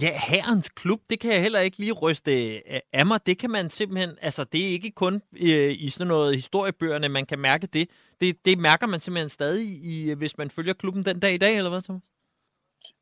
Ja, 0.02 0.20
herrens 0.20 0.70
klub, 0.70 1.02
det 1.10 1.20
kan 1.20 1.32
jeg 1.32 1.42
heller 1.42 1.60
ikke 1.60 1.78
lige 1.78 1.92
ryste 1.92 2.58
øh, 2.58 2.80
af 2.94 3.06
mig. 3.06 3.26
Det 3.26 3.38
kan 3.38 3.50
man 3.50 3.70
simpelthen, 3.70 4.18
altså 4.22 4.44
det 4.44 4.66
er 4.66 4.70
ikke 4.70 4.92
kun 4.92 5.22
øh, 5.42 5.76
i 5.80 5.90
sådan 5.90 6.08
noget 6.08 6.36
historiebøgerne, 6.36 7.10
man 7.10 7.26
kan 7.26 7.40
mærke 7.40 7.68
det. 7.68 7.90
det. 8.22 8.46
Det 8.46 8.58
mærker 8.58 8.88
man 8.88 9.00
simpelthen 9.00 9.30
stadig, 9.30 9.68
i, 9.68 10.12
øh, 10.12 10.18
hvis 10.18 10.38
man 10.38 10.50
følger 10.50 10.74
klubben 10.74 11.06
den 11.06 11.20
dag 11.20 11.34
i 11.34 11.38
dag, 11.38 11.58
eller 11.58 11.70
hvad, 11.70 11.82
Thomas? 11.82 12.04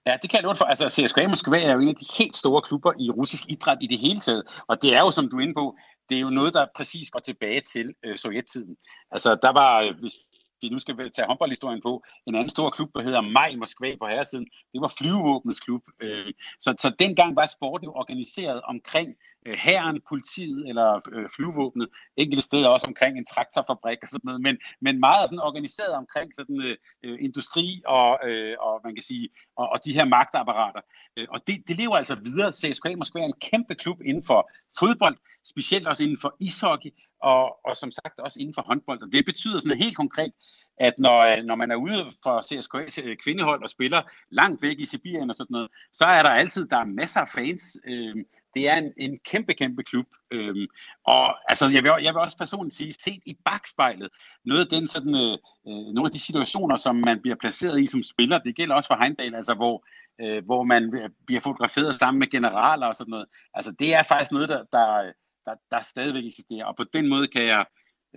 Ja, 0.06 0.14
det 0.22 0.30
kan 0.30 0.38
jeg 0.38 0.44
lort 0.44 0.58
for. 0.58 0.66
Altså, 0.66 0.90
CSKA 0.90 1.28
Moskva 1.28 1.64
er 1.64 1.74
jo 1.74 1.80
en 1.80 1.90
af 1.90 1.96
de 1.96 2.06
helt 2.20 2.36
store 2.36 2.62
klubber 2.62 2.94
i 3.00 3.10
russisk 3.10 3.44
idræt 3.50 3.78
i 3.82 3.88
det 3.88 4.00
hele 4.00 4.20
taget. 4.20 4.44
Og 4.68 4.82
det 4.82 4.96
er 4.96 5.00
jo, 5.00 5.12
som 5.12 5.30
du 5.30 5.38
er 5.38 5.42
inde 5.42 5.54
på, 5.54 5.78
det 6.10 6.18
er 6.18 6.22
jo 6.22 6.30
noget, 6.30 6.54
der 6.54 6.66
præcis 6.76 7.10
går 7.10 7.20
tilbage 7.20 7.62
til 7.62 7.94
øh, 8.06 8.16
sovjettiden. 8.16 8.76
Altså, 9.12 9.38
der 9.42 9.52
var, 9.52 9.82
øh, 9.82 9.92
hvis 10.00 10.14
vi 10.62 10.70
nu 10.70 10.80
skal 10.80 11.12
tage 11.12 11.28
håndboldhistorien 11.28 11.82
på, 11.82 12.04
en 12.28 12.36
anden 12.36 12.50
stor 12.50 12.70
klub, 12.70 12.90
der 12.96 13.02
hedder 13.02 13.22
Maj 13.22 13.56
Moskva 13.58 13.96
på 14.02 14.08
herresiden, 14.08 14.48
det 14.74 14.82
var 14.82 14.94
flyvevåbnets 14.98 15.60
klub. 15.60 15.82
Øh, 16.02 16.34
så, 16.60 16.76
så 16.80 16.90
dengang 17.00 17.36
var 17.36 17.46
sporten 17.46 17.86
jo 17.86 17.94
organiseret 17.94 18.62
omkring 18.62 19.10
øh, 19.48 19.58
herren, 19.58 20.02
politiet 20.10 20.70
eller 20.70 21.02
øh, 21.14 21.28
flyvevåbnet, 21.36 21.88
enkelte 22.18 22.44
steder 22.44 22.70
også 22.70 22.88
omkring 22.88 23.18
en 23.18 23.26
traktorfabrik 23.26 23.98
og 24.04 24.10
sådan 24.10 24.28
noget, 24.30 24.42
men, 24.42 24.58
men 24.82 25.00
meget 25.00 25.30
sådan 25.30 25.48
organiseret 25.50 25.94
omkring 25.94 26.36
sådan 26.36 26.62
øh, 26.62 26.78
øh 27.04 27.18
industri 27.22 27.82
og, 27.88 28.20
øh, 28.28 28.56
og 28.60 28.82
man 28.84 28.96
kan 28.96 29.04
sige, 29.04 29.30
og, 29.58 29.70
og 29.70 29.78
de 29.86 29.94
her 29.94 30.06
magtapparater. 30.06 30.82
Øh, 31.18 31.28
og 31.30 31.40
det, 31.48 31.56
det 31.68 31.78
lever 31.78 31.98
altså 31.98 32.16
videre. 32.16 32.52
CSKA 32.52 32.96
Moskva 32.96 33.20
er 33.20 33.26
en 33.26 33.42
kæmpe 33.52 33.76
klub 33.76 33.98
inden 34.06 34.24
for 34.28 34.52
fodbold, 34.80 35.16
specielt 35.46 35.88
også 35.88 36.04
inden 36.04 36.20
for 36.22 36.36
ishockey, 36.40 36.92
og, 37.22 37.66
og 37.66 37.76
som 37.76 37.92
sagt 37.92 38.20
også 38.20 38.40
inden 38.40 38.54
for 38.54 38.62
håndbold. 38.62 39.02
Og 39.02 39.12
det 39.12 39.26
betyder 39.26 39.60
sådan 39.60 39.78
helt 39.78 39.98
konkret, 39.98 40.32
at 40.78 40.94
når, 41.00 41.20
øh, 41.22 41.44
når 41.44 41.56
man 41.56 41.72
er 41.72 41.76
ude 41.76 42.06
for 42.24 42.36
CSKA's 42.48 43.04
øh, 43.04 43.18
kvindehold 43.18 43.64
og 43.64 43.70
spiller 43.70 44.02
langt 44.32 44.62
væk 44.62 44.80
i 44.80 44.86
Sibirien 44.86 45.30
og 45.30 45.36
sådan 45.36 45.54
noget, 45.54 45.70
så 45.92 46.06
er 46.06 46.24
der 46.24 46.30
altid, 46.30 46.68
der 46.68 46.78
er 46.78 46.86
masser 46.86 47.20
af 47.20 47.28
fans. 47.36 47.78
Øh, 47.86 48.16
det 48.54 48.70
er 48.70 48.78
en, 48.78 48.94
en 48.98 49.18
kæmpe, 49.26 49.54
kæmpe 49.54 49.84
klub. 49.84 50.06
Øhm, 50.32 50.68
og 51.04 51.52
altså, 51.52 51.70
jeg, 51.74 51.84
vil, 51.84 51.92
jeg 52.02 52.14
vil 52.14 52.22
også 52.22 52.38
personligt 52.38 52.76
sige, 52.76 52.94
set 52.94 53.22
i 53.26 53.38
bagspejlet, 53.46 54.10
noget 54.46 54.62
af 54.62 54.68
den, 54.68 54.88
sådan, 54.88 55.16
øh, 55.16 55.38
øh, 55.68 55.94
nogle 55.94 56.06
af 56.06 56.12
de 56.12 56.20
situationer, 56.20 56.76
som 56.76 56.96
man 56.96 57.22
bliver 57.22 57.36
placeret 57.36 57.82
i 57.82 57.88
som 57.88 58.04
spiller, 58.04 58.38
det 58.38 58.56
gælder 58.56 58.76
også 58.76 58.88
for 58.88 59.04
Heimdall, 59.04 59.36
altså 59.36 59.54
hvor, 59.54 59.86
øh, 60.22 60.46
hvor 60.46 60.64
man 60.64 61.12
bliver 61.26 61.42
fotograferet 61.42 61.96
sammen 61.96 62.20
med 62.20 62.28
generaler 62.28 62.88
og 62.88 62.96
sådan 62.96 63.12
noget. 63.12 63.28
Altså, 63.54 63.72
det 63.72 63.96
er 63.96 64.04
faktisk 64.04 64.32
noget, 64.32 64.50
der, 64.50 64.64
der, 64.72 65.12
der, 65.48 65.56
der 65.72 65.80
stadigvæk 65.80 66.26
eksisterer, 66.26 66.66
og 66.66 66.76
på 66.76 66.84
den 66.94 67.10
måde 67.10 67.28
kan 67.28 67.46
jeg 67.48 67.66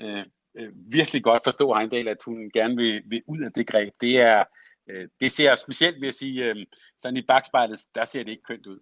øh, 0.01 0.25
øh 0.57 0.69
virkelig 0.93 1.23
godt 1.23 1.43
forstå 1.45 1.75
Heindal, 1.75 2.09
at 2.09 2.23
hun 2.25 2.51
gerne 2.55 2.77
vil, 2.77 3.03
vil 3.07 3.23
ud 3.27 3.40
af 3.40 3.53
det 3.53 3.66
greb. 3.66 3.93
Det 4.01 4.21
er, 4.21 4.45
øh, 4.90 5.09
det 5.21 5.33
ser 5.33 5.55
specielt, 5.55 6.01
vil 6.01 6.07
jeg 6.07 6.14
sige, 6.14 6.45
øh, 6.45 6.57
sådan 6.99 7.16
i 7.16 7.23
bagspejlet, 7.23 7.79
der 7.95 8.05
ser 8.05 8.23
det 8.25 8.31
ikke 8.31 8.43
kønt 8.43 8.66
ud. 8.66 8.79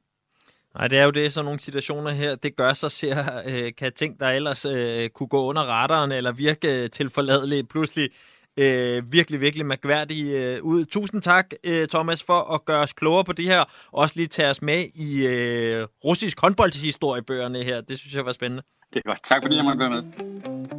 Nej, 0.74 0.88
det 0.88 0.98
er 0.98 1.04
jo 1.04 1.10
det, 1.10 1.32
så 1.32 1.42
nogle 1.42 1.60
situationer 1.60 2.10
her, 2.10 2.34
det 2.34 2.56
gør 2.56 2.72
sig, 2.72 2.92
ser, 2.92 3.16
øh, 3.50 3.72
kan 3.78 3.92
ting, 3.92 4.20
der 4.20 4.28
ellers 4.28 4.64
øh, 4.64 5.08
kunne 5.08 5.28
gå 5.28 5.44
under 5.44 5.62
radaren 5.62 6.12
eller 6.12 6.32
virke 6.32 6.82
øh, 6.82 6.90
til 6.90 7.10
forladelige, 7.10 7.64
pludselig 7.64 8.04
øh, 8.04 8.37
Øh, 8.58 9.12
virkelig, 9.12 9.40
virkelig 9.40 9.66
mærkværdige 9.66 10.56
øh, 10.56 10.62
ud. 10.62 10.84
Tusind 10.84 11.22
tak, 11.22 11.50
øh, 11.64 11.88
Thomas, 11.88 12.22
for 12.22 12.54
at 12.54 12.64
gøre 12.64 12.80
os 12.80 12.92
klogere 12.92 13.24
på 13.24 13.32
det 13.32 13.44
her, 13.44 13.64
også 13.92 14.14
lige 14.16 14.26
tage 14.26 14.50
os 14.50 14.62
med 14.62 14.86
i 14.94 15.26
øh, 15.26 15.86
russisk 16.04 16.40
håndboldhistoriebøgerne 16.40 17.62
her. 17.62 17.80
Det 17.80 17.98
synes 17.98 18.14
jeg 18.14 18.24
var 18.24 18.32
spændende. 18.32 18.62
Det 18.94 19.02
var. 19.06 19.18
Tak 19.24 19.42
fordi 19.42 19.56
jeg 19.56 19.64
måtte 19.64 19.78
være 19.78 19.90
med. 19.90 20.77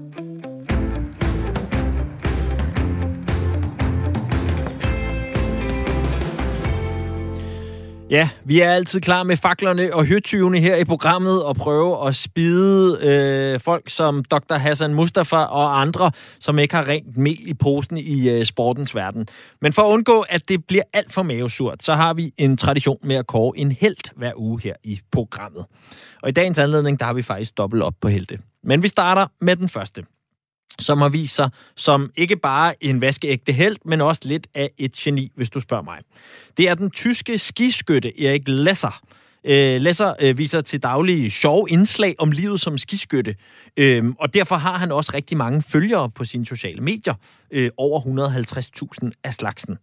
Ja, 8.09 8.29
vi 8.43 8.61
er 8.61 8.71
altid 8.71 9.01
klar 9.01 9.23
med 9.23 9.37
faklerne 9.37 9.93
og 9.93 10.05
høtyvene 10.05 10.59
her 10.59 10.75
i 10.75 10.83
programmet 10.83 11.43
og 11.43 11.55
prøve 11.55 12.07
at 12.07 12.15
spide 12.15 12.99
øh, 13.01 13.59
folk 13.59 13.89
som 13.89 14.23
Dr. 14.23 14.53
Hassan 14.53 14.93
Mustafa 14.93 15.35
og 15.35 15.81
andre, 15.81 16.11
som 16.39 16.59
ikke 16.59 16.75
har 16.75 16.87
rent 16.87 17.17
mel 17.17 17.47
i 17.47 17.53
posen 17.53 17.97
i 17.97 18.29
øh, 18.29 18.45
sportens 18.45 18.95
verden. 18.95 19.27
Men 19.61 19.73
for 19.73 19.81
at 19.81 19.93
undgå, 19.93 20.21
at 20.21 20.49
det 20.49 20.65
bliver 20.65 20.83
alt 20.93 21.13
for 21.13 21.23
mavesurt, 21.23 21.83
så 21.83 21.93
har 21.93 22.13
vi 22.13 22.33
en 22.37 22.57
tradition 22.57 22.97
med 23.03 23.15
at 23.15 23.27
kåre 23.27 23.57
en 23.57 23.71
helt 23.71 24.11
hver 24.15 24.31
uge 24.35 24.61
her 24.63 24.73
i 24.83 24.99
programmet. 25.11 25.65
Og 26.23 26.29
i 26.29 26.31
dagens 26.31 26.59
anledning, 26.59 26.99
der 26.99 27.05
har 27.05 27.13
vi 27.13 27.21
faktisk 27.21 27.57
dobbelt 27.57 27.83
op 27.83 27.93
på 28.01 28.07
helte. 28.07 28.37
Men 28.63 28.83
vi 28.83 28.87
starter 28.87 29.27
med 29.41 29.55
den 29.55 29.69
første 29.69 30.03
som 30.79 31.01
har 31.01 31.09
vist 31.09 31.35
sig 31.35 31.49
som 31.75 32.11
ikke 32.15 32.35
bare 32.35 32.83
en 32.83 33.01
vaskeægte 33.01 33.51
held, 33.51 33.77
men 33.85 34.01
også 34.01 34.21
lidt 34.25 34.47
af 34.53 34.69
et 34.77 34.91
geni, 34.91 35.31
hvis 35.35 35.49
du 35.49 35.59
spørger 35.59 35.83
mig. 35.83 35.99
Det 36.57 36.69
er 36.69 36.75
den 36.75 36.91
tyske 36.91 37.39
skiskytte 37.39 38.23
Erik 38.25 38.47
Lesser. 38.47 39.01
Øh, 39.43 39.81
Lesser 39.81 40.13
øh, 40.21 40.37
viser 40.37 40.61
til 40.61 40.83
daglige 40.83 41.31
sjove 41.31 41.69
indslag 41.69 42.15
om 42.17 42.31
livet 42.31 42.61
som 42.61 42.77
skiskytte, 42.77 43.35
øh, 43.77 44.05
og 44.19 44.33
derfor 44.33 44.55
har 44.55 44.77
han 44.77 44.91
også 44.91 45.11
rigtig 45.13 45.37
mange 45.37 45.61
følgere 45.61 46.09
på 46.09 46.25
sine 46.25 46.45
sociale 46.45 46.81
medier, 46.81 47.13
øh, 47.51 47.69
over 47.77 47.99
150.000 49.03 49.11
af 49.23 49.33
slagsen. 49.33 49.77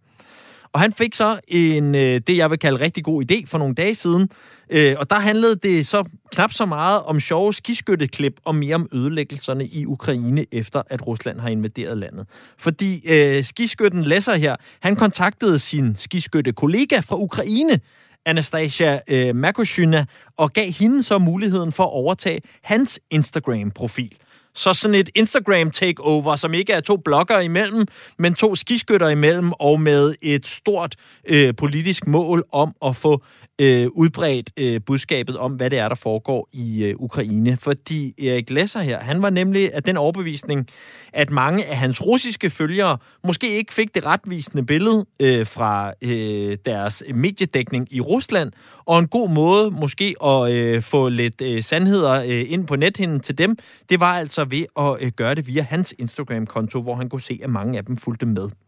Og 0.72 0.80
han 0.80 0.92
fik 0.92 1.14
så 1.14 1.40
en, 1.48 1.94
øh, 1.94 2.20
det, 2.26 2.36
jeg 2.36 2.50
vil 2.50 2.58
kalde 2.58 2.80
rigtig 2.80 3.04
god 3.04 3.24
idé 3.30 3.46
for 3.46 3.58
nogle 3.58 3.74
dage 3.74 3.94
siden. 3.94 4.28
Øh, 4.70 4.94
og 4.98 5.10
der 5.10 5.18
handlede 5.18 5.56
det 5.56 5.86
så 5.86 6.04
knap 6.32 6.52
så 6.52 6.66
meget 6.66 7.02
om 7.02 7.20
sjove 7.20 7.54
skiskytteklip 7.54 8.40
og 8.44 8.54
mere 8.54 8.74
om 8.74 8.88
ødelæggelserne 8.92 9.66
i 9.66 9.86
Ukraine, 9.86 10.46
efter 10.52 10.82
at 10.86 11.06
Rusland 11.06 11.40
har 11.40 11.48
invaderet 11.48 11.98
landet. 11.98 12.26
Fordi 12.58 13.02
øh, 13.08 13.44
skiskytten 13.44 14.04
Lesser 14.04 14.34
her, 14.34 14.56
han 14.80 14.96
kontaktede 14.96 15.58
sin 15.58 15.96
skiskytte 15.96 16.52
kollega 16.52 17.00
fra 17.00 17.16
Ukraine, 17.16 17.80
Anastasia 18.26 19.00
øh, 19.08 19.36
Makoshina, 19.36 20.04
og 20.36 20.52
gav 20.52 20.70
hende 20.70 21.02
så 21.02 21.18
muligheden 21.18 21.72
for 21.72 21.84
at 21.84 21.92
overtage 21.92 22.40
hans 22.62 23.00
Instagram-profil 23.10 24.16
så 24.56 24.74
sådan 24.74 24.94
et 24.94 25.10
Instagram 25.14 25.70
takeover, 25.70 26.36
som 26.36 26.54
ikke 26.54 26.72
er 26.72 26.80
to 26.80 26.96
bloggere 26.96 27.44
imellem, 27.44 27.86
men 28.18 28.34
to 28.34 28.56
skiskytter 28.56 29.08
imellem, 29.08 29.52
og 29.52 29.80
med 29.80 30.14
et 30.22 30.46
stort 30.46 30.94
øh, 31.28 31.54
politisk 31.54 32.06
mål 32.06 32.44
om 32.52 32.74
at 32.84 32.96
få 32.96 33.22
øh, 33.58 33.86
udbredt 33.86 34.50
øh, 34.56 34.80
budskabet 34.86 35.36
om, 35.38 35.52
hvad 35.52 35.70
det 35.70 35.78
er, 35.78 35.88
der 35.88 35.94
foregår 35.94 36.48
i 36.52 36.84
øh, 36.84 36.94
Ukraine. 36.98 37.56
Fordi 37.56 38.26
Erik 38.26 38.50
Lesser 38.50 38.80
her, 38.80 39.00
han 39.00 39.22
var 39.22 39.30
nemlig 39.30 39.74
af 39.74 39.82
den 39.82 39.96
overbevisning, 39.96 40.66
at 41.12 41.30
mange 41.30 41.64
af 41.64 41.76
hans 41.76 42.06
russiske 42.06 42.50
følgere 42.50 42.98
måske 43.24 43.56
ikke 43.56 43.74
fik 43.74 43.94
det 43.94 44.06
retvisende 44.06 44.66
billede 44.66 45.06
øh, 45.22 45.46
fra 45.46 45.92
øh, 46.02 46.56
deres 46.66 47.02
mediedækning 47.14 47.88
i 47.90 48.00
Rusland, 48.00 48.52
og 48.84 48.98
en 48.98 49.08
god 49.08 49.30
måde 49.30 49.70
måske 49.70 50.14
at 50.24 50.52
øh, 50.52 50.82
få 50.82 51.08
lidt 51.08 51.40
øh, 51.40 51.62
sandheder 51.62 52.22
øh, 52.22 52.52
ind 52.52 52.66
på 52.66 52.76
nethinden 52.76 53.20
til 53.20 53.38
dem, 53.38 53.56
det 53.90 54.00
var 54.00 54.14
altså 54.18 54.44
ved 54.44 54.64
at 54.78 54.96
øh, 55.00 55.12
gøre 55.16 55.34
det 55.34 55.46
via 55.46 55.62
hans 55.62 55.94
Instagram-konto, 55.98 56.82
hvor 56.82 56.94
han 56.94 57.08
kunne 57.08 57.20
se, 57.20 57.40
at 57.42 57.50
mange 57.50 57.78
af 57.78 57.84
dem 57.84 57.96
fulgte 57.96 58.26
med. 58.26 58.65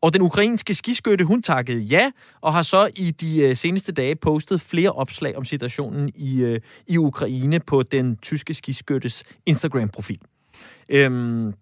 Og 0.00 0.12
den 0.12 0.22
ukrainske 0.22 0.74
skiskytte, 0.74 1.24
hun 1.24 1.42
takkede 1.42 1.80
ja, 1.80 2.10
og 2.40 2.52
har 2.52 2.62
så 2.62 2.90
i 2.96 3.10
de 3.10 3.40
øh, 3.40 3.56
seneste 3.56 3.92
dage 3.92 4.16
postet 4.16 4.60
flere 4.60 4.90
opslag 4.90 5.36
om 5.36 5.44
situationen 5.44 6.12
i, 6.14 6.42
øh, 6.42 6.60
i 6.86 6.98
Ukraine 6.98 7.60
på 7.60 7.82
den 7.82 8.16
tyske 8.16 8.54
skiskyttes 8.54 9.24
Instagram-profil. 9.46 10.20
Øhm, 10.88 11.52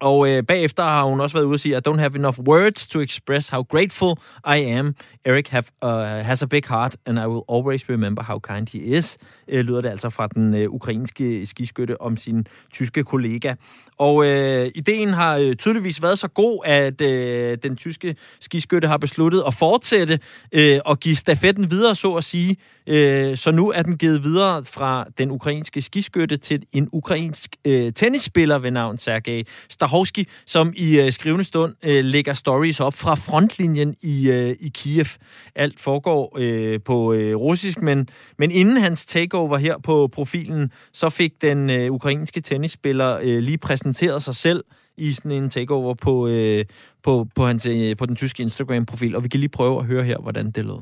og 0.00 0.30
øh, 0.30 0.42
bagefter 0.42 0.82
har 0.82 1.04
hun 1.04 1.20
også 1.20 1.36
været 1.36 1.44
ude 1.44 1.54
og 1.54 1.60
sige, 1.60 1.76
I 1.76 1.80
don't 1.88 1.98
have 1.98 2.14
enough 2.14 2.38
words 2.38 2.86
to 2.86 3.00
express 3.00 3.48
how 3.48 3.62
grateful 3.62 4.14
I 4.46 4.58
am. 4.78 4.94
Eric 5.24 5.48
have, 5.48 5.64
uh, 5.82 6.26
has 6.26 6.42
a 6.42 6.46
big 6.46 6.62
heart, 6.68 6.96
and 7.06 7.18
I 7.18 7.26
will 7.26 7.42
always 7.48 7.90
remember 7.90 8.22
how 8.22 8.38
kind 8.38 8.66
he 8.72 8.78
is, 8.78 9.18
øh, 9.48 9.60
lyder 9.60 9.80
det 9.80 9.88
altså 9.88 10.10
fra 10.10 10.26
den 10.26 10.54
øh, 10.54 10.70
ukrainske 10.70 11.46
skiskytte 11.46 12.00
om 12.00 12.16
sin 12.16 12.46
tyske 12.72 13.04
kollega. 13.04 13.54
Og 14.00 14.26
øh, 14.26 14.70
ideen 14.74 15.08
har 15.08 15.36
øh, 15.36 15.54
tydeligvis 15.54 16.02
været 16.02 16.18
så 16.18 16.28
god, 16.28 16.62
at 16.64 17.00
øh, 17.00 17.58
den 17.62 17.76
tyske 17.76 18.16
skiskytte 18.40 18.88
har 18.88 18.96
besluttet 18.96 19.42
at 19.46 19.54
fortsætte 19.54 20.18
øh, 20.52 20.80
og 20.84 21.00
give 21.00 21.16
stafetten 21.16 21.70
videre, 21.70 21.94
så 21.94 22.14
at 22.14 22.24
sige. 22.24 22.56
Øh, 22.86 23.36
så 23.36 23.50
nu 23.50 23.70
er 23.70 23.82
den 23.82 23.98
givet 23.98 24.24
videre 24.24 24.64
fra 24.64 25.06
den 25.18 25.30
ukrainske 25.30 25.82
skiskytte 25.82 26.36
til 26.36 26.62
en 26.72 26.88
ukrainsk 26.92 27.56
øh, 27.64 27.92
tennisspiller 27.92 28.58
ved 28.58 28.70
navn 28.70 28.98
Sergej 28.98 29.44
Stahovski, 29.80 30.26
som 30.46 30.72
i 30.76 31.00
øh, 31.00 31.12
skrivende 31.12 31.44
stund 31.44 31.74
øh, 31.84 32.04
lægger 32.04 32.32
stories 32.32 32.80
op 32.80 32.94
fra 32.94 33.14
frontlinjen 33.14 33.94
i, 34.02 34.30
øh, 34.30 34.56
i 34.60 34.68
Kiev. 34.68 35.06
Alt 35.54 35.80
foregår 35.80 36.36
øh, 36.38 36.80
på 36.84 37.12
øh, 37.12 37.36
russisk, 37.36 37.82
men, 37.82 38.08
men 38.38 38.50
inden 38.50 38.76
hans 38.76 39.06
takeover 39.06 39.56
her 39.58 39.78
på 39.78 40.08
profilen, 40.12 40.70
så 40.92 41.10
fik 41.10 41.42
den 41.42 41.70
øh, 41.70 41.92
ukrainske 41.92 42.40
tennisspiller 42.40 43.18
øh, 43.22 43.38
lige 43.38 43.58
præsenteret 43.58 44.22
sig 44.22 44.34
selv 44.34 44.64
i 44.96 45.12
sådan 45.12 45.30
en 45.30 45.50
takeover 45.50 45.94
på, 45.94 46.28
øh, 46.28 46.64
på, 47.02 47.26
på, 47.34 47.46
hans, 47.46 47.66
øh, 47.66 47.96
på 47.96 48.06
den 48.06 48.16
tyske 48.16 48.42
Instagram-profil, 48.42 49.16
og 49.16 49.24
vi 49.24 49.28
kan 49.28 49.40
lige 49.40 49.50
prøve 49.50 49.78
at 49.78 49.86
høre 49.86 50.04
her, 50.04 50.18
hvordan 50.18 50.50
det 50.50 50.64
lød. 50.64 50.80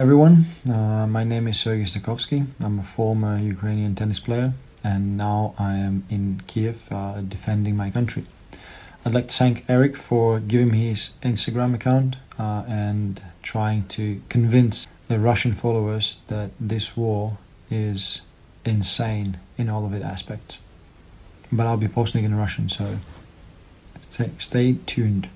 Everyone, 0.00 0.36
uh, 0.64 1.08
my 1.08 1.24
name 1.24 1.50
is 1.50 1.56
Sergei 1.56 1.84
Stakovsky. 1.84 2.42
I'm 2.60 2.78
a 2.78 2.82
former 2.82 3.52
Ukrainian 3.52 3.94
tennis 3.94 4.20
player, 4.20 4.52
and 4.84 5.16
now 5.16 5.54
I 5.58 5.76
am 5.76 6.04
in 6.10 6.42
Kiev 6.46 6.88
uh, 6.90 7.20
defending 7.22 7.76
my 7.76 7.90
country. 7.90 8.24
I'd 9.04 9.14
like 9.14 9.28
to 9.28 9.36
thank 9.36 9.64
Eric 9.68 9.96
for 9.96 10.38
giving 10.38 10.70
me 10.70 10.88
his 10.88 11.12
Instagram 11.22 11.74
account 11.74 12.16
uh, 12.38 12.64
and 12.68 13.20
trying 13.42 13.86
to 13.88 14.22
convince 14.28 14.86
the 15.08 15.18
Russian 15.18 15.54
followers 15.54 16.20
that 16.28 16.52
this 16.60 16.96
war 16.96 17.38
is 17.70 18.22
insane 18.64 19.40
in 19.58 19.68
all 19.68 19.84
of 19.84 19.92
its 19.92 20.04
aspects. 20.04 20.58
But 21.50 21.66
I'll 21.66 21.76
be 21.76 21.88
posting 21.88 22.24
in 22.24 22.34
Russian, 22.34 22.68
so 22.68 22.98
stay, 24.08 24.30
stay 24.38 24.76
tuned. 24.86 25.28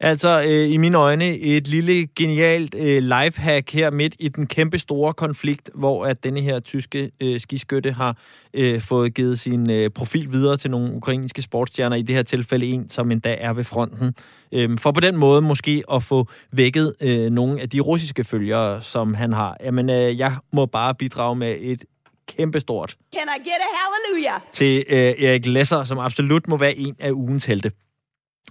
Altså, 0.00 0.42
øh, 0.42 0.70
i 0.72 0.76
mine 0.76 0.98
øjne, 0.98 1.38
et 1.38 1.68
lille 1.68 2.06
genialt 2.06 2.74
øh, 2.74 3.02
lifehack 3.02 3.72
her 3.72 3.90
midt 3.90 4.16
i 4.18 4.28
den 4.28 4.46
kæmpe 4.46 4.78
store 4.78 5.14
konflikt, 5.14 5.70
hvor 5.74 6.06
at 6.06 6.24
denne 6.24 6.40
her 6.40 6.60
tyske 6.60 7.10
øh, 7.22 7.40
skiskytte 7.40 7.92
har 7.92 8.16
øh, 8.54 8.80
fået 8.80 9.14
givet 9.14 9.38
sin 9.38 9.70
øh, 9.70 9.90
profil 9.90 10.32
videre 10.32 10.56
til 10.56 10.70
nogle 10.70 10.94
ukrainske 10.94 11.42
sportsstjerner, 11.42 11.96
i 11.96 12.02
det 12.02 12.16
her 12.16 12.22
tilfælde 12.22 12.66
en, 12.66 12.88
som 12.88 13.10
endda 13.10 13.36
er 13.40 13.52
ved 13.52 13.64
fronten. 13.64 14.14
Øh, 14.52 14.78
for 14.78 14.92
på 14.92 15.00
den 15.00 15.16
måde 15.16 15.42
måske 15.42 15.82
at 15.92 16.02
få 16.02 16.28
vækket 16.52 16.94
øh, 17.02 17.30
nogle 17.30 17.60
af 17.60 17.70
de 17.70 17.80
russiske 17.80 18.24
følgere, 18.24 18.82
som 18.82 19.14
han 19.14 19.32
har. 19.32 19.56
Jamen, 19.64 19.90
øh, 19.90 20.18
jeg 20.18 20.36
må 20.52 20.66
bare 20.66 20.94
bidrage 20.94 21.36
med 21.36 21.56
et 21.60 21.84
kæmpestort 22.28 22.96
Can 23.14 23.28
I 23.36 23.38
get 23.38 23.60
a 23.60 23.70
hallelujah? 23.76 24.40
til 24.52 24.84
øh, 24.88 25.28
Erik 25.28 25.46
Lesser, 25.46 25.84
som 25.84 25.98
absolut 25.98 26.48
må 26.48 26.56
være 26.56 26.76
en 26.76 26.96
af 26.98 27.10
ugens 27.12 27.44
helte. 27.44 27.72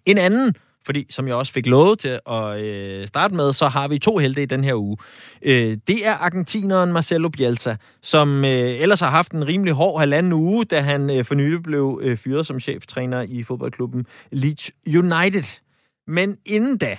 En 0.06 0.18
anden 0.18 0.56
fordi 0.86 1.06
som 1.10 1.28
jeg 1.28 1.36
også 1.36 1.54
fik 1.54 1.66
lovet 1.66 2.00
til 2.00 2.20
at 2.30 2.62
øh, 2.62 3.08
starte 3.08 3.36
med, 3.36 3.54
så 3.54 3.68
har 3.68 3.88
vi 3.88 4.00
to 4.00 4.18
helte 4.18 4.44
i 4.44 4.46
den 4.46 4.64
her 4.64 4.74
uge. 4.76 4.98
Øh, 5.42 5.78
det 5.88 6.06
er 6.08 6.14
argentineren 6.14 6.94
Marcelo 6.94 7.30
Bielsa, 7.30 7.76
som 8.02 8.46
øh, 8.46 8.52
ellers 8.52 9.00
har 9.00 9.10
haft 9.10 9.32
en 9.32 9.48
rimelig 9.48 9.74
hård 9.74 10.00
halvanden 10.00 10.34
uge, 10.34 10.66
da 10.66 10.82
han 10.82 11.10
øh, 11.10 11.26
for 11.26 11.36
nylig 11.36 11.64
blev 11.64 12.00
øh, 12.04 12.18
fyret 12.18 12.46
som 12.46 12.60
cheftræner 12.60 13.22
i 13.22 13.44
fodboldklubben 13.44 14.06
Leeds 14.32 14.72
United. 14.88 15.60
Men 16.08 16.38
inden 16.46 16.78
da, 16.78 16.98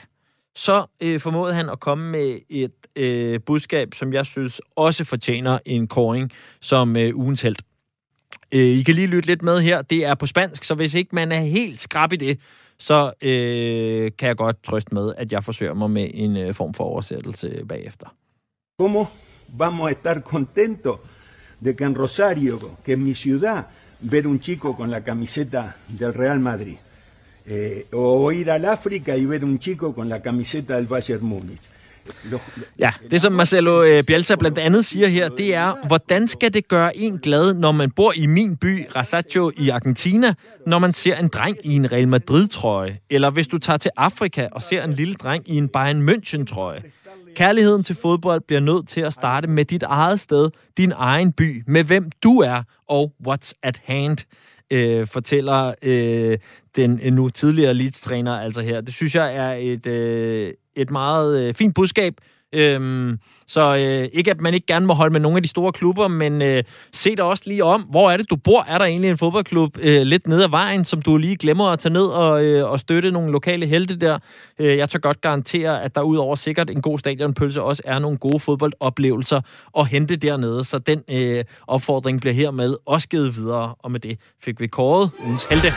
så 0.55 0.87
øh, 1.03 1.21
formåede 1.21 1.55
han 1.55 1.69
at 1.69 1.81
komme 1.81 2.11
med 2.11 2.39
et 2.51 2.73
øh, 2.97 3.41
budskab, 3.47 3.95
som 3.95 4.13
jeg 4.13 4.27
synes 4.27 4.61
også 4.77 5.05
fortjener 5.05 5.59
en 5.67 5.87
koring 5.87 6.33
som 6.61 6.97
øh, 6.97 7.17
ugens 7.17 7.43
held. 7.43 7.57
Øh, 8.55 8.61
I 8.61 8.83
kan 8.83 8.95
lige 8.95 9.07
lytte 9.07 9.27
lidt 9.27 9.43
med 9.43 9.61
her. 9.61 9.83
Det 9.83 10.05
er 10.05 10.15
på 10.15 10.27
spansk, 10.27 10.65
så 10.65 10.75
hvis 10.75 10.95
ikke 10.95 11.15
man 11.15 11.33
er 11.33 11.41
helt 11.41 11.81
skrab 11.81 12.13
i 12.13 12.17
det, 12.17 12.39
en. 17.65 18.15
¿Cómo 18.77 19.11
vamos 19.49 19.89
a 19.89 19.93
estar 19.93 20.23
contentos 20.23 21.01
de 21.61 21.75
que 21.75 21.85
en 21.85 21.95
Rosario, 21.95 22.59
que 22.85 22.93
es 22.93 22.99
mi 22.99 23.15
ciudad, 23.15 23.69
ver 24.01 24.27
un 24.27 24.41
chico 24.41 24.77
con 24.77 24.91
la 24.91 25.03
camiseta 25.03 25.77
del 25.89 26.13
Real 26.13 26.41
Madrid? 26.41 26.77
Eh, 27.49 27.87
o 27.93 28.33
ir 28.33 28.51
al 28.51 28.65
África 28.65 29.17
y 29.17 29.25
ver 29.25 29.45
un 29.45 29.59
chico 29.61 29.95
con 29.95 30.09
la 30.09 30.21
camiseta 30.21 30.75
del 30.77 30.87
Bayern 30.87 31.25
Múnich. 31.25 31.63
Ja, 32.79 32.93
det 33.11 33.21
som 33.21 33.33
Marcelo 33.33 33.83
øh, 33.83 34.03
Bielsa 34.05 34.35
blandt 34.35 34.59
andet 34.59 34.85
siger 34.85 35.09
her, 35.09 35.29
det 35.29 35.55
er, 35.55 35.87
hvordan 35.87 36.29
skal 36.29 36.55
det 36.55 36.69
gøre 36.69 36.97
en 36.97 37.19
glad, 37.19 37.55
når 37.55 37.73
man 37.73 37.91
bor 37.91 38.13
i 38.17 38.27
min 38.27 38.57
by, 38.57 38.87
Rasacho 38.97 39.51
i 39.57 39.69
Argentina, 39.69 40.35
når 40.67 40.79
man 40.79 40.93
ser 40.93 41.17
en 41.17 41.29
dreng 41.29 41.57
i 41.65 41.77
en 41.77 41.93
Real 41.93 42.09
Madrid-trøje, 42.09 42.99
eller 43.11 43.31
hvis 43.31 43.47
du 43.47 43.59
tager 43.59 43.77
til 43.77 43.91
Afrika 43.97 44.49
og 44.53 44.63
ser 44.63 44.85
en 44.85 44.93
lille 44.93 45.15
dreng 45.15 45.43
i 45.47 45.57
en 45.57 45.69
Bayern 45.69 46.09
München-trøje. 46.09 46.83
Kærligheden 47.37 47.83
til 47.83 47.97
fodbold 47.97 48.41
bliver 48.47 48.61
nødt 48.61 48.89
til 48.89 49.01
at 49.01 49.13
starte 49.13 49.49
med 49.49 49.65
dit 49.65 49.83
eget 49.83 50.21
sted, 50.21 50.51
din 50.77 50.93
egen 50.97 51.33
by, 51.33 51.63
med 51.67 51.85
hvem 51.85 52.11
du 52.23 52.39
er 52.39 52.63
og 52.89 53.13
what's 53.29 53.53
at 53.63 53.81
hand, 53.85 54.19
øh, 54.71 55.07
fortæller 55.07 55.75
øh, 55.83 56.39
den 56.77 57.01
øh, 57.03 57.13
nu 57.13 57.29
tidligere 57.29 57.75
Leeds-træner 57.75 58.41
altså 58.41 58.63
her. 58.63 58.81
Det 58.81 58.95
synes 58.95 59.15
jeg 59.15 59.37
er 59.37 59.53
et, 59.53 59.87
øh, 59.87 60.53
et 60.77 60.91
meget 60.91 61.43
øh, 61.43 61.55
fint 61.55 61.75
budskab. 61.75 62.15
Øhm, 62.55 63.19
så 63.47 63.77
øh, 63.77 64.09
ikke 64.13 64.31
at 64.31 64.41
man 64.41 64.55
ikke 64.55 64.67
gerne 64.67 64.87
må 64.87 64.95
holde 64.95 65.13
med 65.13 65.21
nogle 65.21 65.37
af 65.37 65.43
de 65.43 65.49
store 65.49 65.73
klubber, 65.73 66.09
men 66.09 66.43
øh, 66.43 66.65
se 66.93 67.17
dig 67.17 67.25
også 67.25 67.43
lige 67.47 67.65
om, 67.65 67.83
hvor 67.83 68.11
er 68.11 68.17
det 68.17 68.31
du 68.31 68.37
bor? 68.37 68.65
Er 68.69 68.79
der 68.79 68.85
egentlig 68.85 69.11
en 69.11 69.19
fodboldklub 69.19 69.79
øh, 69.81 70.03
lidt 70.03 70.27
nede 70.27 70.45
ad 70.45 70.49
vejen, 70.49 70.85
som 70.85 71.03
du 71.03 71.17
lige 71.17 71.37
glemmer 71.37 71.67
at 71.67 71.79
tage 71.79 71.93
ned 71.93 72.07
og, 72.07 72.45
øh, 72.45 72.71
og 72.71 72.81
støtte 72.81 73.11
nogle 73.11 73.33
lokale 73.33 73.67
helte 73.67 73.97
der? 73.97 74.19
Øh, 74.59 74.77
jeg 74.77 74.91
tør 74.91 74.99
godt 74.99 75.21
garantere, 75.21 75.83
at 75.83 75.95
der 75.95 76.03
udover 76.03 76.35
sikkert 76.35 76.71
en 76.71 76.83
god 76.83 76.99
stadionpølse 76.99 77.63
også 77.63 77.83
er 77.85 77.99
nogle 77.99 78.19
gode 78.19 78.41
fodboldoplevelser 78.41 79.41
at 79.79 79.87
hente 79.87 80.17
dernede, 80.17 80.65
så 80.65 80.79
den 80.79 81.03
øh, 81.11 81.45
opfordring 81.67 82.21
bliver 82.21 82.35
hermed 82.35 82.77
også 82.87 83.09
givet 83.09 83.37
videre, 83.37 83.75
og 83.79 83.91
med 83.91 84.01
det 84.01 84.19
fik 84.43 84.61
vi 84.61 84.67
kåret 84.67 85.11
ugens 85.27 85.45
helte. 85.45 85.73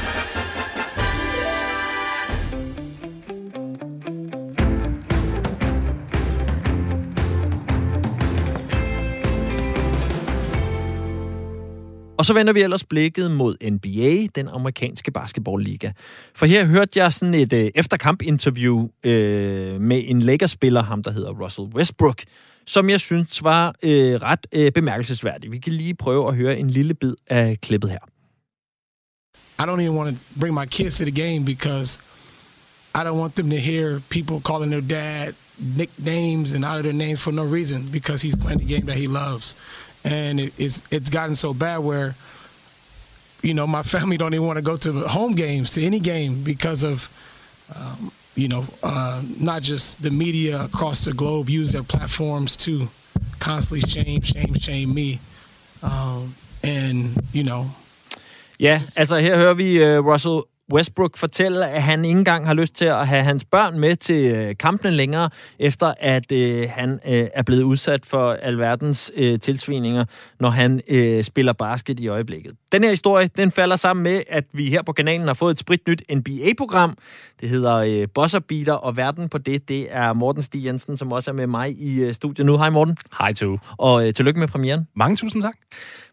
Og 12.20 12.26
så 12.26 12.34
vender 12.34 12.54
vi 12.54 12.62
ellers 12.62 12.84
blikket 12.84 13.32
mod 13.32 13.70
NBA, 13.72 14.28
den 14.36 14.48
amerikanske 14.48 15.12
basketballliga. 15.12 15.92
For 16.36 16.46
her 16.46 16.66
hørte 16.66 17.00
jeg 17.00 17.14
sådan 17.14 17.34
et 17.34 17.54
øh, 17.54 17.72
efterkampinterview 17.76 18.88
øh, 19.04 19.82
med 19.82 20.04
en 20.06 20.22
Lakers-spiller, 20.22 20.84
ham 20.84 21.04
der 21.04 21.12
hedder 21.12 21.32
Russell 21.32 21.68
Westbrook, 21.68 22.24
som 22.66 22.90
jeg 22.90 23.00
synes 23.00 23.44
var 23.44 23.76
øh, 23.84 24.14
ret 24.16 24.48
øh, 24.52 24.72
bemærkelsesværdigt. 24.72 25.52
Vi 25.52 25.60
kan 25.60 25.74
lige 25.74 25.96
prøve 25.96 26.28
at 26.28 26.36
høre 26.36 26.58
en 26.58 26.70
lille 26.70 26.94
bid 26.94 27.14
af 27.28 27.58
klippet 27.62 27.90
her. 27.90 28.00
I 29.60 29.66
don't 29.66 29.82
even 29.82 29.98
want 29.98 30.18
to 30.18 30.40
bring 30.40 30.54
my 30.54 30.66
kids 30.66 30.98
to 30.98 31.06
the 31.06 31.24
game 31.24 31.46
because 31.46 32.00
I 32.96 33.00
don't 33.00 33.20
want 33.20 33.36
them 33.36 33.50
to 33.50 33.58
hear 33.58 34.00
people 34.10 34.42
calling 34.42 34.72
their 34.72 35.00
dad 35.00 35.34
nicknames 35.78 36.54
and 36.54 36.66
out 36.66 36.78
of 36.78 36.84
their 36.84 36.94
names 37.08 37.20
for 37.20 37.32
no 37.32 37.44
reason 37.44 37.90
because 37.92 38.22
he's 38.22 38.36
playing 38.36 38.60
the 38.60 38.76
game 38.76 38.86
that 38.86 38.98
he 38.98 39.08
loves. 39.08 39.56
And 40.10 40.40
it, 40.40 40.54
it's 40.58 40.82
it's 40.92 41.10
gotten 41.10 41.36
so 41.36 41.54
bad 41.54 41.80
where 41.80 42.16
you 43.42 43.54
know, 43.54 43.68
my 43.68 43.84
family 43.96 44.18
don't 44.18 44.34
even 44.34 44.46
want 44.46 44.58
to 44.58 44.62
go 44.62 44.78
to 44.78 44.92
home 45.08 45.34
games, 45.34 45.72
to 45.72 45.84
any 45.84 46.00
game, 46.00 46.44
because 46.44 46.84
of, 46.84 47.10
um, 47.76 48.12
you 48.36 48.48
know, 48.48 48.66
uh, 48.84 49.22
not 49.40 49.62
just 49.62 50.02
the 50.02 50.12
media 50.12 50.64
across 50.64 51.06
the 51.06 51.14
globe 51.14 51.50
use 51.50 51.72
their 51.72 51.84
platforms 51.84 52.56
to 52.56 52.88
constantly 53.40 53.82
shame, 53.90 54.22
shame, 54.22 54.54
shame 54.56 54.94
me. 54.94 55.20
Um, 55.84 56.36
and, 56.64 57.22
you 57.34 57.44
know. 57.44 57.66
Ja, 58.60 58.82
altså 58.96 59.22
her 59.22 59.38
hører 59.38 59.54
vi 59.54 59.84
uh, 59.84 60.06
Russell 60.06 60.42
Westbrook 60.74 61.18
fortælle, 61.18 61.68
at 61.68 61.84
han 61.84 62.06
ikke 62.06 62.18
engang 62.18 62.48
har 62.48 62.54
lyst 62.54 62.74
til 62.74 62.86
at 62.86 63.08
have 63.08 63.24
hans 63.24 63.46
børn 63.46 63.80
med 63.80 63.96
til 63.96 64.38
øh, 64.38 64.56
kampene 64.60 64.92
længere, 64.92 65.30
efter 65.60 65.94
at 66.00 66.32
øh, 66.32 66.70
han 66.70 66.92
øh, 66.92 67.28
er 67.34 67.44
blevet 67.44 67.64
udsat 67.64 68.06
for 68.06 68.34
alverdens 68.34 69.12
øh, 69.16 69.40
tilsvininger, 69.40 70.06
når 70.40 70.50
han 70.50 70.82
øh, 70.88 71.24
spiller 71.24 71.54
basket 71.54 72.00
i 72.00 72.08
øjeblikket. 72.08 72.54
Den 72.72 72.84
her 72.84 72.90
historie, 72.90 73.30
den 73.38 73.52
falder 73.52 73.76
sammen 73.76 74.04
med, 74.04 74.24
at 74.28 74.44
vi 74.54 74.70
her 74.70 74.82
på 74.82 74.94
kanalen 74.94 75.28
har 75.28 75.34
fået 75.34 75.52
et 75.52 75.60
spritnyt 75.60 76.02
NBA-program. 76.16 76.98
Det 77.42 77.50
hedder 77.50 77.76
øh, 77.76 78.08
Bosser 78.14 78.40
Beater, 78.40 78.74
og 78.74 78.98
verden 78.98 79.30
på 79.30 79.38
det, 79.38 79.70
det 79.70 79.88
er 79.90 80.14
Morten 80.14 80.42
Stig 80.42 80.66
Jensen, 80.66 80.98
som 80.98 81.12
også 81.12 81.32
er 81.32 81.36
med 81.36 81.48
mig 81.48 81.76
i 81.80 82.00
øh, 82.00 82.14
studiet 82.14 82.46
nu. 82.46 82.58
Hej 82.58 82.70
Morten. 82.70 82.98
Hej 83.20 83.34
to. 83.34 83.58
Og 83.78 84.08
øh, 84.08 84.14
tillykke 84.14 84.40
med 84.40 84.48
premieren. 84.48 84.88
Mange 84.96 85.16
tusind 85.16 85.42
tak. 85.42 85.56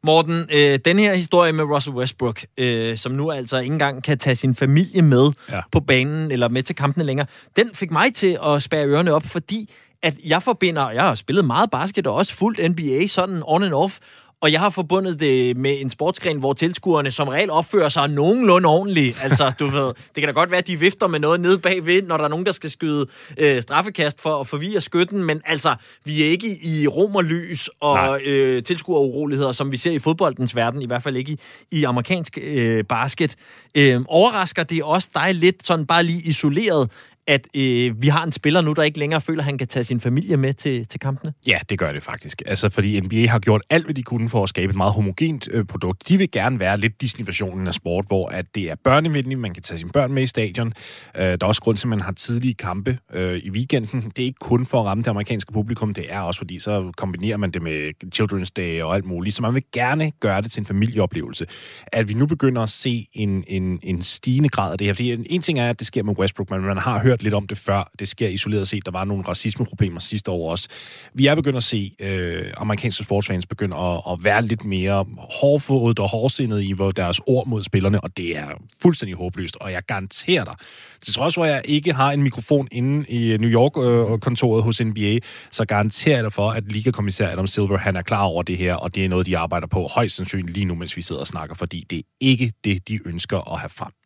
Morten, 0.02 0.48
øh, 0.54 0.78
den 0.84 0.98
her 0.98 1.14
historie 1.14 1.52
med 1.52 1.64
Russell 1.64 1.96
Westbrook, 1.96 2.40
øh, 2.58 2.98
som 2.98 3.12
nu 3.12 3.30
altså 3.30 3.58
ikke 3.58 3.72
engang 3.72 4.02
kan 4.02 4.18
tage 4.18 4.34
sin 4.34 4.54
familie 4.54 5.02
med 5.02 5.32
ja. 5.50 5.60
på 5.72 5.80
banen 5.80 6.30
eller 6.30 6.48
med 6.48 6.62
til 6.62 6.76
kampene 6.76 7.04
længere, 7.04 7.26
den 7.56 7.70
fik 7.74 7.90
mig 7.90 8.14
til 8.14 8.38
at 8.46 8.62
spære 8.62 8.86
ørerne 8.86 9.12
op, 9.12 9.22
fordi 9.26 9.70
at 10.02 10.14
jeg 10.24 10.42
forbinder, 10.42 10.90
jeg 10.90 11.02
har 11.02 11.14
spillet 11.14 11.44
meget 11.44 11.70
basket 11.70 12.06
og 12.06 12.14
også 12.14 12.34
fuldt 12.34 12.70
NBA 12.70 13.06
sådan 13.06 13.42
on 13.44 13.62
and 13.62 13.74
off, 13.74 13.98
og 14.40 14.52
jeg 14.52 14.60
har 14.60 14.70
forbundet 14.70 15.20
det 15.20 15.56
med 15.56 15.80
en 15.80 15.90
sportsgren, 15.90 16.38
hvor 16.38 16.52
tilskuerne 16.52 17.10
som 17.10 17.28
regel 17.28 17.50
opfører 17.50 17.88
sig 17.88 18.10
nogenlunde 18.10 18.68
ordentligt. 18.68 19.18
Altså, 19.22 19.52
du 19.58 19.66
ved, 19.66 19.86
det 19.86 20.14
kan 20.14 20.24
da 20.24 20.30
godt 20.30 20.50
være, 20.50 20.58
at 20.58 20.66
de 20.66 20.80
vifter 20.80 21.06
med 21.06 21.20
noget 21.20 21.40
nede 21.40 21.58
bagved, 21.58 22.02
når 22.02 22.16
der 22.16 22.24
er 22.24 22.28
nogen, 22.28 22.46
der 22.46 22.52
skal 22.52 22.70
skyde 22.70 23.06
øh, 23.38 23.62
straffekast 23.62 24.20
for 24.20 24.40
at 24.40 24.46
forvirre 24.46 24.80
skytten, 24.80 25.24
men 25.24 25.40
altså, 25.44 25.74
vi 26.04 26.22
er 26.22 26.26
ikke 26.26 26.64
i 26.64 26.88
romerlys 26.88 27.70
og 27.80 28.20
øh, 28.24 28.62
tilskueruroligheder, 28.62 29.52
som 29.52 29.72
vi 29.72 29.76
ser 29.76 29.92
i 29.92 29.98
fodboldens 29.98 30.56
verden, 30.56 30.82
i 30.82 30.86
hvert 30.86 31.02
fald 31.02 31.16
ikke 31.16 31.32
i, 31.32 31.38
i 31.70 31.84
amerikansk 31.84 32.38
øh, 32.42 32.84
basket. 32.84 33.36
Øh, 33.76 34.00
overrasker 34.08 34.62
det 34.62 34.82
også 34.82 35.08
dig 35.14 35.34
lidt, 35.34 35.66
sådan 35.66 35.86
bare 35.86 36.02
lige 36.02 36.22
isoleret, 36.22 36.90
at 37.26 37.46
øh, 37.54 38.02
vi 38.02 38.08
har 38.08 38.24
en 38.24 38.32
spiller 38.32 38.60
nu, 38.60 38.72
der 38.72 38.82
ikke 38.82 38.98
længere 38.98 39.20
føler, 39.20 39.40
at 39.40 39.44
han 39.44 39.58
kan 39.58 39.68
tage 39.68 39.84
sin 39.84 40.00
familie 40.00 40.36
med 40.36 40.54
til, 40.54 40.86
til 40.86 41.00
kampene? 41.00 41.32
Ja, 41.46 41.58
det 41.70 41.78
gør 41.78 41.92
det 41.92 42.02
faktisk. 42.02 42.42
Altså, 42.46 42.68
fordi 42.68 43.00
NBA 43.00 43.26
har 43.26 43.38
gjort 43.38 43.62
alt, 43.70 43.84
hvad 43.84 43.94
de 43.94 44.02
kunne 44.02 44.28
for 44.28 44.42
at 44.42 44.48
skabe 44.48 44.70
et 44.70 44.76
meget 44.76 44.92
homogent 44.92 45.48
øh, 45.52 45.64
produkt. 45.64 46.08
De 46.08 46.18
vil 46.18 46.30
gerne 46.30 46.60
være 46.60 46.78
lidt 46.78 47.00
Disney-versionen 47.00 47.66
af 47.66 47.74
sport, 47.74 48.04
hvor 48.06 48.28
at 48.28 48.46
det 48.54 48.70
er 48.70 48.74
børnevenligt, 48.84 49.40
man 49.40 49.54
kan 49.54 49.62
tage 49.62 49.78
sine 49.78 49.90
børn 49.90 50.12
med 50.12 50.22
i 50.22 50.26
stadion. 50.26 50.72
Øh, 51.16 51.22
der 51.22 51.36
er 51.42 51.46
også 51.46 51.62
grund 51.62 51.76
til, 51.76 51.86
at 51.86 51.88
man 51.88 52.00
har 52.00 52.12
tidlige 52.12 52.54
kampe 52.54 52.98
øh, 53.12 53.38
i 53.38 53.50
weekenden. 53.50 54.12
Det 54.16 54.22
er 54.22 54.26
ikke 54.26 54.38
kun 54.40 54.66
for 54.66 54.80
at 54.80 54.86
ramme 54.86 55.02
det 55.02 55.08
amerikanske 55.08 55.52
publikum, 55.52 55.94
det 55.94 56.04
er 56.08 56.20
også 56.20 56.38
fordi, 56.38 56.58
så 56.58 56.92
kombinerer 56.96 57.36
man 57.36 57.50
det 57.50 57.62
med 57.62 57.92
Children's 58.16 58.50
Day 58.56 58.82
og 58.82 58.94
alt 58.94 59.04
muligt. 59.04 59.36
Så 59.36 59.42
man 59.42 59.54
vil 59.54 59.62
gerne 59.72 60.12
gøre 60.20 60.42
det 60.42 60.50
til 60.50 60.60
en 60.60 60.66
familieoplevelse. 60.66 61.46
At 61.86 62.08
vi 62.08 62.14
nu 62.14 62.26
begynder 62.26 62.62
at 62.62 62.68
se 62.68 63.08
en, 63.12 63.44
en, 63.46 63.78
en 63.82 64.02
stigende 64.02 64.48
grad 64.48 64.72
af 64.72 64.78
det 64.78 64.86
her. 64.86 64.94
Fordi 64.94 65.12
en, 65.12 65.26
en 65.30 65.42
ting 65.42 65.58
er, 65.58 65.70
at 65.70 65.78
det 65.78 65.86
sker 65.86 66.02
med 66.02 66.18
Westbrook, 66.18 66.50
men 66.50 66.60
man 66.60 66.78
har 66.78 67.02
hørt 67.02 67.15
hørt 67.16 67.22
lidt 67.22 67.34
om 67.34 67.46
det 67.46 67.58
før. 67.58 67.90
Det 67.98 68.08
sker 68.08 68.28
isoleret 68.28 68.68
set. 68.68 68.86
Der 68.86 68.92
var 68.92 69.04
nogle 69.04 69.24
racismeproblemer 69.28 70.00
sidste 70.00 70.30
år 70.30 70.50
også. 70.50 70.68
Vi 71.14 71.26
er 71.26 71.34
begyndt 71.34 71.56
at 71.56 71.64
se 71.64 71.92
øh, 71.98 72.52
amerikanske 72.56 73.04
sportsfans 73.04 73.46
begynde 73.46 73.76
at, 73.76 74.02
at 74.10 74.24
være 74.24 74.42
lidt 74.42 74.64
mere 74.64 75.06
hårdfodet 75.40 75.98
og 75.98 76.08
hårdsindede 76.10 76.64
i 76.64 76.72
hvor 76.72 76.92
deres 76.92 77.20
ord 77.26 77.46
mod 77.46 77.62
spillerne, 77.62 78.00
og 78.00 78.16
det 78.16 78.36
er 78.36 78.48
fuldstændig 78.82 79.16
håbløst. 79.16 79.56
Og 79.56 79.72
jeg 79.72 79.82
garanterer 79.82 80.44
dig, 80.44 80.54
til 81.02 81.14
trods 81.14 81.34
for, 81.34 81.44
at 81.44 81.50
jeg 81.50 81.62
ikke 81.64 81.92
har 81.92 82.12
en 82.12 82.22
mikrofon 82.22 82.68
inde 82.72 83.06
i 83.08 83.36
New 83.36 83.50
York-kontoret 83.50 84.60
øh, 84.60 84.64
hos 84.64 84.80
NBA, 84.84 85.18
så 85.50 85.64
garanterer 85.64 86.16
jeg 86.16 86.24
dig 86.24 86.32
for, 86.32 86.50
at 86.50 86.72
ligakommissær 86.72 87.32
Adam 87.32 87.46
Silver, 87.46 87.78
han 87.78 87.96
er 87.96 88.02
klar 88.02 88.22
over 88.22 88.42
det 88.42 88.58
her, 88.58 88.74
og 88.74 88.94
det 88.94 89.04
er 89.04 89.08
noget, 89.08 89.26
de 89.26 89.38
arbejder 89.38 89.66
på 89.66 89.86
højst 89.94 90.16
sandsynligt 90.16 90.50
lige 90.50 90.64
nu, 90.64 90.74
mens 90.74 90.96
vi 90.96 91.02
sidder 91.02 91.20
og 91.20 91.26
snakker, 91.26 91.54
fordi 91.54 91.86
det 91.90 91.98
er 91.98 92.02
ikke 92.20 92.52
det, 92.64 92.88
de 92.88 93.00
ønsker 93.06 93.52
at 93.52 93.60
have 93.60 93.70
frem. 93.70 94.05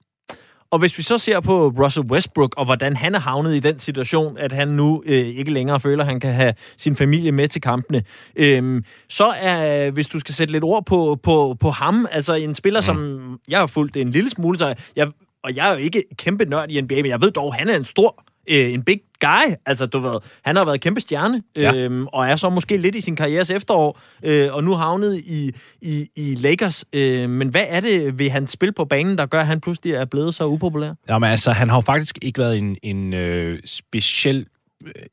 Og 0.70 0.78
hvis 0.78 0.98
vi 0.98 1.02
så 1.02 1.18
ser 1.18 1.40
på 1.40 1.68
Russell 1.68 2.06
Westbrook, 2.06 2.54
og 2.56 2.64
hvordan 2.64 2.96
han 2.96 3.14
er 3.14 3.18
havnet 3.18 3.54
i 3.54 3.58
den 3.58 3.78
situation, 3.78 4.38
at 4.38 4.52
han 4.52 4.68
nu 4.68 5.02
øh, 5.06 5.14
ikke 5.14 5.52
længere 5.52 5.80
føler, 5.80 6.04
at 6.04 6.10
han 6.10 6.20
kan 6.20 6.34
have 6.34 6.54
sin 6.76 6.96
familie 6.96 7.32
med 7.32 7.48
til 7.48 7.60
kampene, 7.60 8.02
øh, 8.36 8.82
så 9.08 9.26
er, 9.26 9.90
hvis 9.90 10.06
du 10.06 10.18
skal 10.18 10.34
sætte 10.34 10.52
lidt 10.52 10.64
ord 10.64 10.86
på, 10.86 11.18
på, 11.22 11.56
på 11.60 11.70
ham, 11.70 12.06
altså 12.10 12.34
en 12.34 12.54
spiller, 12.54 12.80
mm. 12.80 12.84
som 12.84 13.38
jeg 13.48 13.58
har 13.58 13.66
fulgt 13.66 13.96
en 13.96 14.10
lille 14.10 14.30
smule, 14.30 14.58
så 14.58 14.74
jeg, 14.96 15.08
og 15.42 15.56
jeg 15.56 15.68
er 15.68 15.72
jo 15.72 15.78
ikke 15.78 16.04
kæmpe 16.16 16.44
nørd 16.44 16.70
i 16.70 16.80
NBA, 16.80 16.94
men 16.94 17.06
jeg 17.06 17.22
ved 17.22 17.30
dog, 17.30 17.46
at 17.46 17.54
han 17.54 17.68
er 17.68 17.76
en 17.76 17.84
stor 17.84 18.24
øh, 18.48 18.72
en 18.72 18.82
big 18.82 19.00
guy. 19.20 19.54
Altså, 19.66 19.86
du 19.86 19.98
ved, 19.98 20.18
han 20.42 20.56
har 20.56 20.64
været 20.64 20.80
kæmpe 20.80 21.00
stjerne, 21.00 21.42
ja. 21.56 21.74
øhm, 21.74 22.06
og 22.06 22.28
er 22.28 22.36
så 22.36 22.48
måske 22.48 22.76
lidt 22.76 22.94
i 22.94 23.00
sin 23.00 23.16
karrieres 23.16 23.50
efterår, 23.50 24.00
øh, 24.22 24.54
og 24.54 24.64
nu 24.64 24.74
havnet 24.74 25.16
i, 25.16 25.52
i, 25.80 26.08
i 26.16 26.34
Lakers. 26.34 26.84
Øh, 26.92 27.30
men 27.30 27.48
hvad 27.48 27.64
er 27.68 27.80
det 27.80 28.18
ved 28.18 28.30
hans 28.30 28.50
spil 28.50 28.72
på 28.72 28.84
banen, 28.84 29.18
der 29.18 29.26
gør, 29.26 29.40
at 29.40 29.46
han 29.46 29.60
pludselig 29.60 29.92
er 29.92 30.04
blevet 30.04 30.34
så 30.34 30.44
upopulær? 30.46 30.92
Jamen 31.08 31.30
altså, 31.30 31.50
han 31.52 31.68
har 31.68 31.76
jo 31.76 31.80
faktisk 31.80 32.18
ikke 32.22 32.38
været 32.38 32.58
en, 32.58 32.76
en 32.82 33.14
øh, 33.14 33.58
speciel 33.64 34.46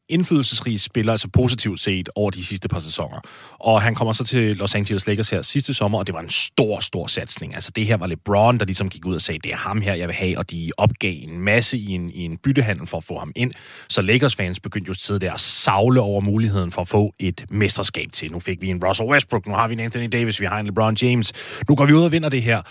indflydelsesrige 0.10 0.80
spiller, 0.80 1.12
altså 1.12 1.28
positivt 1.34 1.80
set, 1.80 2.10
over 2.16 2.32
de 2.32 2.46
sidste 2.46 2.68
par 2.68 2.80
sæsoner. 2.80 3.20
Og 3.60 3.82
han 3.82 3.96
kommer 3.96 4.14
så 4.14 4.24
til 4.24 4.58
Los 4.58 4.76
Angeles 4.76 5.08
Lakers 5.08 5.30
her 5.30 5.42
sidste 5.42 5.74
sommer, 5.74 6.00
og 6.00 6.08
det 6.08 6.16
var 6.16 6.22
en 6.22 6.30
stor, 6.30 6.80
stor 6.80 7.08
satsning. 7.08 7.56
Altså 7.56 7.72
det 7.76 7.86
her 7.86 7.98
var 7.98 8.08
LeBron, 8.08 8.58
der 8.58 8.66
ligesom 8.66 8.90
gik 8.90 9.06
ud 9.06 9.16
og 9.16 9.22
sagde, 9.22 9.40
det 9.40 9.52
er 9.52 9.56
ham 9.56 9.82
her, 9.82 9.94
jeg 9.94 10.08
vil 10.08 10.16
have, 10.16 10.38
og 10.38 10.52
de 10.52 10.72
opgav 10.78 11.16
en 11.22 11.40
masse 11.40 11.78
i 11.78 11.92
en, 11.92 12.10
i 12.10 12.26
en 12.26 12.38
byttehandel 12.38 12.88
for 12.88 12.98
at 12.98 13.04
få 13.04 13.20
ham 13.20 13.32
ind. 13.36 13.54
Så 13.90 14.02
Lakers-fans 14.02 14.60
begyndte 14.60 14.88
jo 14.88 14.92
at 14.92 15.00
sidde 15.00 15.20
der 15.20 15.32
og 15.32 15.40
savle 15.40 16.02
over 16.02 16.22
muligheden 16.22 16.72
for 16.72 16.82
at 16.82 16.88
få 16.88 17.14
et 17.20 17.46
mesterskab 17.50 18.12
til. 18.14 18.32
Nu 18.32 18.40
fik 18.40 18.62
vi 18.62 18.68
en 18.68 18.86
Russell 18.86 19.10
Westbrook, 19.10 19.48
nu 19.48 19.54
har 19.54 19.68
vi 19.68 19.74
en 19.74 19.80
Anthony 19.80 20.10
Davis, 20.12 20.40
vi 20.40 20.46
har 20.46 20.60
en 20.60 20.66
LeBron 20.66 20.98
James. 21.02 21.34
Nu 21.70 21.76
går 21.76 21.86
vi 21.86 21.94
ud 21.94 22.04
og 22.04 22.12
vinder 22.12 22.30
det 22.30 22.44
her. 22.44 22.62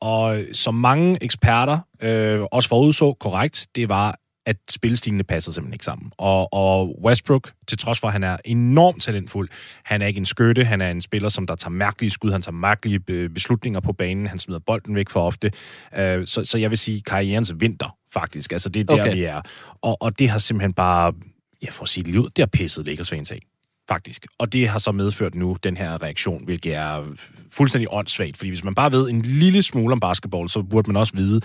Og 0.00 0.44
som 0.52 0.74
mange 0.74 1.18
eksperter 1.20 1.78
øh, 2.02 2.40
også 2.52 2.68
forudså 2.68 3.12
korrekt, 3.12 3.66
det 3.76 3.88
var, 3.88 4.18
at 4.46 4.56
spillestilene 4.70 5.24
passer 5.24 5.52
simpelthen 5.52 5.74
ikke 5.74 5.84
sammen. 5.84 6.12
Og, 6.18 6.52
og 6.52 7.04
Westbrook, 7.04 7.52
til 7.68 7.78
trods 7.78 8.00
for, 8.00 8.06
at 8.06 8.12
han 8.12 8.24
er 8.24 8.36
enormt 8.44 9.02
talentfuld, 9.02 9.48
han 9.84 10.02
er 10.02 10.06
ikke 10.06 10.18
en 10.18 10.26
skytte, 10.26 10.64
han 10.64 10.80
er 10.80 10.90
en 10.90 11.00
spiller, 11.00 11.28
som 11.28 11.46
der 11.46 11.54
tager 11.54 11.70
mærkelige 11.70 12.10
skud, 12.10 12.32
han 12.32 12.42
tager 12.42 12.52
mærkelige 12.52 13.28
beslutninger 13.28 13.80
på 13.80 13.92
banen, 13.92 14.26
han 14.26 14.38
smider 14.38 14.60
bolden 14.60 14.94
væk 14.94 15.08
for 15.08 15.26
ofte. 15.26 15.52
Uh, 15.92 15.98
så, 16.24 16.42
så 16.44 16.58
jeg 16.58 16.70
vil 16.70 16.78
sige, 16.78 17.02
karrierens 17.02 17.54
vinter, 17.56 17.96
faktisk. 18.12 18.52
Altså, 18.52 18.68
det 18.68 18.80
er 18.80 18.84
der, 18.84 19.02
okay. 19.02 19.14
vi 19.14 19.22
er. 19.22 19.40
Og, 19.82 20.02
og 20.02 20.18
det 20.18 20.30
har 20.30 20.38
simpelthen 20.38 20.72
bare, 20.72 21.12
jeg 21.62 21.72
får 21.72 21.84
sige 21.84 22.04
det 22.04 22.16
ud, 22.16 22.28
det 22.28 22.42
har 22.42 22.46
pisset 22.46 22.86
Lakers 22.86 23.10
fans 23.10 23.32
af 23.32 23.40
faktisk. 23.88 24.26
Og 24.38 24.52
det 24.52 24.68
har 24.68 24.78
så 24.78 24.92
medført 24.92 25.34
nu 25.34 25.56
den 25.62 25.76
her 25.76 26.02
reaktion, 26.02 26.44
hvilket 26.44 26.74
er 26.74 27.04
fuldstændig 27.50 27.88
åndssvagt, 27.92 28.36
fordi 28.36 28.50
hvis 28.50 28.64
man 28.64 28.74
bare 28.74 28.92
ved 28.92 29.10
en 29.10 29.22
lille 29.22 29.62
smule 29.62 29.92
om 29.92 30.00
basketball, 30.00 30.48
så 30.48 30.62
burde 30.62 30.90
man 30.90 30.96
også 30.96 31.14
vide, 31.16 31.40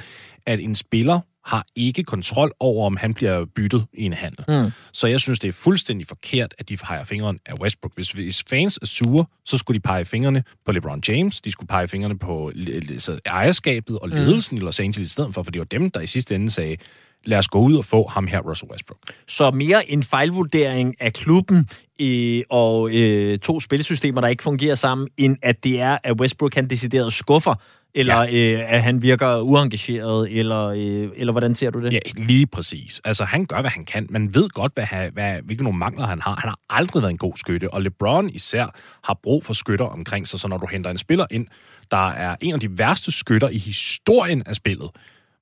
at 0.45 0.59
en 0.59 0.75
spiller 0.75 1.19
har 1.45 1.65
ikke 1.75 2.03
kontrol 2.03 2.51
over, 2.59 2.85
om 2.85 2.97
han 2.97 3.13
bliver 3.13 3.45
byttet 3.45 3.85
i 3.93 4.03
en 4.03 4.13
handel. 4.13 4.45
Mm. 4.47 4.71
Så 4.93 5.07
jeg 5.07 5.19
synes, 5.19 5.39
det 5.39 5.47
er 5.47 5.51
fuldstændig 5.53 6.07
forkert, 6.07 6.53
at 6.57 6.69
de 6.69 6.77
peger 6.77 7.03
fingeren 7.03 7.39
af 7.45 7.53
Westbrook. 7.61 7.95
Hvis, 7.95 8.11
hvis 8.11 8.43
fans 8.49 8.79
er 8.81 8.85
sure, 8.85 9.25
så 9.45 9.57
skulle 9.57 9.75
de 9.75 9.81
pege 9.81 10.05
fingrene 10.05 10.43
på 10.65 10.71
LeBron 10.71 11.03
James, 11.07 11.41
de 11.41 11.51
skulle 11.51 11.67
pege 11.67 11.87
fingrene 11.87 12.19
på 12.19 12.51
altså, 12.67 13.19
ejerskabet 13.25 13.99
og 13.99 14.09
mm. 14.09 14.15
ledelsen 14.15 14.55
mm. 14.55 14.61
i 14.61 14.65
Los 14.65 14.79
Angeles 14.79 15.09
i 15.09 15.11
stedet 15.11 15.33
for, 15.33 15.43
for 15.43 15.51
det 15.51 15.59
var 15.59 15.65
dem, 15.65 15.91
der 15.91 15.99
i 15.99 16.07
sidste 16.07 16.35
ende 16.35 16.49
sagde, 16.49 16.77
lad 17.25 17.37
os 17.37 17.47
gå 17.47 17.59
ud 17.59 17.75
og 17.75 17.85
få 17.85 18.07
ham 18.07 18.27
her, 18.27 18.39
Russell 18.39 18.71
Westbrook. 18.71 18.99
Så 19.27 19.51
mere 19.51 19.91
en 19.91 20.03
fejlvurdering 20.03 20.95
af 20.99 21.13
klubben 21.13 21.69
øh, 22.01 22.41
og 22.49 22.89
øh, 22.93 23.39
to 23.39 23.59
spillesystemer, 23.59 24.21
der 24.21 24.27
ikke 24.27 24.43
fungerer 24.43 24.75
sammen, 24.75 25.07
end 25.17 25.37
at 25.41 25.63
det 25.63 25.81
er, 25.81 25.97
at 26.03 26.19
Westbrook 26.19 26.51
kan 26.51 26.69
decideret 26.69 27.13
skuffer 27.13 27.55
eller 27.95 28.23
ja. 28.23 28.59
øh, 28.59 28.73
at 28.73 28.83
han 28.83 29.01
virker 29.01 29.37
uengageret, 29.37 30.39
eller, 30.39 30.65
øh, 30.67 31.09
eller 31.15 31.31
hvordan 31.31 31.55
ser 31.55 31.69
du 31.69 31.81
det? 31.81 31.93
Ja, 31.93 31.99
lige 32.15 32.47
præcis. 32.47 33.01
Altså, 33.05 33.23
han 33.23 33.45
gør, 33.45 33.61
hvad 33.61 33.71
han 33.71 33.85
kan. 33.85 34.07
Man 34.09 34.33
ved 34.33 34.49
godt, 34.49 34.73
hvad, 34.73 35.11
hvad, 35.11 35.41
hvilke 35.41 35.63
nogle 35.63 35.79
mangler 35.79 36.05
han 36.05 36.21
har. 36.21 36.35
Han 36.39 36.49
har 36.49 36.59
aldrig 36.69 37.01
været 37.03 37.11
en 37.11 37.17
god 37.17 37.33
skytte, 37.35 37.73
og 37.73 37.81
LeBron 37.81 38.29
især 38.29 38.67
har 39.03 39.19
brug 39.23 39.45
for 39.45 39.53
skytter 39.53 39.85
omkring 39.85 40.27
sig, 40.27 40.39
så 40.39 40.47
når 40.47 40.57
du 40.57 40.65
henter 40.65 40.89
en 40.89 40.97
spiller 40.97 41.25
ind, 41.31 41.47
der 41.91 42.09
er 42.09 42.35
en 42.41 42.53
af 42.53 42.59
de 42.59 42.77
værste 42.77 43.11
skytter 43.11 43.49
i 43.49 43.57
historien 43.57 44.43
af 44.45 44.55
spillet, 44.55 44.89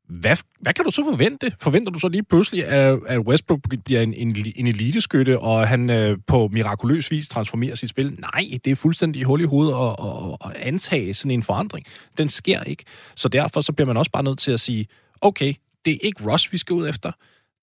hvad, 0.09 0.37
hvad 0.59 0.73
kan 0.73 0.85
du 0.85 0.91
så 0.91 1.03
forvente? 1.03 1.51
Forventer 1.59 1.91
du 1.91 1.99
så 1.99 2.07
lige 2.07 2.23
pludselig, 2.23 2.65
at, 2.65 2.99
at 3.07 3.19
Westbrook 3.19 3.59
bliver 3.85 4.01
en, 4.01 4.13
en, 4.13 4.35
en 4.55 4.67
eliteskytte, 4.67 5.39
og 5.39 5.67
han 5.67 5.89
øh, 5.89 6.17
på 6.27 6.49
mirakuløs 6.51 7.11
vis 7.11 7.29
transformerer 7.29 7.75
sit 7.75 7.89
spil? 7.89 8.17
Nej, 8.19 8.47
det 8.65 8.71
er 8.71 8.75
fuldstændig 8.75 9.23
hul 9.23 9.41
i 9.41 9.43
hovedet 9.43 9.73
at, 9.73 9.95
at, 10.05 10.37
at 10.45 10.67
antage 10.67 11.13
sådan 11.13 11.31
en 11.31 11.43
forandring. 11.43 11.85
Den 12.17 12.29
sker 12.29 12.63
ikke. 12.63 12.83
Så 13.15 13.29
derfor 13.29 13.61
så 13.61 13.73
bliver 13.73 13.87
man 13.87 13.97
også 13.97 14.11
bare 14.11 14.23
nødt 14.23 14.39
til 14.39 14.51
at 14.51 14.59
sige, 14.59 14.87
okay, 15.21 15.53
det 15.85 15.93
er 15.93 15.97
ikke 16.01 16.31
Ross, 16.31 16.53
vi 16.53 16.57
skal 16.57 16.73
ud 16.73 16.89
efter 16.89 17.11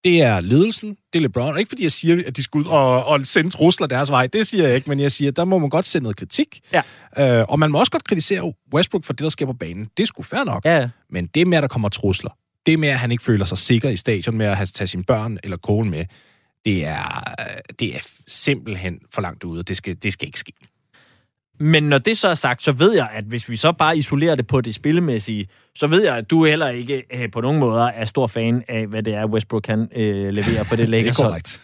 det 0.05 0.23
er 0.23 0.41
ledelsen, 0.41 0.89
det 1.13 1.19
er 1.19 1.21
LeBron. 1.21 1.53
Og 1.53 1.59
ikke 1.59 1.69
fordi 1.69 1.83
jeg 1.83 1.93
siger, 1.93 2.23
at 2.27 2.37
de 2.37 2.43
skal 2.43 2.59
ud 2.59 2.65
og, 2.65 3.07
og 3.07 3.27
sende 3.27 3.51
trusler 3.51 3.87
deres 3.87 4.11
vej. 4.11 4.27
Det 4.27 4.47
siger 4.47 4.67
jeg 4.67 4.77
ikke, 4.77 4.91
men 4.91 5.01
jeg 5.01 5.13
siger, 5.13 5.31
at 5.31 5.37
der 5.37 5.45
må 5.45 5.59
man 5.59 5.71
godt 5.71 5.87
sende 5.87 6.03
noget 6.03 6.17
kritik. 6.17 6.61
Ja. 6.73 6.83
Øh, 7.41 7.47
og 7.49 7.59
man 7.59 7.71
må 7.71 7.79
også 7.79 7.93
godt 7.93 8.05
kritisere 8.05 8.53
Westbrook 8.75 9.05
for 9.05 9.13
det, 9.13 9.23
der 9.23 9.29
sker 9.29 9.47
på 9.47 9.53
banen. 9.53 9.89
Det 9.97 10.03
er 10.03 10.07
sgu 10.07 10.23
fair 10.23 10.45
nok. 10.45 10.65
Ja. 10.65 10.89
Men 11.11 11.27
det 11.27 11.47
med, 11.47 11.59
at 11.59 11.63
der 11.63 11.69
kommer 11.69 11.89
trusler, 11.89 12.31
det 12.67 12.79
med, 12.79 12.89
at 12.89 12.99
han 12.99 13.13
ikke 13.13 13.25
føler 13.25 13.45
sig 13.45 13.59
sikker 13.59 13.91
i 13.91 13.97
stadion 13.97 14.37
med 14.37 14.47
at 14.47 14.57
have 14.57 14.67
tage 14.67 14.89
sine 14.89 15.05
børn 15.05 15.39
eller 15.45 15.57
kone 15.57 15.91
med, 15.91 16.05
det 16.65 16.87
er, 16.87 17.35
det 17.81 17.95
er 17.95 18.09
simpelthen 18.27 18.99
for 19.15 19.23
langt 19.23 19.45
ude. 19.45 19.63
Det 19.63 19.77
skal, 19.77 19.97
det 20.03 20.13
skal 20.13 20.27
ikke 20.27 20.41
ske. 20.41 20.53
Men 21.61 21.83
når 21.83 21.99
det 21.99 22.19
så 22.19 22.29
er 22.29 22.35
sagt, 22.35 22.63
så 22.63 22.73
ved 22.73 22.95
jeg, 22.95 23.09
at 23.13 23.25
hvis 23.25 23.49
vi 23.49 23.57
så 23.57 23.73
bare 23.73 23.99
isolerer 23.99 24.35
det 24.35 24.47
på 24.47 24.61
det 24.61 24.75
spillemæssige, 24.75 25.49
så 25.79 25.87
ved 25.87 26.03
jeg, 26.03 26.17
at 26.17 26.31
du 26.31 26.45
heller 26.45 26.69
ikke 26.69 27.03
øh, 27.15 27.31
på 27.31 27.41
nogen 27.41 27.59
måder 27.59 27.85
er 27.85 28.05
stor 28.05 28.27
fan 28.27 28.63
af, 28.69 28.87
hvad 28.87 29.03
det 29.03 29.15
er, 29.15 29.27
Westbrook 29.27 29.63
kan 29.63 29.89
øh, 29.97 30.29
levere 30.29 30.65
på 30.65 30.77
det 30.77 30.89
Lakers 30.89 31.17
Det 31.17 31.25
er 31.25 31.29
korrekt. 31.29 31.61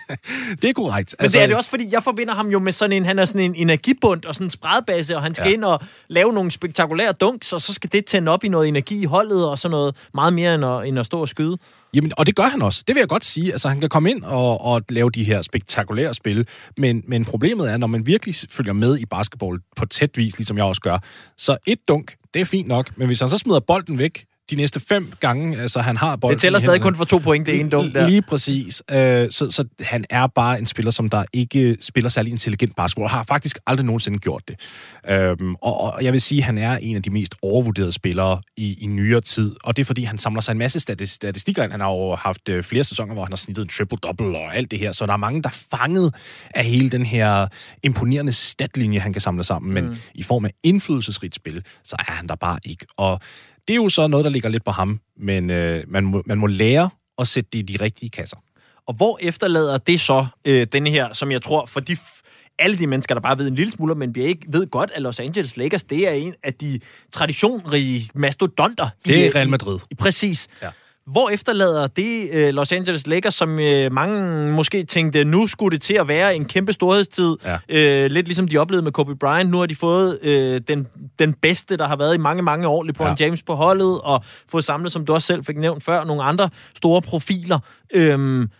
det 0.62 0.70
er 0.70 0.72
korrekt. 0.72 1.14
Men 1.18 1.24
altså, 1.24 1.38
det 1.38 1.42
er 1.42 1.46
det 1.46 1.56
også, 1.56 1.70
fordi 1.70 1.88
jeg 1.92 2.02
forbinder 2.02 2.34
ham 2.34 2.48
jo 2.48 2.58
med 2.58 2.72
sådan 2.72 2.92
en, 2.92 3.04
han 3.04 3.18
er 3.18 3.24
sådan 3.24 3.40
en 3.40 3.54
energibund 3.54 4.24
og 4.24 4.34
sådan 4.34 4.46
en 4.46 4.50
spredbase, 4.50 5.16
og 5.16 5.22
han 5.22 5.34
skal 5.34 5.48
ja. 5.48 5.54
ind 5.54 5.64
og 5.64 5.80
lave 6.08 6.32
nogle 6.32 6.50
spektakulære 6.50 7.12
dunks, 7.12 7.52
og 7.52 7.60
så 7.60 7.74
skal 7.74 7.92
det 7.92 8.04
tænde 8.04 8.32
op 8.32 8.44
i 8.44 8.48
noget 8.48 8.68
energi 8.68 9.02
i 9.02 9.04
holdet, 9.04 9.46
og 9.48 9.58
sådan 9.58 9.70
noget 9.70 9.96
meget 10.14 10.32
mere 10.32 10.54
end 10.54 10.64
at, 10.64 10.88
end 10.88 10.98
at 10.98 11.06
stå 11.06 11.20
og 11.20 11.28
skyde. 11.28 11.58
Jamen, 11.94 12.12
og 12.16 12.26
det 12.26 12.36
gør 12.36 12.42
han 12.42 12.62
også. 12.62 12.84
Det 12.86 12.94
vil 12.94 13.00
jeg 13.00 13.08
godt 13.08 13.24
sige. 13.24 13.52
Altså, 13.52 13.68
han 13.68 13.80
kan 13.80 13.88
komme 13.88 14.10
ind 14.10 14.22
og, 14.22 14.60
og 14.60 14.82
lave 14.88 15.10
de 15.10 15.24
her 15.24 15.42
spektakulære 15.42 16.14
spil, 16.14 16.48
men, 16.76 17.02
men 17.08 17.24
problemet 17.24 17.70
er, 17.70 17.76
når 17.76 17.86
man 17.86 18.06
virkelig 18.06 18.34
følger 18.50 18.72
med 18.72 18.98
i 18.98 19.06
basketball 19.06 19.58
på 19.76 19.86
tæt 19.86 20.16
vis, 20.16 20.38
ligesom 20.38 20.56
jeg 20.56 20.64
også 20.64 20.80
gør, 20.80 20.98
så 21.36 21.56
et 21.66 21.88
dunk, 21.88 22.14
det 22.34 22.40
er 22.40 22.44
fint 22.44 22.68
nok, 22.68 22.96
men 22.96 23.06
hvis 23.06 23.20
han 23.20 23.28
så 23.28 23.38
smider 23.38 23.60
bolden 23.60 23.98
væk 23.98 24.24
de 24.50 24.56
næste 24.56 24.80
fem 24.80 25.12
gange, 25.20 25.60
altså 25.60 25.80
han 25.80 25.96
har 25.96 26.16
bolden... 26.16 26.34
Det 26.34 26.40
tæller 26.42 26.58
stadig 26.58 26.80
kun 26.80 26.94
for 26.94 27.04
to 27.04 27.18
point, 27.18 27.46
det 27.46 27.60
ene 27.60 27.70
dunk 27.70 27.94
der. 27.94 28.08
Lige 28.08 28.22
præcis. 28.22 28.82
Øh, 28.90 29.30
så, 29.30 29.50
så 29.50 29.64
han 29.80 30.04
er 30.10 30.26
bare 30.26 30.58
en 30.58 30.66
spiller, 30.66 30.90
som 30.90 31.08
der 31.08 31.24
ikke 31.32 31.76
spiller 31.80 32.10
særlig 32.10 32.30
intelligent 32.30 32.76
basketball, 32.76 33.04
og 33.04 33.10
har 33.10 33.24
faktisk 33.28 33.58
aldrig 33.66 33.86
nogensinde 33.86 34.18
gjort 34.18 34.42
det. 34.48 34.60
Øhm, 35.08 35.54
og, 35.54 35.80
og 35.80 36.04
jeg 36.04 36.12
vil 36.12 36.20
sige, 36.20 36.38
at 36.38 36.44
han 36.44 36.58
er 36.58 36.76
en 36.76 36.96
af 36.96 37.02
de 37.02 37.10
mest 37.10 37.34
overvurderede 37.42 37.92
spillere 37.92 38.40
i, 38.56 38.76
i 38.80 38.86
nyere 38.86 39.20
tid, 39.20 39.56
og 39.64 39.76
det 39.76 39.82
er 39.82 39.86
fordi, 39.86 40.02
han 40.02 40.18
samler 40.18 40.40
sig 40.40 40.52
en 40.52 40.58
masse 40.58 40.80
statistikker 40.80 41.62
ind. 41.62 41.70
Han 41.70 41.80
har 41.80 41.90
jo 41.90 42.14
haft 42.14 42.48
øh, 42.48 42.62
flere 42.62 42.84
sæsoner, 42.84 43.14
hvor 43.14 43.24
han 43.24 43.32
har 43.32 43.36
snittet 43.36 43.62
en 43.62 43.70
triple-double 43.70 44.36
og 44.36 44.56
alt 44.56 44.70
det 44.70 44.78
her, 44.78 44.92
så 44.92 45.06
der 45.06 45.12
er 45.12 45.16
mange, 45.16 45.42
der 45.42 45.48
er 45.48 45.64
fanget 45.70 46.14
af 46.54 46.64
hele 46.64 46.90
den 46.90 47.06
her 47.06 47.46
imponerende 47.82 48.32
statlinje, 48.32 49.00
han 49.00 49.12
kan 49.12 49.22
samle 49.22 49.44
sammen, 49.44 49.74
men 49.74 49.84
mm. 49.84 49.96
i 50.14 50.22
form 50.22 50.44
af 50.44 50.50
indflydelsesrigt 50.62 51.34
spil, 51.34 51.64
så 51.84 51.96
er 51.98 52.12
han 52.12 52.26
der 52.26 52.34
bare 52.34 52.58
ikke. 52.64 52.86
Og 52.96 53.20
det 53.68 53.74
er 53.74 53.76
jo 53.76 53.88
så 53.88 54.06
noget, 54.06 54.24
der 54.24 54.30
ligger 54.30 54.48
lidt 54.48 54.64
på 54.64 54.70
ham, 54.70 55.00
men 55.16 55.50
øh, 55.50 55.84
man, 55.88 56.04
må, 56.04 56.22
man 56.26 56.38
må 56.38 56.46
lære 56.46 56.90
at 57.18 57.28
sætte 57.28 57.50
det 57.52 57.58
i 57.58 57.62
de 57.62 57.84
rigtige 57.84 58.10
kasser. 58.10 58.36
Og 58.86 58.94
hvor 58.94 59.18
efterlader 59.22 59.78
det 59.78 60.00
så 60.00 60.26
øh, 60.46 60.66
denne 60.72 60.90
her, 60.90 61.12
som 61.12 61.32
jeg 61.32 61.42
tror, 61.42 61.66
for 61.66 61.80
de 61.80 61.96
alle 62.60 62.78
de 62.78 62.86
mennesker, 62.86 63.14
der 63.14 63.20
bare 63.20 63.38
ved 63.38 63.48
en 63.48 63.54
lille 63.54 63.72
smule, 63.72 63.94
men 63.94 64.14
vi 64.14 64.22
ikke 64.22 64.46
ved 64.48 64.66
godt, 64.66 64.90
at 64.94 65.02
Los 65.02 65.20
Angeles 65.20 65.56
Lakers, 65.56 65.82
det 65.82 66.08
er 66.08 66.12
en 66.12 66.34
af 66.42 66.54
de 66.54 66.80
traditionrige 67.12 68.10
mastodonter. 68.14 68.88
Det 69.04 69.26
er 69.26 69.34
Real 69.34 69.48
Madrid. 69.48 69.78
I, 69.90 69.94
præcis. 69.94 70.48
Ja. 70.62 70.70
Hvor 71.06 71.30
efterlader 71.30 71.86
det 71.86 72.30
uh, 72.34 72.54
Los 72.54 72.72
Angeles 72.72 73.06
Lakers, 73.06 73.34
som 73.34 73.50
uh, 73.52 73.92
mange 73.92 74.52
måske 74.52 74.84
tænkte, 74.84 75.24
nu 75.24 75.46
skulle 75.46 75.74
det 75.74 75.82
til 75.82 75.94
at 75.94 76.08
være 76.08 76.36
en 76.36 76.44
kæmpe 76.44 76.72
storhedstid. 76.72 77.36
Ja. 77.44 77.54
Uh, 77.54 78.10
lidt 78.10 78.26
ligesom 78.26 78.48
de 78.48 78.58
oplevede 78.58 78.84
med 78.84 78.92
Kobe 78.92 79.16
Bryant. 79.16 79.50
Nu 79.50 79.58
har 79.58 79.66
de 79.66 79.74
fået 79.74 80.18
uh, 80.22 80.66
den, 80.68 80.86
den 81.18 81.32
bedste, 81.32 81.76
der 81.76 81.88
har 81.88 81.96
været 81.96 82.14
i 82.14 82.18
mange, 82.18 82.42
mange 82.42 82.68
år. 82.68 82.82
LeBron 82.82 83.16
ja. 83.20 83.24
James 83.24 83.42
på 83.42 83.54
holdet, 83.54 84.00
og 84.00 84.24
fået 84.48 84.64
samlet, 84.64 84.92
som 84.92 85.06
du 85.06 85.12
også 85.12 85.26
selv 85.26 85.44
fik 85.44 85.56
nævnt 85.56 85.84
før, 85.84 86.04
nogle 86.04 86.22
andre 86.22 86.50
store 86.76 87.02
profiler. 87.02 87.58
Uh, 87.96 88.00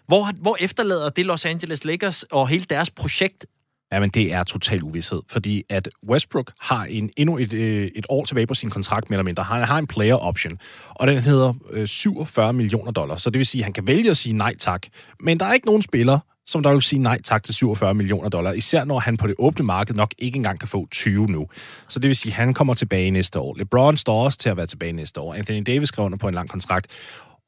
hvor, 0.07 0.41
hvor 0.43 0.57
efterlader 0.61 1.09
det 1.09 1.27
Los 1.27 1.45
Angeles 1.45 1.85
Lakers 1.85 2.23
og 2.23 2.49
hele 2.49 2.65
deres 2.71 2.91
projekt 2.91 3.47
Jamen, 3.93 4.11
det 4.11 4.33
er 4.33 4.45
total 4.45 4.83
uvidshed, 4.83 5.23
fordi 5.29 5.65
at 5.69 5.89
Westbrook 6.09 6.53
har 6.61 6.85
en, 6.85 7.11
endnu 7.17 7.39
et, 7.39 7.53
øh, 7.53 7.91
et 7.95 8.07
år 8.09 8.25
tilbage 8.25 8.47
på 8.47 8.55
sin 8.55 8.71
kontrakt, 8.71 9.11
mere 9.11 9.17
eller 9.17 9.25
mindre. 9.25 9.43
Han 9.43 9.65
har 9.65 9.79
en 9.79 9.87
player 9.87 10.15
option, 10.15 10.59
og 10.91 11.07
den 11.07 11.19
hedder 11.19 11.55
øh, 11.71 11.89
47 11.89 12.53
millioner 12.53 12.93
dollars. 12.93 13.23
Så 13.23 13.31
det 13.31 13.39
vil 13.39 13.47
sige, 13.47 13.63
at 13.63 13.65
han 13.65 13.73
kan 13.73 13.87
vælge 13.87 14.11
at 14.11 14.17
sige 14.17 14.33
nej 14.33 14.57
tak. 14.57 14.87
Men 15.21 15.41
der 15.41 15.47
er 15.47 15.53
ikke 15.53 15.67
nogen 15.67 15.83
spiller, 15.83 16.19
som 16.47 16.63
der 16.63 16.73
vil 16.73 16.83
sige 16.83 17.03
nej 17.03 17.21
tak 17.25 17.43
til 17.43 17.55
47 17.55 17.95
millioner 17.95 18.29
dollars, 18.29 18.57
især 18.57 18.85
når 18.85 18.99
han 18.99 19.17
på 19.17 19.27
det 19.27 19.35
åbne 19.39 19.65
marked 19.65 19.95
nok 19.95 20.15
ikke 20.19 20.37
engang 20.37 20.59
kan 20.59 20.69
få 20.69 20.89
20 20.91 21.27
nu. 21.27 21.47
Så 21.89 21.99
det 21.99 22.09
vil 22.09 22.17
sige, 22.17 22.33
at 22.33 22.37
han 22.37 22.55
kommer 22.55 22.75
tilbage 22.75 23.11
næste 23.11 23.39
år. 23.39 23.55
LeBron 23.59 23.97
står 23.97 24.25
også 24.25 24.39
til 24.39 24.49
at 24.49 24.57
være 24.57 24.67
tilbage 24.67 24.93
næste 24.93 25.21
år. 25.21 25.35
Anthony 25.35 25.63
Davis 25.67 25.89
skrev 25.89 26.07
under 26.07 26.19
på 26.19 26.29
en 26.29 26.35
lang 26.35 26.49
kontrakt. 26.49 26.87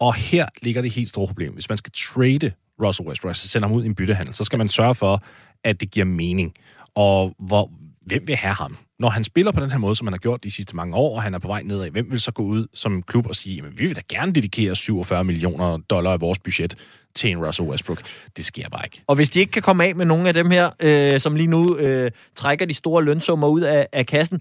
Og 0.00 0.14
her 0.14 0.46
ligger 0.62 0.82
det 0.82 0.90
helt 0.90 1.08
store 1.08 1.26
problem. 1.26 1.52
Hvis 1.52 1.68
man 1.68 1.78
skal 1.78 1.92
trade 1.92 2.52
Russell 2.82 3.08
Westbrook, 3.08 3.30
altså 3.30 3.42
så 3.42 3.48
sender 3.48 3.68
ham 3.68 3.76
ud 3.76 3.84
i 3.84 3.86
en 3.86 3.94
byttehandel, 3.94 4.34
så 4.34 4.44
skal 4.44 4.58
man 4.58 4.68
sørge 4.68 4.94
for, 4.94 5.22
at 5.64 5.80
det 5.80 5.90
giver 5.90 6.06
mening. 6.06 6.54
Og 6.94 7.34
hvor, 7.38 7.70
hvem 8.06 8.26
vil 8.26 8.36
have 8.36 8.54
ham? 8.54 8.76
Når 8.98 9.08
han 9.08 9.24
spiller 9.24 9.52
på 9.52 9.60
den 9.60 9.70
her 9.70 9.78
måde, 9.78 9.96
som 9.96 10.06
han 10.06 10.12
har 10.12 10.18
gjort 10.18 10.44
de 10.44 10.50
sidste 10.50 10.76
mange 10.76 10.96
år, 10.96 11.16
og 11.16 11.22
han 11.22 11.34
er 11.34 11.38
på 11.38 11.48
vej 11.48 11.62
nedad, 11.62 11.90
hvem 11.90 12.10
vil 12.10 12.20
så 12.20 12.32
gå 12.32 12.42
ud 12.42 12.66
som 12.74 13.02
klub 13.02 13.26
og 13.26 13.36
sige, 13.36 13.62
at 13.66 13.78
vi 13.78 13.86
vil 13.86 13.96
da 13.96 14.00
gerne 14.08 14.32
dedikere 14.32 14.74
47 14.74 15.24
millioner 15.24 15.76
dollar 15.76 16.12
af 16.12 16.20
vores 16.20 16.38
budget 16.38 16.74
til 17.14 17.30
en 17.30 17.46
Russell 17.46 17.68
Westbrook. 17.68 18.02
Det 18.36 18.44
sker 18.44 18.68
bare 18.68 18.82
ikke. 18.84 19.02
Og 19.06 19.16
hvis 19.16 19.30
de 19.30 19.40
ikke 19.40 19.52
kan 19.52 19.62
komme 19.62 19.84
af 19.84 19.96
med 19.96 20.06
nogle 20.06 20.28
af 20.28 20.34
dem 20.34 20.50
her, 20.50 20.70
øh, 20.80 21.20
som 21.20 21.36
lige 21.36 21.46
nu 21.46 21.76
øh, 21.76 22.10
trækker 22.36 22.66
de 22.66 22.74
store 22.74 23.04
lønsummer 23.04 23.48
ud 23.48 23.60
af, 23.60 23.86
af 23.92 24.06
kassen, 24.06 24.40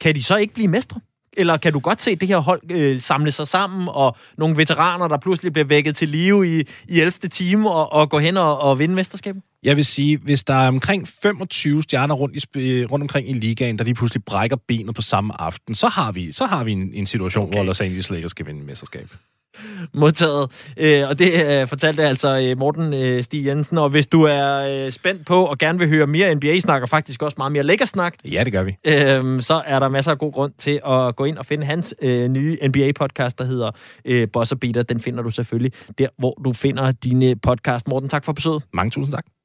kan 0.00 0.14
de 0.14 0.22
så 0.22 0.36
ikke 0.36 0.54
blive 0.54 0.68
mestre? 0.68 1.00
Eller 1.32 1.56
kan 1.56 1.72
du 1.72 1.78
godt 1.78 2.02
se 2.02 2.16
det 2.16 2.28
her 2.28 2.38
hold 2.38 2.70
øh, 2.70 3.00
samle 3.00 3.32
sig 3.32 3.48
sammen, 3.48 3.88
og 3.90 4.16
nogle 4.38 4.56
veteraner, 4.56 5.08
der 5.08 5.18
pludselig 5.18 5.52
bliver 5.52 5.66
vækket 5.66 5.96
til 5.96 6.08
live 6.08 6.58
i, 6.58 6.64
i 6.88 7.00
11. 7.00 7.12
time, 7.12 7.70
og, 7.70 7.92
og 7.92 8.10
gå 8.10 8.18
hen 8.18 8.36
og, 8.36 8.60
og 8.60 8.78
vinde 8.78 8.94
mesterskabet? 8.94 9.42
Jeg 9.62 9.76
vil 9.76 9.84
sige, 9.84 10.16
hvis 10.16 10.44
der 10.44 10.54
er 10.54 10.68
omkring 10.68 11.08
25 11.08 11.82
stjerner 11.82 12.14
rundt, 12.14 12.56
i, 12.56 12.84
rundt 12.84 13.02
omkring 13.02 13.30
i 13.30 13.32
ligaen, 13.32 13.78
der 13.78 13.84
de 13.84 13.94
pludselig 13.94 14.24
brækker 14.24 14.56
benet 14.68 14.94
på 14.94 15.02
samme 15.02 15.40
aften, 15.40 15.74
så 15.74 15.88
har 15.88 16.12
vi, 16.12 16.32
så 16.32 16.46
har 16.46 16.64
vi 16.64 16.72
en, 16.72 16.90
en 16.94 17.06
situation, 17.06 17.44
okay. 17.44 17.56
hvor 17.56 17.64
Los 17.64 17.80
Angeles 17.80 18.10
Lakers 18.10 18.30
skal 18.30 18.46
vinde 18.46 18.64
mesterskab. 18.64 19.08
Modtaget. 19.94 20.50
Øh, 20.76 21.08
og 21.08 21.18
det 21.18 21.60
øh, 21.62 21.68
fortalte 21.68 22.02
altså 22.02 22.48
øh, 22.48 22.58
Morten 22.58 22.94
øh, 22.94 23.24
Stig 23.24 23.46
Jensen. 23.46 23.78
Og 23.78 23.88
hvis 23.88 24.06
du 24.06 24.22
er 24.22 24.84
øh, 24.86 24.92
spændt 24.92 25.26
på 25.26 25.44
og 25.44 25.58
gerne 25.58 25.78
vil 25.78 25.88
høre 25.88 26.06
mere 26.06 26.34
NBA-snak, 26.34 26.82
og 26.82 26.88
faktisk 26.88 27.22
også 27.22 27.34
meget 27.38 27.52
mere 27.52 27.62
lækker 27.62 27.86
snak, 27.86 28.14
ja, 28.24 28.44
det 28.44 28.52
gør 28.52 28.62
vi. 28.62 28.76
Øh, 28.86 29.42
så 29.42 29.62
er 29.66 29.78
der 29.78 29.88
masser 29.88 30.10
af 30.10 30.18
god 30.18 30.32
grund 30.32 30.52
til 30.58 30.80
at 30.86 31.16
gå 31.16 31.24
ind 31.24 31.38
og 31.38 31.46
finde 31.46 31.66
hans 31.66 31.94
øh, 32.02 32.28
nye 32.28 32.58
NBA-podcast, 32.62 33.34
der 33.38 33.44
hedder 33.44 33.70
øh, 34.04 34.28
Boss 34.32 34.54
Beater. 34.60 34.82
Den 34.82 35.00
finder 35.00 35.22
du 35.22 35.30
selvfølgelig 35.30 35.72
der, 35.98 36.08
hvor 36.18 36.40
du 36.44 36.52
finder 36.52 36.92
dine 36.92 37.36
podcast. 37.36 37.88
Morten, 37.88 38.08
tak 38.08 38.24
for 38.24 38.32
besøget. 38.32 38.62
Mange 38.72 38.90
tusind 38.90 39.12
tak. 39.12 39.37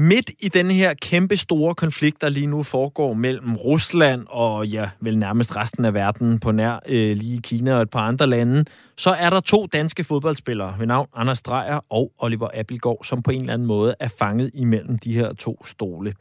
Midt 0.00 0.30
i 0.38 0.48
den 0.48 0.70
her 0.70 0.94
kæmpe 0.94 1.36
store 1.36 1.74
konflikt, 1.74 2.20
der 2.20 2.28
lige 2.28 2.46
nu 2.46 2.62
foregår 2.62 3.14
mellem 3.14 3.56
Rusland 3.56 4.26
og 4.28 4.66
ja, 4.66 4.90
vel 5.00 5.18
nærmest 5.18 5.56
resten 5.56 5.84
af 5.84 5.94
verden 5.94 6.38
på 6.38 6.52
nær 6.52 6.78
øh, 6.86 7.16
lige 7.16 7.42
Kina 7.42 7.74
og 7.74 7.82
et 7.82 7.90
par 7.90 8.00
andre 8.00 8.26
lande, 8.26 8.64
så 8.96 9.10
er 9.10 9.30
der 9.30 9.40
to 9.40 9.66
danske 9.66 10.04
fodboldspillere 10.04 10.74
ved 10.78 10.86
navn 10.86 11.08
Anders 11.14 11.42
Dreyer 11.42 11.80
og 11.90 12.12
Oliver 12.18 12.48
Appelgaard, 12.54 13.04
som 13.04 13.22
på 13.22 13.30
en 13.30 13.40
eller 13.40 13.52
anden 13.52 13.68
måde 13.68 13.94
er 14.00 14.08
fanget 14.18 14.50
imellem 14.54 14.98
de 14.98 15.12
her 15.12 15.32
to 15.32 15.64
stole. 15.64 16.14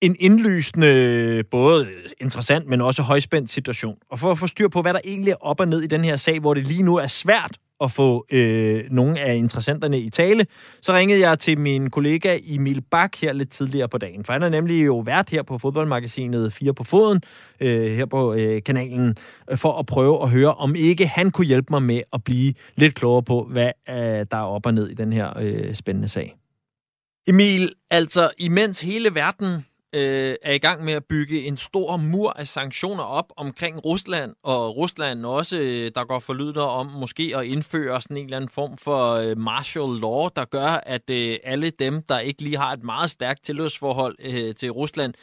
En 0.00 0.16
indlysende, 0.18 1.44
både 1.50 1.88
interessant, 2.20 2.66
men 2.66 2.80
også 2.80 3.02
højspændt 3.02 3.50
situation. 3.50 3.96
Og 4.10 4.18
for 4.18 4.30
at 4.30 4.38
få 4.38 4.46
styr 4.46 4.68
på, 4.68 4.82
hvad 4.82 4.94
der 4.94 5.00
egentlig 5.04 5.30
er 5.30 5.36
op 5.40 5.60
og 5.60 5.68
ned 5.68 5.82
i 5.82 5.86
den 5.86 6.04
her 6.04 6.16
sag, 6.16 6.40
hvor 6.40 6.54
det 6.54 6.66
lige 6.66 6.82
nu 6.82 6.96
er 6.96 7.06
svært 7.06 7.58
at 7.80 7.92
få 7.92 8.26
øh, 8.30 8.84
nogle 8.90 9.20
af 9.20 9.36
interessenterne 9.36 10.00
i 10.00 10.10
tale, 10.10 10.46
så 10.80 10.92
ringede 10.92 11.20
jeg 11.20 11.38
til 11.38 11.58
min 11.58 11.90
kollega 11.90 12.38
Emil 12.46 12.82
Bak 12.90 13.16
her 13.16 13.32
lidt 13.32 13.50
tidligere 13.50 13.88
på 13.88 13.98
dagen. 13.98 14.24
For 14.24 14.32
han 14.32 14.42
er 14.42 14.48
nemlig 14.48 14.86
jo 14.86 14.98
vært 14.98 15.30
her 15.30 15.42
på 15.42 15.58
fodboldmagasinet 15.58 16.52
4 16.52 16.74
på 16.74 16.84
foden, 16.84 17.22
øh, 17.60 17.92
her 17.92 18.06
på 18.06 18.34
øh, 18.34 18.62
kanalen, 18.62 19.16
øh, 19.50 19.58
for 19.58 19.78
at 19.78 19.86
prøve 19.86 20.22
at 20.22 20.30
høre, 20.30 20.54
om 20.54 20.74
ikke 20.74 21.06
han 21.06 21.30
kunne 21.30 21.46
hjælpe 21.46 21.66
mig 21.70 21.82
med 21.82 22.02
at 22.12 22.24
blive 22.24 22.54
lidt 22.76 22.94
klogere 22.94 23.22
på, 23.22 23.48
hvad 23.50 23.70
øh, 23.88 23.94
der 24.30 24.36
er 24.36 24.42
op 24.42 24.66
og 24.66 24.74
ned 24.74 24.88
i 24.88 24.94
den 24.94 25.12
her 25.12 25.38
øh, 25.40 25.74
spændende 25.74 26.08
sag. 26.08 26.36
Emil, 27.28 27.72
altså 27.90 28.30
imens 28.38 28.80
hele 28.80 29.14
verden 29.14 29.64
øh, 29.92 30.34
er 30.42 30.52
i 30.52 30.58
gang 30.58 30.84
med 30.84 30.92
at 30.92 31.04
bygge 31.04 31.44
en 31.44 31.56
stor 31.56 31.96
mur 31.96 32.30
af 32.30 32.46
sanktioner 32.46 33.02
op 33.02 33.32
omkring 33.36 33.84
Rusland, 33.84 34.34
og 34.42 34.76
Rusland 34.76 35.26
også, 35.26 35.58
øh, 35.58 35.90
der 35.94 36.04
går 36.04 36.18
forlyder 36.18 36.62
om 36.62 36.86
måske 36.86 37.32
at 37.36 37.44
indføre 37.44 38.02
sådan 38.02 38.16
en 38.16 38.24
eller 38.24 38.36
anden 38.36 38.50
form 38.50 38.78
for 38.78 39.12
øh, 39.12 39.38
martial 39.38 40.00
law, 40.00 40.28
der 40.36 40.44
gør, 40.44 40.68
at 40.68 41.10
øh, 41.10 41.36
alle 41.44 41.70
dem, 41.70 42.02
der 42.02 42.18
ikke 42.18 42.42
lige 42.42 42.56
har 42.56 42.72
et 42.72 42.82
meget 42.82 43.10
stærkt 43.10 43.44
tilhørsforhold 43.44 44.16
øh, 44.24 44.54
til 44.54 44.70
Rusland, 44.70 45.14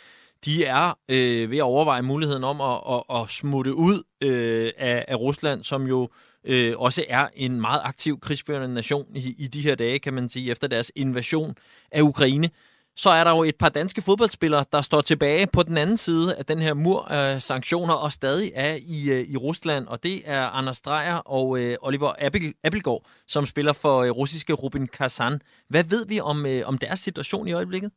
de 0.45 0.65
er 0.65 0.97
øh, 1.09 1.51
ved 1.51 1.57
at 1.57 1.63
overveje 1.63 2.01
muligheden 2.01 2.43
om 2.43 2.61
at, 2.61 2.79
at, 2.89 3.21
at 3.21 3.29
smutte 3.29 3.75
ud 3.75 4.03
øh, 4.21 4.71
af, 4.77 5.05
af 5.07 5.15
Rusland, 5.15 5.63
som 5.63 5.87
jo 5.87 6.09
øh, 6.43 6.73
også 6.77 7.05
er 7.09 7.27
en 7.35 7.61
meget 7.61 7.81
aktiv 7.83 8.19
krigsførende 8.19 8.73
nation 8.73 9.05
i, 9.15 9.35
i 9.37 9.47
de 9.47 9.61
her 9.61 9.75
dage, 9.75 9.99
kan 9.99 10.13
man 10.13 10.29
sige, 10.29 10.51
efter 10.51 10.67
deres 10.67 10.91
invasion 10.95 11.55
af 11.91 12.01
Ukraine 12.01 12.49
så 12.95 13.09
er 13.09 13.23
der 13.23 13.31
jo 13.31 13.43
et 13.43 13.55
par 13.55 13.69
danske 13.69 14.01
fodboldspillere, 14.01 14.65
der 14.71 14.81
står 14.81 15.01
tilbage 15.01 15.47
på 15.47 15.63
den 15.63 15.77
anden 15.77 15.97
side 15.97 16.35
af 16.35 16.45
den 16.45 16.59
her 16.59 16.73
mur 16.73 17.01
af 17.11 17.41
sanktioner 17.41 17.93
og 17.93 18.11
stadig 18.11 18.51
er 18.55 18.77
i, 18.81 19.11
øh, 19.11 19.19
i 19.33 19.37
Rusland. 19.37 19.87
Og 19.87 20.03
det 20.03 20.21
er 20.25 20.41
Anders 20.41 20.81
Dreyer 20.81 21.15
og 21.15 21.59
øh, 21.59 21.75
Oliver 21.81 22.11
Appelgaard, 22.63 23.05
som 23.27 23.45
spiller 23.45 23.73
for 23.73 24.01
øh, 24.01 24.11
russiske 24.11 24.53
Rubin 24.53 24.87
Kazan. 24.87 25.39
Hvad 25.69 25.83
ved 25.83 26.05
vi 26.07 26.19
om, 26.19 26.45
øh, 26.45 26.61
om 26.67 26.77
deres 26.77 26.99
situation 26.99 27.47
i 27.47 27.53
øjeblikket? 27.53 27.91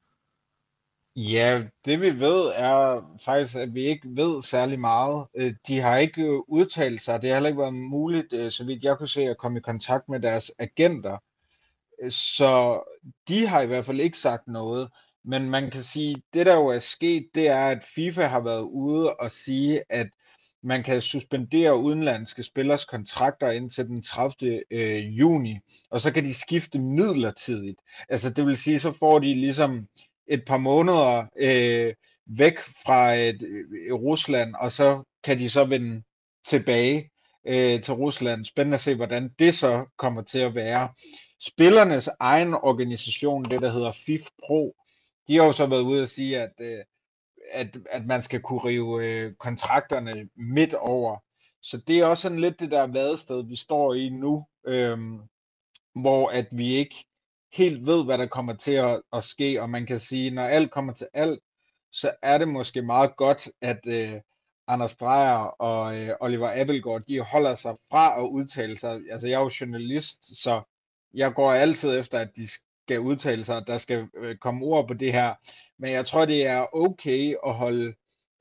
Ja, 1.17 1.63
det 1.85 2.01
vi 2.01 2.21
ved 2.21 2.53
er 2.55 3.03
faktisk, 3.25 3.57
at 3.57 3.75
vi 3.75 3.85
ikke 3.85 4.09
ved 4.17 4.43
særlig 4.43 4.81
meget. 4.81 5.27
Øh, 5.37 5.55
de 5.69 5.81
har 5.81 5.97
ikke 5.97 6.51
udtalt 6.51 7.03
sig. 7.03 7.23
Det 7.23 7.29
har 7.29 7.37
heller 7.37 7.49
ikke 7.49 7.61
været 7.61 7.75
muligt, 7.75 8.33
øh, 8.33 8.53
så 8.53 8.65
vidt 8.65 8.85
jeg 8.85 8.99
kunne 8.99 9.09
se, 9.09 9.23
at 9.23 9.39
komme 9.39 9.59
i 9.59 9.63
kontakt 9.63 10.09
med 10.09 10.21
deres 10.21 10.53
agenter. 10.59 11.19
Så 12.11 12.81
de 13.29 13.47
har 13.47 13.61
i 13.61 13.67
hvert 13.67 13.87
fald 13.87 14.01
ikke 14.01 14.19
sagt 14.19 14.49
noget. 14.49 14.89
Men 15.25 15.51
man 15.51 15.71
kan 15.71 15.83
sige, 15.83 16.23
det 16.35 16.47
der 16.47 16.55
jo 16.55 16.67
er 16.67 16.79
sket, 16.79 17.27
det 17.35 17.49
er, 17.49 17.67
at 17.67 17.85
FIFA 17.95 18.23
har 18.23 18.41
været 18.41 18.63
ude 18.63 19.15
og 19.15 19.31
sige, 19.31 19.83
at 19.89 20.09
man 20.63 20.83
kan 20.83 21.01
suspendere 21.01 21.77
udenlandske 21.77 22.43
spillers 22.43 22.85
kontrakter 22.85 23.51
indtil 23.51 23.87
den 23.87 24.03
30. 24.03 24.63
Øh, 24.71 25.19
juni, 25.19 25.59
og 25.91 26.01
så 26.01 26.13
kan 26.13 26.25
de 26.25 26.35
skifte 26.35 26.79
midlertidigt. 26.79 27.79
Altså 28.09 28.31
det 28.31 28.47
vil 28.47 28.57
sige, 28.57 28.81
så 28.81 28.93
får 28.93 29.19
de 29.19 29.35
ligesom 29.35 29.87
et 30.27 30.45
par 30.47 30.59
måneder 30.59 31.27
øh, 31.39 31.95
væk 32.27 32.59
fra 32.59 33.17
øh, 33.17 33.35
Rusland, 33.93 34.55
og 34.55 34.73
så 34.73 35.03
kan 35.25 35.39
de 35.39 35.51
så 35.51 35.65
vende 35.65 36.03
tilbage 36.47 37.11
øh, 37.49 37.83
til 37.83 37.95
Rusland. 37.95 38.45
Spændende 38.45 38.75
at 38.75 38.81
se, 38.81 38.95
hvordan 38.95 39.35
det 39.39 39.55
så 39.55 39.87
kommer 39.99 40.23
til 40.23 40.39
at 40.39 40.55
være. 40.55 40.89
Spillernes 41.41 42.09
egen 42.21 42.55
organisation, 42.55 43.45
det 43.45 43.63
der 43.63 43.73
hedder 43.73 43.93
FIF 43.93 44.27
Pro, 44.47 44.77
de 45.29 45.37
har 45.37 45.45
jo 45.45 45.53
så 45.53 45.67
været 45.67 45.83
ude 45.83 46.03
og 46.03 46.09
sige, 46.09 46.41
at, 46.41 46.53
øh, 46.61 46.85
at, 47.53 47.77
at 47.91 48.07
man 48.07 48.23
skal 48.23 48.41
kunne 48.41 48.65
rive 48.65 49.07
øh, 49.07 49.35
kontrakterne 49.35 50.29
midt 50.37 50.75
over. 50.75 51.17
Så 51.63 51.79
det 51.87 51.99
er 51.99 52.07
også 52.07 52.23
sådan 52.23 52.41
lidt 52.41 52.61
det 52.61 52.71
der 52.71 52.87
vadested, 52.87 53.45
vi 53.49 53.57
står 53.57 53.95
i 53.95 54.09
nu, 54.09 54.47
øh, 54.67 54.99
hvor 55.95 56.29
at 56.29 56.47
vi 56.53 56.73
ikke 56.75 57.05
helt 57.53 57.87
ved, 57.87 58.05
hvad 58.05 58.19
der 58.19 58.27
kommer 58.27 58.55
til 58.55 58.73
at, 58.73 59.03
at 59.13 59.25
ske, 59.25 59.63
og 59.63 59.71
man 59.71 59.87
kan 59.87 60.01
sige, 60.01 60.31
når 60.31 60.43
alt 60.43 60.71
kommer 60.71 60.93
til 60.93 61.07
alt, 61.15 61.41
så 61.93 62.13
er 62.23 62.39
det 62.39 62.49
måske 62.49 62.83
meget 62.83 63.17
godt, 63.17 63.49
at 63.61 63.81
øh, 63.87 64.21
Anders 64.69 64.97
Dreyer 64.97 65.63
og 65.63 65.99
øh, 65.99 66.11
Oliver 66.21 66.61
Abelgaard, 66.61 67.03
de 67.09 67.21
holder 67.21 67.55
sig 67.57 67.77
fra 67.91 68.21
at 68.21 68.27
udtale 68.29 68.79
sig. 68.79 69.01
Altså, 69.11 69.29
jeg 69.29 69.37
er 69.37 69.41
jo 69.41 69.51
journalist, 69.61 70.43
så 70.43 70.63
jeg 71.15 71.35
går 71.35 71.53
altid 71.53 71.99
efter, 71.99 72.19
at 72.19 72.31
de 72.37 72.49
skal 72.49 73.01
udtale 73.01 73.45
sig, 73.45 73.67
der 73.67 73.79
skal 73.79 74.09
øh, 74.17 74.37
komme 74.37 74.65
ord 74.67 74.89
på 74.89 74.95
det 74.95 75.13
her. 75.13 75.35
Men 75.79 75.91
jeg 75.91 76.07
tror, 76.07 76.25
det 76.25 76.47
er 76.47 76.77
okay 76.77 77.35
at 77.47 77.55
holde 77.55 77.95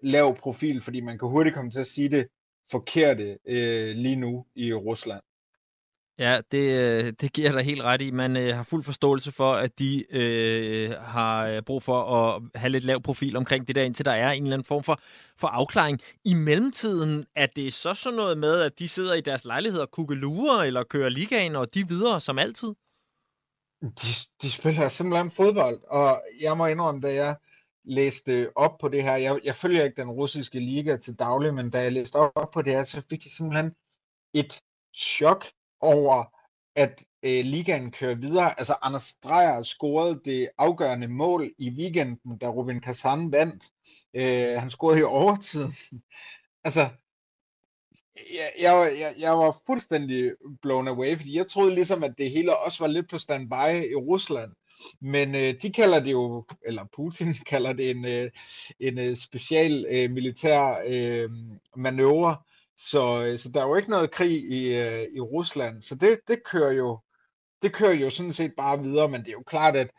lav 0.04 0.38
profil, 0.38 0.82
fordi 0.82 1.02
man 1.02 1.18
kan 1.18 1.28
hurtigt 1.28 1.56
komme 1.56 1.72
til 1.72 1.80
at 1.80 1.88
sige 1.88 2.10
det 2.10 2.28
forkerte 2.72 3.38
øh, 3.48 3.96
lige 3.96 4.16
nu 4.16 4.46
i 4.56 4.74
Rusland. 4.74 5.22
Ja, 6.20 6.42
det, 6.52 6.80
øh, 6.80 7.14
det 7.22 7.34
giver 7.34 7.52
dig 7.52 7.64
helt 7.64 7.82
ret 7.82 8.02
i. 8.02 8.12
Man 8.12 8.38
øh, 8.38 8.56
har 8.56 8.64
fuld 8.64 8.84
forståelse 8.84 9.32
for, 9.32 9.54
at 9.54 9.80
de 9.80 10.06
øh, 10.10 10.92
har 10.92 11.48
øh, 11.48 11.62
brug 11.62 11.84
for 11.84 12.04
at 12.04 12.42
have 12.56 12.70
lidt 12.70 12.84
lav 12.84 13.02
profil 13.02 13.36
omkring 13.36 13.68
det 13.68 13.76
der, 13.76 13.84
indtil 13.84 14.06
der 14.06 14.12
er 14.12 14.32
en 14.32 14.44
eller 14.44 14.54
anden 14.54 14.66
form 14.66 14.84
for, 14.84 15.00
for 15.38 15.48
afklaring. 15.48 16.00
I 16.26 16.34
mellemtiden 16.34 17.26
er 17.36 17.46
det 17.46 17.74
så 17.74 17.94
sådan 17.94 18.18
noget 18.18 18.38
med, 18.38 18.62
at 18.62 18.80
de 18.80 18.88
sidder 18.88 19.14
i 19.14 19.22
deres 19.22 19.46
lejligheder 19.46 19.86
og 19.86 19.92
kukkelurer 19.92 20.64
eller 20.64 20.84
kører 20.84 21.10
ligaen, 21.10 21.56
og 21.56 21.74
de 21.74 21.88
videre 21.88 22.20
som 22.22 22.40
altid? 22.40 22.74
De, 23.82 24.08
de 24.42 24.52
spiller 24.52 24.90
simpelthen 24.90 25.32
fodbold, 25.32 25.80
og 25.88 26.22
jeg 26.40 26.58
må 26.58 26.66
indrømme, 26.66 27.02
da 27.02 27.14
jeg 27.14 27.36
læste 27.86 28.52
op 28.56 28.78
på 28.78 28.88
det 28.88 29.04
her, 29.04 29.16
jeg, 29.16 29.40
jeg 29.44 29.56
følger 29.56 29.84
ikke 29.84 30.02
den 30.02 30.10
russiske 30.10 30.60
liga 30.60 30.98
til 30.98 31.16
daglig, 31.20 31.54
men 31.54 31.70
da 31.70 31.82
jeg 31.82 31.92
læste 31.92 32.16
op 32.16 32.52
på 32.54 32.62
det 32.62 32.74
her, 32.74 32.84
så 32.84 33.02
fik 33.10 33.26
jeg 33.26 33.32
simpelthen 33.32 33.72
et 34.34 34.62
chok 34.96 35.46
over, 35.82 36.38
at 36.76 37.04
øh, 37.24 37.46
ligaen 37.46 37.92
kører 37.92 38.16
videre. 38.16 38.60
Altså, 38.60 38.76
Anders 38.82 39.14
Dreyer 39.24 39.64
scorede 39.64 40.22
det 40.26 40.50
afgørende 40.58 41.08
mål 41.08 41.52
i 41.58 41.70
weekenden, 41.70 42.38
da 42.38 42.48
Rubin 42.48 42.82
Kazan 42.82 43.32
vandt. 43.32 43.64
Øh, 44.14 44.62
han 44.62 44.72
scorede 44.72 45.00
i 45.00 45.04
overtiden. 45.04 45.74
altså, 46.68 46.90
jeg, 48.34 48.52
jeg, 48.60 48.96
jeg, 49.00 49.16
jeg 49.20 49.38
var 49.38 49.62
fuldstændig 49.66 50.32
blown 50.62 50.88
away, 50.88 51.18
fordi 51.18 51.38
jeg 51.38 51.48
troede 51.48 51.76
ligesom, 51.76 52.04
at 52.04 52.14
det 52.18 52.32
hele 52.32 52.58
også 52.58 52.84
var 52.84 52.88
lidt 52.88 53.10
på 53.10 53.18
standby 53.18 53.92
i 53.92 53.96
Rusland. 53.96 54.52
Men 55.02 55.36
øh, 55.36 55.54
de 55.62 55.72
kalder 55.72 56.00
det 56.00 56.12
jo, 56.12 56.46
eller 56.66 56.86
Putin 56.96 57.34
kalder 57.52 57.74
det 57.74 57.90
en, 57.90 58.06
øh, 58.06 58.30
en 58.80 59.00
øh, 59.00 59.16
special 59.16 59.86
øh, 59.90 60.12
militær 60.12 60.82
øh, 60.88 61.30
manøvre, 61.76 62.38
så, 62.78 63.26
øh, 63.26 63.40
så 63.40 63.50
der 63.50 63.62
er 63.62 63.68
jo 63.68 63.76
ikke 63.76 63.90
noget 63.90 64.12
krig 64.12 64.52
i, 64.52 64.78
øh, 64.78 65.08
i 65.16 65.20
Rusland, 65.20 65.84
så 65.84 65.96
det, 65.96 66.20
det 66.28 66.44
kører 66.44 66.72
jo 66.72 67.00
det 67.62 67.74
kører 67.74 67.94
jo 67.94 68.10
sådan 68.10 68.34
set 68.34 68.54
bare 68.58 68.84
videre, 68.84 69.10
men 69.10 69.22
det 69.22 69.28
er 69.28 69.32
jo 69.32 69.44
klart, 69.44 69.76
at, 69.76 69.92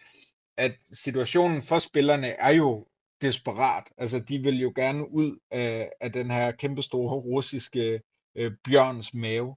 at 0.56 0.76
situationen 0.92 1.62
for 1.62 1.78
spillerne 1.78 2.28
er 2.28 2.50
jo 2.50 2.86
desperat. 3.22 3.84
Altså, 3.98 4.18
de 4.18 4.38
vil 4.38 4.60
jo 4.60 4.72
gerne 4.76 5.10
ud 5.12 5.38
af, 5.50 5.90
af 6.00 6.12
den 6.12 6.30
her 6.30 6.50
kæmpestore 6.50 7.14
russiske 7.14 8.00
øh, 8.36 8.52
bjørns 8.64 9.14
mave. 9.14 9.56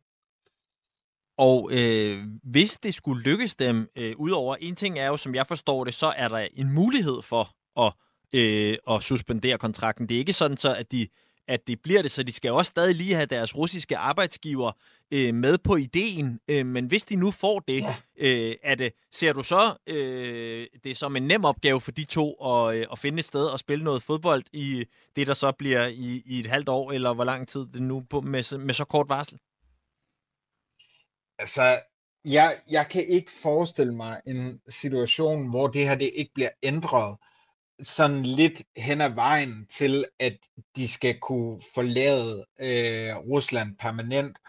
Og 1.38 1.70
øh, 1.74 2.28
hvis 2.44 2.78
det 2.78 2.94
skulle 2.94 3.24
lykkes 3.24 3.56
dem, 3.56 3.90
øh, 3.96 4.14
udover 4.18 4.56
en 4.56 4.76
ting 4.76 5.00
er 5.00 5.08
jo, 5.08 5.18
som 5.18 5.36
jeg 5.36 5.48
forstår 5.48 5.84
det, 5.84 5.94
så 5.94 6.14
er 6.18 6.28
der 6.28 6.48
en 6.54 6.74
mulighed 6.74 7.22
for 7.22 7.56
at, 7.86 7.94
øh, 8.34 8.78
at 8.96 9.04
suspendere 9.04 9.58
kontrakten. 9.58 10.10
Det 10.10 10.16
er 10.16 10.20
ikke 10.20 10.34
sådan 10.34 10.58
så, 10.58 10.76
at 10.76 10.92
de 10.92 11.08
at 11.52 11.68
det 11.68 11.82
bliver 11.82 12.02
det, 12.02 12.12
så 12.12 12.24
de 12.24 12.32
skal 12.32 12.52
også 12.52 12.70
stadig 12.70 12.96
lige 12.96 13.16
have 13.16 13.26
deres 13.26 13.58
russiske 13.58 13.98
arbejdsgiver 13.98 14.72
øh, 15.12 15.34
med 15.34 15.58
på 15.58 15.76
ideen. 15.76 16.40
Øh, 16.48 16.66
men 16.66 16.86
hvis 16.86 17.04
de 17.04 17.16
nu 17.16 17.32
får 17.32 17.60
det, 17.60 17.82
ja. 17.82 17.96
øh, 18.18 18.56
er 18.64 18.76
det, 18.76 18.94
ser 19.12 19.34
du 19.34 19.44
så 19.44 19.76
øh, 19.88 20.68
det 20.84 20.98
som 20.98 21.16
en 21.16 21.28
nem 21.28 21.46
opgave 21.46 21.82
for 21.82 21.92
de 21.92 22.04
to 22.04 22.34
at, 22.34 22.76
øh, 22.76 22.86
at 22.92 23.00
finde 23.00 23.20
et 23.20 23.26
sted 23.26 23.46
og 23.46 23.60
spille 23.60 23.84
noget 23.84 24.04
fodbold 24.04 24.44
i 24.54 24.86
det, 25.16 25.28
der 25.28 25.34
så 25.34 25.52
bliver 25.52 25.88
i, 25.88 26.24
i 26.26 26.40
et 26.40 26.46
halvt 26.46 26.70
år, 26.70 26.92
eller 26.92 27.14
hvor 27.14 27.24
lang 27.24 27.48
tid 27.48 27.68
det 27.74 27.82
nu 27.82 28.04
på, 28.10 28.22
med, 28.22 28.58
med 28.58 28.74
så 28.74 28.86
kort 28.86 29.10
varsel? 29.10 29.40
Altså, 31.40 31.80
jeg, 32.26 32.58
jeg 32.70 32.88
kan 32.92 33.08
ikke 33.08 33.32
forestille 33.42 33.96
mig 33.96 34.22
en 34.28 34.62
situation, 34.70 35.50
hvor 35.50 35.68
det 35.68 35.88
her 35.88 35.96
det 35.96 36.12
ikke 36.16 36.32
bliver 36.34 36.50
ændret 36.64 37.18
sådan 37.84 38.24
lidt 38.24 38.64
hen 38.78 39.02
ad 39.02 39.10
vejen 39.10 39.68
til, 39.68 40.06
at 40.20 40.38
de 40.76 40.88
skal 40.88 41.20
kunne 41.20 41.62
forlade 41.74 42.46
øh, 42.60 43.16
Rusland 43.18 43.78
permanent. 43.78 44.40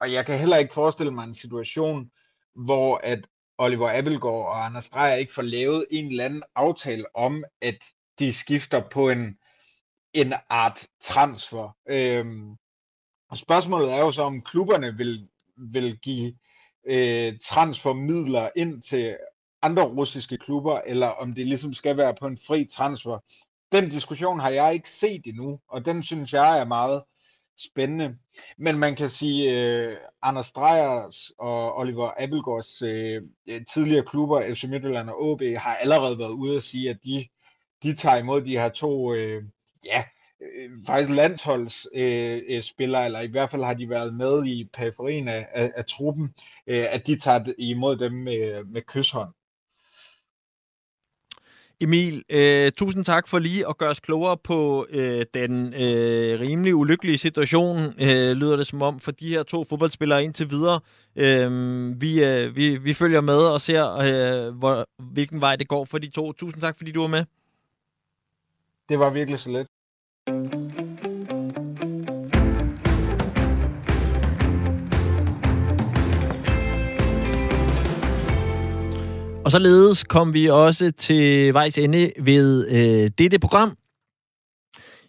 Og 0.00 0.12
jeg 0.12 0.26
kan 0.26 0.38
heller 0.38 0.56
ikke 0.56 0.74
forestille 0.74 1.12
mig 1.12 1.24
en 1.24 1.34
situation, 1.34 2.10
hvor 2.54 2.96
at 2.96 3.26
Oliver 3.58 3.98
Abelgaard 3.98 4.46
og 4.46 4.64
Anders 4.64 4.88
Dreyer 4.88 5.14
ikke 5.14 5.34
får 5.34 5.42
lavet 5.42 5.86
en 5.90 6.10
eller 6.10 6.24
anden 6.24 6.42
aftale 6.54 7.16
om, 7.16 7.44
at 7.60 7.78
de 8.18 8.32
skifter 8.32 8.82
på 8.92 9.10
en, 9.10 9.38
en 10.12 10.34
art 10.48 10.86
transfer. 11.00 11.76
Øhm, 11.88 12.56
og 13.30 13.36
spørgsmålet 13.36 13.92
er 13.92 13.98
jo 13.98 14.12
så, 14.12 14.22
om 14.22 14.42
klubberne 14.42 14.96
vil, 14.96 15.28
vil 15.56 15.98
give 15.98 16.34
øh, 16.86 17.38
transfermidler 17.38 18.50
ind 18.56 18.82
til 18.82 19.16
andre 19.62 19.82
russiske 19.82 20.38
klubber, 20.38 20.80
eller 20.86 21.06
om 21.08 21.34
det 21.34 21.46
ligesom 21.46 21.74
skal 21.74 21.96
være 21.96 22.14
på 22.14 22.26
en 22.26 22.38
fri 22.46 22.64
transfer. 22.64 23.18
Den 23.72 23.88
diskussion 23.88 24.40
har 24.40 24.50
jeg 24.50 24.74
ikke 24.74 24.90
set 24.90 25.22
endnu, 25.24 25.60
og 25.68 25.84
den 25.84 26.02
synes 26.02 26.32
jeg 26.32 26.60
er 26.60 26.64
meget 26.64 27.02
spændende. 27.58 28.16
Men 28.58 28.78
man 28.78 28.96
kan 28.96 29.10
sige, 29.10 29.60
øh, 29.60 29.96
Anders 30.22 30.52
Drejers 30.52 31.32
og 31.38 31.78
Oliver 31.78 32.10
Abelgaards 32.18 32.82
øh, 32.82 33.22
tidligere 33.72 34.04
klubber, 34.04 34.54
FC 34.54 34.64
Midtjylland 34.64 35.10
og 35.10 35.32
AB, 35.32 35.56
har 35.56 35.76
allerede 35.76 36.18
været 36.18 36.32
ude 36.32 36.56
at 36.56 36.62
sige, 36.62 36.90
at 36.90 36.98
de, 37.04 37.26
de 37.82 37.94
tager 37.94 38.16
imod 38.16 38.42
de 38.42 38.58
her 38.58 38.68
to, 38.68 39.14
øh, 39.14 39.42
ja, 39.84 40.04
øh, 40.40 40.70
faktisk 40.86 41.10
landsholdsspillere, 41.10 43.00
øh, 43.00 43.02
øh 43.02 43.06
eller 43.06 43.20
i 43.20 43.30
hvert 43.30 43.50
fald 43.50 43.64
har 43.64 43.74
de 43.74 43.88
været 43.88 44.14
med 44.14 44.46
i 44.46 44.70
periferien 44.72 45.28
af, 45.28 45.48
af, 45.50 45.72
af 45.76 45.84
truppen, 45.84 46.34
øh, 46.66 46.86
at 46.90 47.06
de 47.06 47.18
tager 47.18 47.52
imod 47.58 47.96
dem 47.96 48.12
med, 48.12 48.64
med 48.64 48.82
kysshånd. 48.82 49.32
Emil, 51.82 52.24
øh, 52.30 52.72
tusind 52.72 53.04
tak 53.04 53.28
for 53.28 53.38
lige 53.38 53.68
at 53.68 53.78
gøre 53.78 53.90
os 53.90 54.00
klogere 54.00 54.36
på 54.36 54.86
øh, 54.90 55.26
den 55.34 55.74
øh, 55.74 56.40
rimelig 56.40 56.74
ulykkelige 56.74 57.18
situation, 57.18 57.78
øh, 57.78 58.32
lyder 58.32 58.56
det 58.56 58.66
som 58.66 58.82
om, 58.82 59.00
for 59.00 59.10
de 59.10 59.28
her 59.28 59.42
to 59.42 59.64
fodboldspillere 59.64 60.24
indtil 60.24 60.50
videre. 60.50 60.80
Øh, 61.16 62.00
vi, 62.00 62.24
øh, 62.24 62.56
vi, 62.56 62.76
vi 62.76 62.94
følger 62.94 63.20
med 63.20 63.38
og 63.38 63.60
ser, 63.60 63.94
øh, 63.94 64.54
hvor, 64.54 64.86
hvilken 64.98 65.40
vej 65.40 65.56
det 65.56 65.68
går 65.68 65.84
for 65.84 65.98
de 65.98 66.10
to. 66.10 66.32
Tusind 66.32 66.60
tak, 66.60 66.76
fordi 66.76 66.92
du 66.92 67.00
var 67.00 67.08
med. 67.08 67.24
Det 68.88 68.98
var 68.98 69.10
virkelig 69.10 69.38
så 69.38 69.50
let. 69.50 69.66
Og 79.50 79.52
således 79.52 80.04
kom 80.04 80.34
vi 80.34 80.46
også 80.46 80.92
til 80.98 81.54
vejs 81.54 81.78
ende 81.78 82.12
ved 82.18 82.68
øh, 82.68 83.10
dette 83.18 83.38
program. 83.38 83.76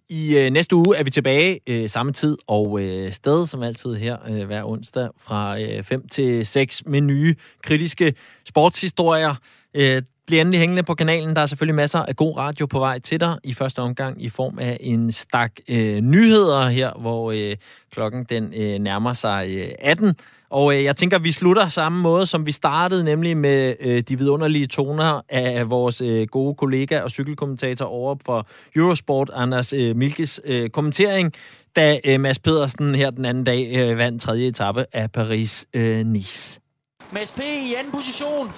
I 0.10 0.38
øh, 0.38 0.50
næste 0.50 0.76
uge 0.76 0.98
er 0.98 1.04
vi 1.04 1.10
tilbage 1.10 1.60
øh, 1.68 1.90
samme 1.90 2.14
tid 2.14 2.38
og 2.48 2.82
øh, 2.82 3.14
sted, 3.14 3.46
som 3.46 3.64
altid 3.64 3.96
her 3.96 4.18
øh, 4.30 4.46
hver 4.46 4.64
onsdag 4.64 5.10
fra 5.18 5.62
øh, 5.62 5.84
5 5.84 6.08
til 6.08 6.46
6 6.46 6.86
med 6.86 7.02
nye 7.02 7.36
kritiske 7.64 8.14
sportshistorier. 8.48 9.36
Øh, 9.74 10.02
Bliv 10.32 10.42
endelig 10.42 10.60
hængende 10.60 10.84
på 10.84 10.94
kanalen. 10.96 11.36
Der 11.36 11.42
er 11.42 11.46
selvfølgelig 11.46 11.76
masser 11.76 12.00
af 12.00 12.16
god 12.16 12.38
radio 12.38 12.66
på 12.66 12.80
vej 12.80 13.00
til 13.00 13.20
dig. 13.20 13.38
I 13.44 13.54
første 13.54 13.80
omgang 13.80 14.24
i 14.24 14.30
form 14.30 14.60
af 14.60 14.78
en 14.80 15.12
stak 15.12 15.52
øh, 15.70 15.98
nyheder 16.02 16.70
her, 16.70 16.92
hvor 17.00 17.32
øh, 17.32 17.56
klokken 17.94 18.24
den 18.24 18.54
øh, 18.54 18.80
nærmer 18.80 19.14
sig 19.14 19.48
øh, 19.50 19.70
18. 19.80 20.16
Og 20.50 20.76
øh, 20.76 20.84
jeg 20.84 20.96
tænker, 20.96 21.20
vi 21.20 21.32
slutter 21.32 21.68
samme 21.68 22.02
måde, 22.02 22.26
som 22.26 22.46
vi 22.46 22.52
startede, 22.52 23.04
nemlig 23.04 23.38
med 23.38 23.76
øh, 23.80 24.04
de 24.10 24.18
vidunderlige 24.18 24.68
toner 24.68 25.22
af 25.30 25.70
vores 25.70 26.02
øh, 26.02 26.28
gode 26.28 26.56
kollega 26.56 27.02
og 27.02 27.12
cykelkommentator 27.12 27.86
over 27.86 28.16
for 28.26 28.48
Eurosport, 28.76 29.32
Anders 29.34 29.74
øh, 29.74 29.96
Milkes 29.96 30.42
øh, 30.46 30.70
kommentering, 30.70 31.34
da 31.76 32.00
øh, 32.06 32.20
Mads 32.20 32.40
Pedersen 32.40 32.96
her 32.96 33.10
den 33.10 33.26
anden 33.26 33.44
dag 33.44 33.72
øh, 33.76 33.98
vandt 33.98 34.22
tredje 34.22 34.48
etape 34.48 34.86
af 34.94 35.08
Paris-Nice. 35.18 36.60
Øh, 36.60 37.14
Mads 37.14 37.32
P. 37.32 37.40
i 37.40 37.74
anden 37.74 37.92
position. 37.92 38.52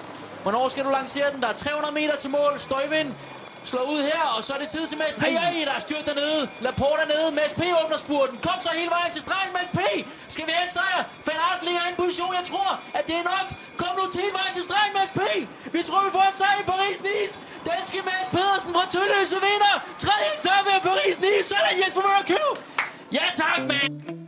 Hvornår 0.44 0.68
skal 0.72 0.84
du 0.84 0.90
lancere 0.90 1.28
den? 1.32 1.40
Der 1.42 1.48
er 1.48 1.52
300 1.52 1.94
meter 2.00 2.16
til 2.16 2.30
mål. 2.30 2.52
Støjvind 2.68 3.10
slår 3.70 3.84
ud 3.94 4.00
her, 4.10 4.22
og 4.36 4.40
så 4.46 4.50
er 4.56 4.58
det 4.62 4.68
tid 4.68 4.84
til 4.90 4.98
Mads 4.98 5.16
P. 5.16 5.22
Ej, 5.22 5.64
der 5.68 5.74
er 5.78 5.84
styrt 5.88 6.06
dernede. 6.06 6.42
Laporte 6.66 7.02
er 7.06 7.10
nede. 7.14 7.28
Mads 7.40 7.52
P. 7.60 7.62
åbner 7.80 7.98
spurten. 8.04 8.36
Kom 8.46 8.58
så 8.66 8.70
hele 8.80 8.90
vejen 8.96 9.12
til 9.16 9.22
stregen, 9.26 9.50
Mads 9.58 9.70
P. 9.78 9.80
Skal 10.34 10.46
vi 10.46 10.52
have 10.56 10.64
en 10.68 10.72
sejr? 10.78 11.00
Van 11.26 11.36
Aert 11.46 11.62
ligger 11.66 11.82
i 11.86 11.88
en 11.92 11.96
position. 12.02 12.32
Jeg 12.40 12.46
tror, 12.50 12.68
at 12.98 13.04
det 13.08 13.16
er 13.22 13.26
nok. 13.34 13.46
Kom 13.82 13.92
nu 14.00 14.04
til 14.12 14.20
hele 14.24 14.36
vejen 14.40 14.52
til 14.58 14.64
stregen, 14.68 14.92
Mads 14.98 15.12
P. 15.18 15.20
Vi 15.74 15.80
tror, 15.88 16.00
vi 16.06 16.10
får 16.16 16.24
en 16.30 16.36
sejr 16.40 16.56
i 16.62 16.64
Paris-Nice. 16.72 17.34
Danske 17.70 17.98
Mads 18.10 18.28
Pedersen 18.34 18.70
fra 18.76 18.84
Tølløse 18.94 19.36
vinder. 19.46 19.74
Tredje 20.04 20.28
etape 20.38 20.68
af 20.76 20.80
Paris-Nice. 20.88 21.46
Sådan 21.52 21.76
Jesper 21.80 22.02
Mørkøv. 22.08 22.48
Ja 23.18 23.24
tak, 23.40 23.60
mand. 23.70 24.23